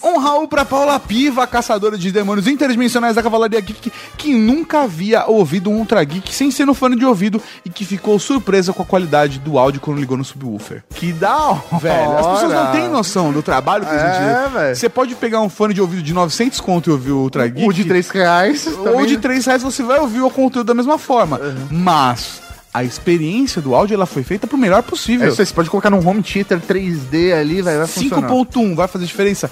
[0.00, 5.26] Um Raul pra Paula Piva, caçadora de demônios interdimensionais da Cavalaria Geek, que nunca havia
[5.26, 8.80] ouvido um Ultra Geek sem ser no fone de ouvido e que ficou surpresa com
[8.82, 10.84] a qualidade do áudio quando ligou no subwoofer.
[10.94, 11.62] Que da hora.
[11.80, 14.52] Velho, as pessoas não têm noção do trabalho que a É, gente...
[14.52, 14.76] velho.
[14.76, 17.68] Você pode pegar um fone de ouvido de 900 conto e ouvir o Ultra Geek.
[17.68, 18.68] O de 3 reais.
[18.68, 19.06] Ou também.
[19.06, 21.40] de 3 reais você vai ouvir o conteúdo da mesma forma.
[21.72, 22.45] Mas
[22.76, 25.26] a experiência do áudio ela foi feita pro melhor possível.
[25.26, 28.28] É isso aí, você pode colocar num home theater 3D ali, vai, vai funcionar.
[28.28, 29.50] 5.1 vai fazer diferença?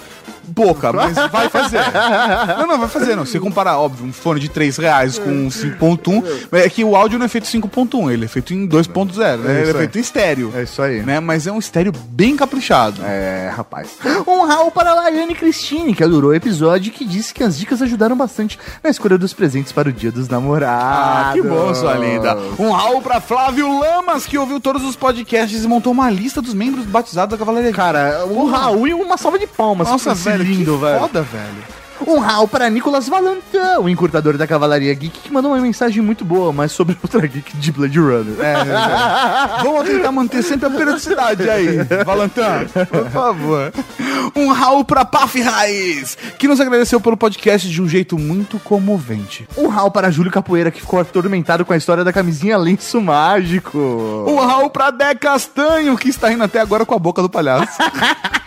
[0.53, 1.79] Pouca, mas vai fazer.
[2.57, 3.15] Não, não, vai fazer.
[3.15, 3.25] Não.
[3.25, 7.17] Se comparar, óbvio, um fone de 3 reais com um 5.1, é que o áudio
[7.17, 9.57] não é feito 5.1, ele é feito em 2.0, né?
[9.57, 10.53] É ele é feito em estéreo.
[10.55, 11.01] É isso aí.
[11.01, 11.19] Né?
[11.19, 13.01] Mas é um estéreo bem caprichado.
[13.03, 13.97] É, rapaz.
[14.27, 17.57] Um Raul para a Lariane Cristine, que adorou o episódio e que disse que as
[17.57, 20.75] dicas ajudaram bastante na escolha dos presentes para o dia dos namorados.
[20.75, 22.37] Ah, que bom, sua linda.
[22.59, 26.53] Um Raul pra Flávio Lamas, que ouviu todos os podcasts e montou uma lista dos
[26.53, 27.71] membros batizados da Cavalaria.
[27.71, 29.87] Cara, um Raul e uma salva de palmas.
[29.87, 30.99] Nossa, esse velho, lindo, que velho.
[30.99, 31.84] foda, velho.
[32.07, 36.23] Um Raul para Nicolas Valentin, o encurtador da Cavalaria Geek, que mandou uma mensagem muito
[36.23, 38.35] boa, mas sobre Ultra Geek de Blade Runner.
[38.39, 39.63] É, é.
[39.63, 43.73] Vamos tentar manter sempre a periodicidade aí, Valentin, por favor.
[44.35, 49.47] Um Raul pra Paf Raiz, que nos agradeceu pelo podcast de um jeito muito comovente.
[49.57, 53.77] Um Raul para Júlio Capoeira, que ficou atormentado com a história da camisinha lenço mágico.
[54.27, 57.77] Um Raul pra Dé Castanho, que está rindo até agora com a boca do palhaço.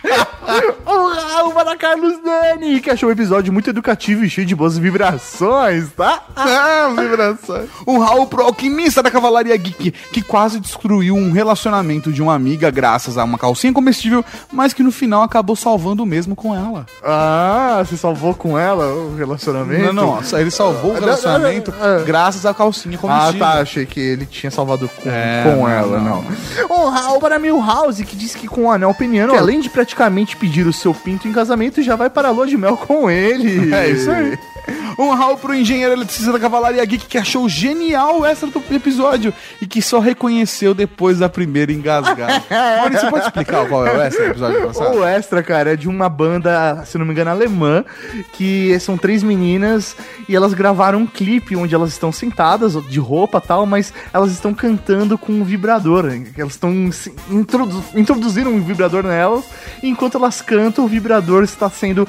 [0.87, 4.77] Um Raul para Carlos Dani, que achou o episódio muito educativo e cheio de boas
[4.79, 6.23] vibrações, tá?
[6.37, 7.69] Ah, vibrações.
[7.87, 12.71] Um Raul pro alquimista da Cavalaria Geek, que quase destruiu um relacionamento de uma amiga
[12.71, 16.87] graças a uma calcinha comestível, mas que no final acabou salvando o mesmo com ela.
[17.05, 19.93] Ah, você salvou com ela o relacionamento?
[19.93, 22.05] Não, não, ele salvou o Ah, relacionamento não, não.
[22.05, 23.39] graças à calcinha Ah, comestível.
[23.41, 23.53] tá.
[23.61, 26.23] Achei que ele tinha salvado com, É, com não, ela, não.
[26.23, 26.85] não.
[26.87, 30.37] Um Raul para Milhouse, que disse que com o anel peniano, que além de praticamente
[30.37, 33.38] pedir o seu pinto em casamento, já vai para a lua de mel com ele.
[33.75, 34.39] É isso aí.
[34.99, 39.33] Um Raul pro engenheiro eletricista da Cavalaria Geek que achou genial o extra do episódio
[39.61, 42.43] e que só reconheceu depois da primeira engasgada.
[42.79, 44.97] Maurício, você pode explicar qual é o extra do episódio passado?
[44.97, 47.85] O extra, cara, é de uma banda, se não me engano, alemã,
[48.33, 49.97] que são três meninas
[50.29, 54.33] e elas gravaram um clipe onde elas estão sentadas, de roupa e tal, mas elas
[54.33, 56.07] estão cantando com um vibrador.
[56.37, 56.91] Elas estão
[57.31, 59.45] introdu introduziram um vibrador nelas,
[59.83, 62.07] e enquanto elas cantam, o vibrador está sendo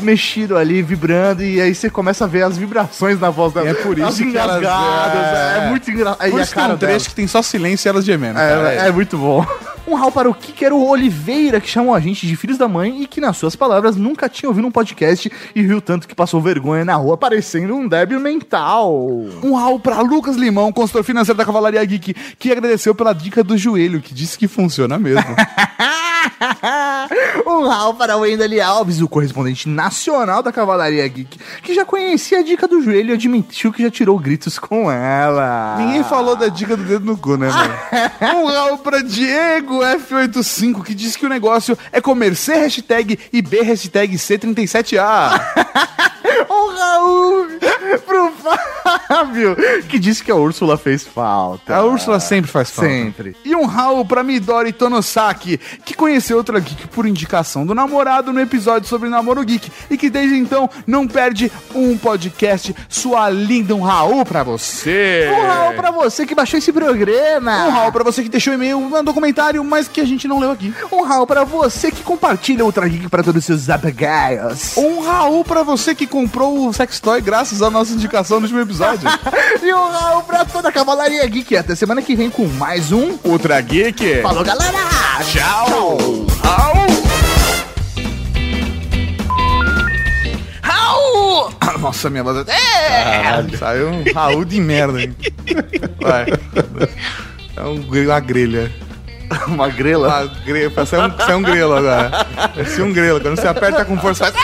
[0.00, 3.74] mexido ali, vibrando, e aí você começa a ver as vibrações na voz da É
[3.74, 5.58] por isso as que elas- é.
[5.66, 6.30] é, muito engraçado.
[6.30, 8.34] Por isso que tem um trecho que tem só silêncio e elas gemendo.
[8.34, 8.72] cara.
[8.74, 9.44] É, é muito bom.
[9.84, 13.06] Um rau para o Kikero Oliveira, que chamou a gente de filhos da mãe e
[13.06, 16.84] que, nas suas palavras, nunca tinha ouvido um podcast e riu tanto que passou vergonha
[16.84, 18.94] na rua, parecendo um débil mental.
[19.42, 23.58] Um Raul pra Lucas Limão, consultor financeiro da Cavalaria Geek, que agradeceu pela dica do
[23.58, 25.24] joelho, que disse que funciona mesmo.
[27.46, 32.40] um rau para o Wendel Alves, o correspondente nacional da Cavalaria Geek, que já conhecia
[32.40, 35.76] a dica do joelho e admitiu que já tirou gritos com ela.
[35.78, 37.74] Ninguém falou da dica do dedo no cu, né, mano?
[38.42, 43.42] um Raul pra Diego F85, que disse que o negócio é comer C hashtag e
[43.42, 45.40] B hashtag C37A.
[46.48, 47.46] Um Raul
[48.06, 49.56] pro Fábio,
[49.88, 51.74] que disse que a Úrsula fez falta.
[51.74, 52.90] A Úrsula sempre faz falta.
[52.90, 53.36] Sempre.
[53.44, 58.40] E um Raul pra Midori Tonosaki, que conheceu outra geek por indicação do namorado no
[58.40, 62.76] episódio sobre namoro geek e que desde então não perde um podcast.
[62.86, 65.30] Sua linda, um Raul pra você.
[65.34, 67.66] Um Raul pra você que baixou esse programa.
[67.66, 70.50] Um Raul pra você que deixou e-mail, mandou comentário, mas que a gente não leu
[70.50, 70.74] aqui.
[70.92, 74.76] Um Raul pra você que compartilha o Ultra Geek para todos os seus apagaios.
[74.76, 79.08] Um Raul pra você que comprou o Sextoy graças à nossa indicação no último episódio.
[79.62, 81.56] e um Raul pra toda a Cavalaria Geek.
[81.56, 84.20] Até semana que vem com mais um Ultra Geek.
[84.20, 84.78] Falou, galera!
[85.24, 86.01] Tchau!
[86.42, 86.92] Raul!
[90.62, 91.52] Raul!
[91.80, 92.46] Nossa, minha voz...
[92.48, 93.56] É!
[93.58, 95.00] Saiu um Raul de merda.
[95.02, 95.16] hein?
[96.00, 96.26] Vai.
[97.56, 98.72] É um, uma grelha.
[99.46, 100.08] Uma grela?
[100.08, 100.86] Uma grelha.
[100.86, 102.26] Saiu um, saiu um grelo agora.
[102.54, 103.20] Parecia um grelo.
[103.20, 104.36] Quando você aperta com força, faz...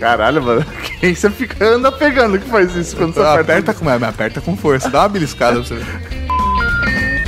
[0.00, 0.64] Caralho, mano.
[1.00, 3.40] Quem você fica anda pegando que faz isso quando você aperta?
[3.52, 4.88] aperta com, é, aperta com força.
[4.88, 6.16] Dá uma beliscada pra você ver.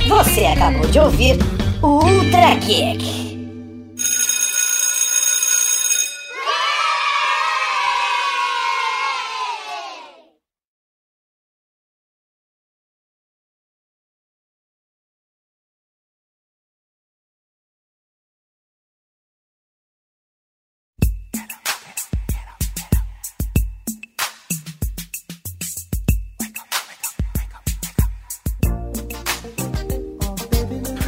[0.07, 1.37] Você acabou de ouvir
[1.81, 3.28] Ultra Geek.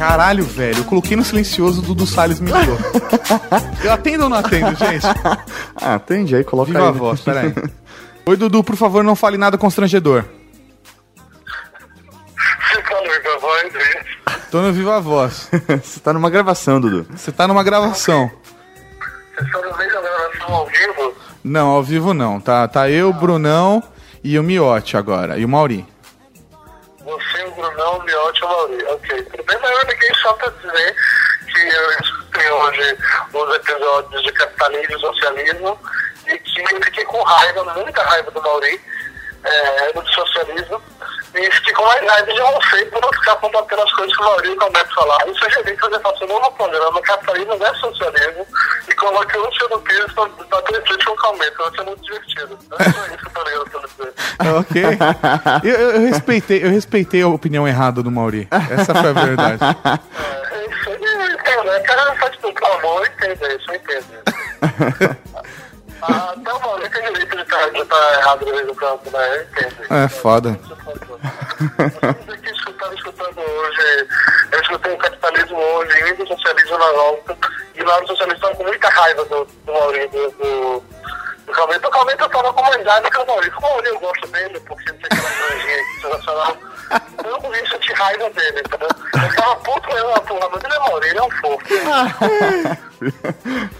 [0.02, 0.78] Caralho, velho.
[0.78, 2.76] Eu coloquei no silencioso, o Dudu Salles me ligou.
[3.84, 5.06] Eu atendo ou não atendo, gente?
[5.80, 6.88] Ah, atende aí, coloca Viva aí.
[6.88, 7.54] a voz, peraí.
[8.26, 10.24] Oi, Dudu, por favor, não fale nada constrangedor.
[12.68, 14.04] Você tá no Viva Voz, é?
[14.50, 15.50] Tô no Viva Voz.
[15.82, 17.06] Você tá numa gravação, Dudu.
[17.10, 18.28] Você tá numa gravação.
[19.36, 21.14] Você está no meio da gravação ao vivo?
[21.44, 22.40] Não, ao vivo não.
[22.40, 23.80] Tá, tá eu, o Brunão
[24.22, 25.38] e o Miote agora.
[25.38, 25.91] E o Mauri.
[27.72, 28.84] Você, o Brunão, o Miotti e o Mauri.
[28.84, 30.96] Ok, mas eu liguei só pra dizer
[31.46, 32.98] que eu escutei hoje
[33.32, 35.78] os episódios de capitalismo e socialismo
[36.26, 38.80] e que eu fiquei com raiva, muita raiva do Mauri,
[39.44, 40.82] é, do socialismo,
[41.34, 44.48] e com mais raiva de você por não ficar combatendo as coisas que o Mauri
[44.48, 45.30] e o Calmeto falaram.
[45.32, 48.46] E sugeri que você faça um novo programa, Capitalismo versus Socialismo,
[48.88, 51.56] e coloque o Luciano Pires pra bater de frente com o Calmeto.
[51.58, 52.58] Vai ser muito divertido.
[52.78, 54.14] É só isso que eu dizer.
[54.58, 54.82] Ok.
[55.62, 58.48] Eu, eu- eu respeitei, eu respeitei a opinião errada do Mauri.
[58.70, 59.58] Essa foi a verdade.
[59.64, 61.80] É isso aí, eu entendo, né?
[61.80, 65.16] Cara, não faz tudo amor, eu entendo isso, eu entendo.
[66.02, 69.36] Ah, Até o Mauri tem direito de estar estar errado em quando, né?
[69.36, 69.94] Eu entendo.
[69.94, 70.58] É foda.
[72.18, 74.08] Eu estava escutando hoje,
[74.50, 77.38] eu escutei o capitalismo hoje e o socialismo na volta,
[77.76, 80.82] e lá os socialistas estavam com muita raiva do, do Mauri, do, do,
[81.46, 81.86] do Calmento.
[81.86, 83.50] O Calmento eu tava com mais raiva que o Mauri.
[83.52, 86.56] Como o Mauri eu gosto dele, porque ele tem aquela granjinha internacional.
[87.24, 88.88] Eu não ia sentir raiva dele, entendeu?
[89.14, 91.64] Eu tava puto mesmo, porra, mas ele é ele é um fofo.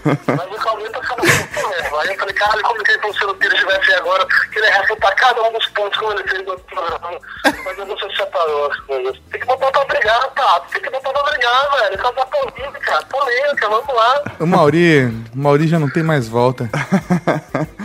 [0.03, 1.97] Mas o Calmento eu tava puto mesmo.
[1.97, 4.81] Aí eu falei, caralho, como que ele fosse o Pires estivesse agora, que ele ia
[4.81, 7.19] refutar cada um dos pontos como ele fez no outro programa.
[7.65, 9.21] Mas eu não sei se separou as coisas.
[9.31, 10.61] Tem que botar pra brigar, tá?
[10.71, 11.97] Tem que botar pra brigar, velho.
[11.97, 14.23] Causar polêmica, polêmica, vamos lá.
[14.39, 16.69] O Mauri, o Mauri já não tem mais volta.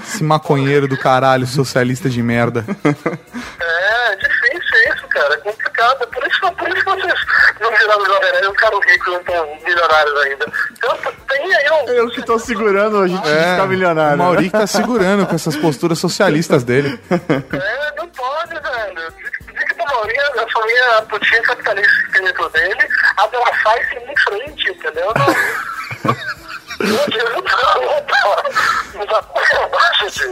[0.09, 2.65] Esse maconheiro do caralho, socialista de merda.
[2.83, 5.35] É, é difícil isso, cara.
[5.35, 6.07] É complicado.
[6.09, 7.15] Por isso, que- por isso que vocês
[7.61, 10.47] não viraram jovem nerd, ficaram ricos, não estão milionários ainda.
[10.73, 10.99] Então,
[11.29, 11.89] tem aí um...
[11.91, 14.15] Eu que tô segurando a gente de É, ficar milionário.
[14.15, 16.99] o Mauri que tá segurando com essas posturas socialistas dele.
[17.11, 19.13] É, não pode, velho.
[19.55, 24.11] Diz que a maioria, a família putinha capitalista que tem dentro dele, abraçar e seguir
[24.11, 25.13] em frente, entendeu?
[25.17, 26.15] Não...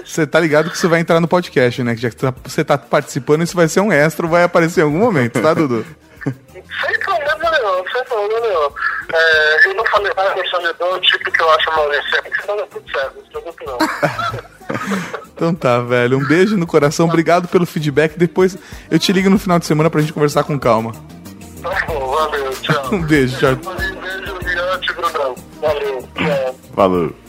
[0.04, 1.94] Você tá ligado que você vai entrar no podcast, né?
[1.94, 4.84] Que já que tá- você tá participando, isso vai ser um extra, vai aparecer em
[4.84, 5.84] algum momento, tá, Dudu?
[6.24, 8.70] Sem problema nenhum, sem problema nenhum.
[9.14, 12.90] É, eu não falei nada questão do tipo que eu acho Maurício, senão é tudo
[12.90, 13.16] certo,
[13.66, 13.78] não.
[15.36, 16.18] Então tá, velho.
[16.18, 18.16] Um beijo no coração, obrigado pelo feedback.
[18.18, 18.56] Depois
[18.90, 20.92] eu te ligo no final de semana pra gente conversar com calma.
[21.62, 22.88] Tá bom, valeu, tchau.
[22.94, 23.50] Um beijo, tchau.
[25.66, 26.02] Valeu.
[26.74, 27.25] Falou.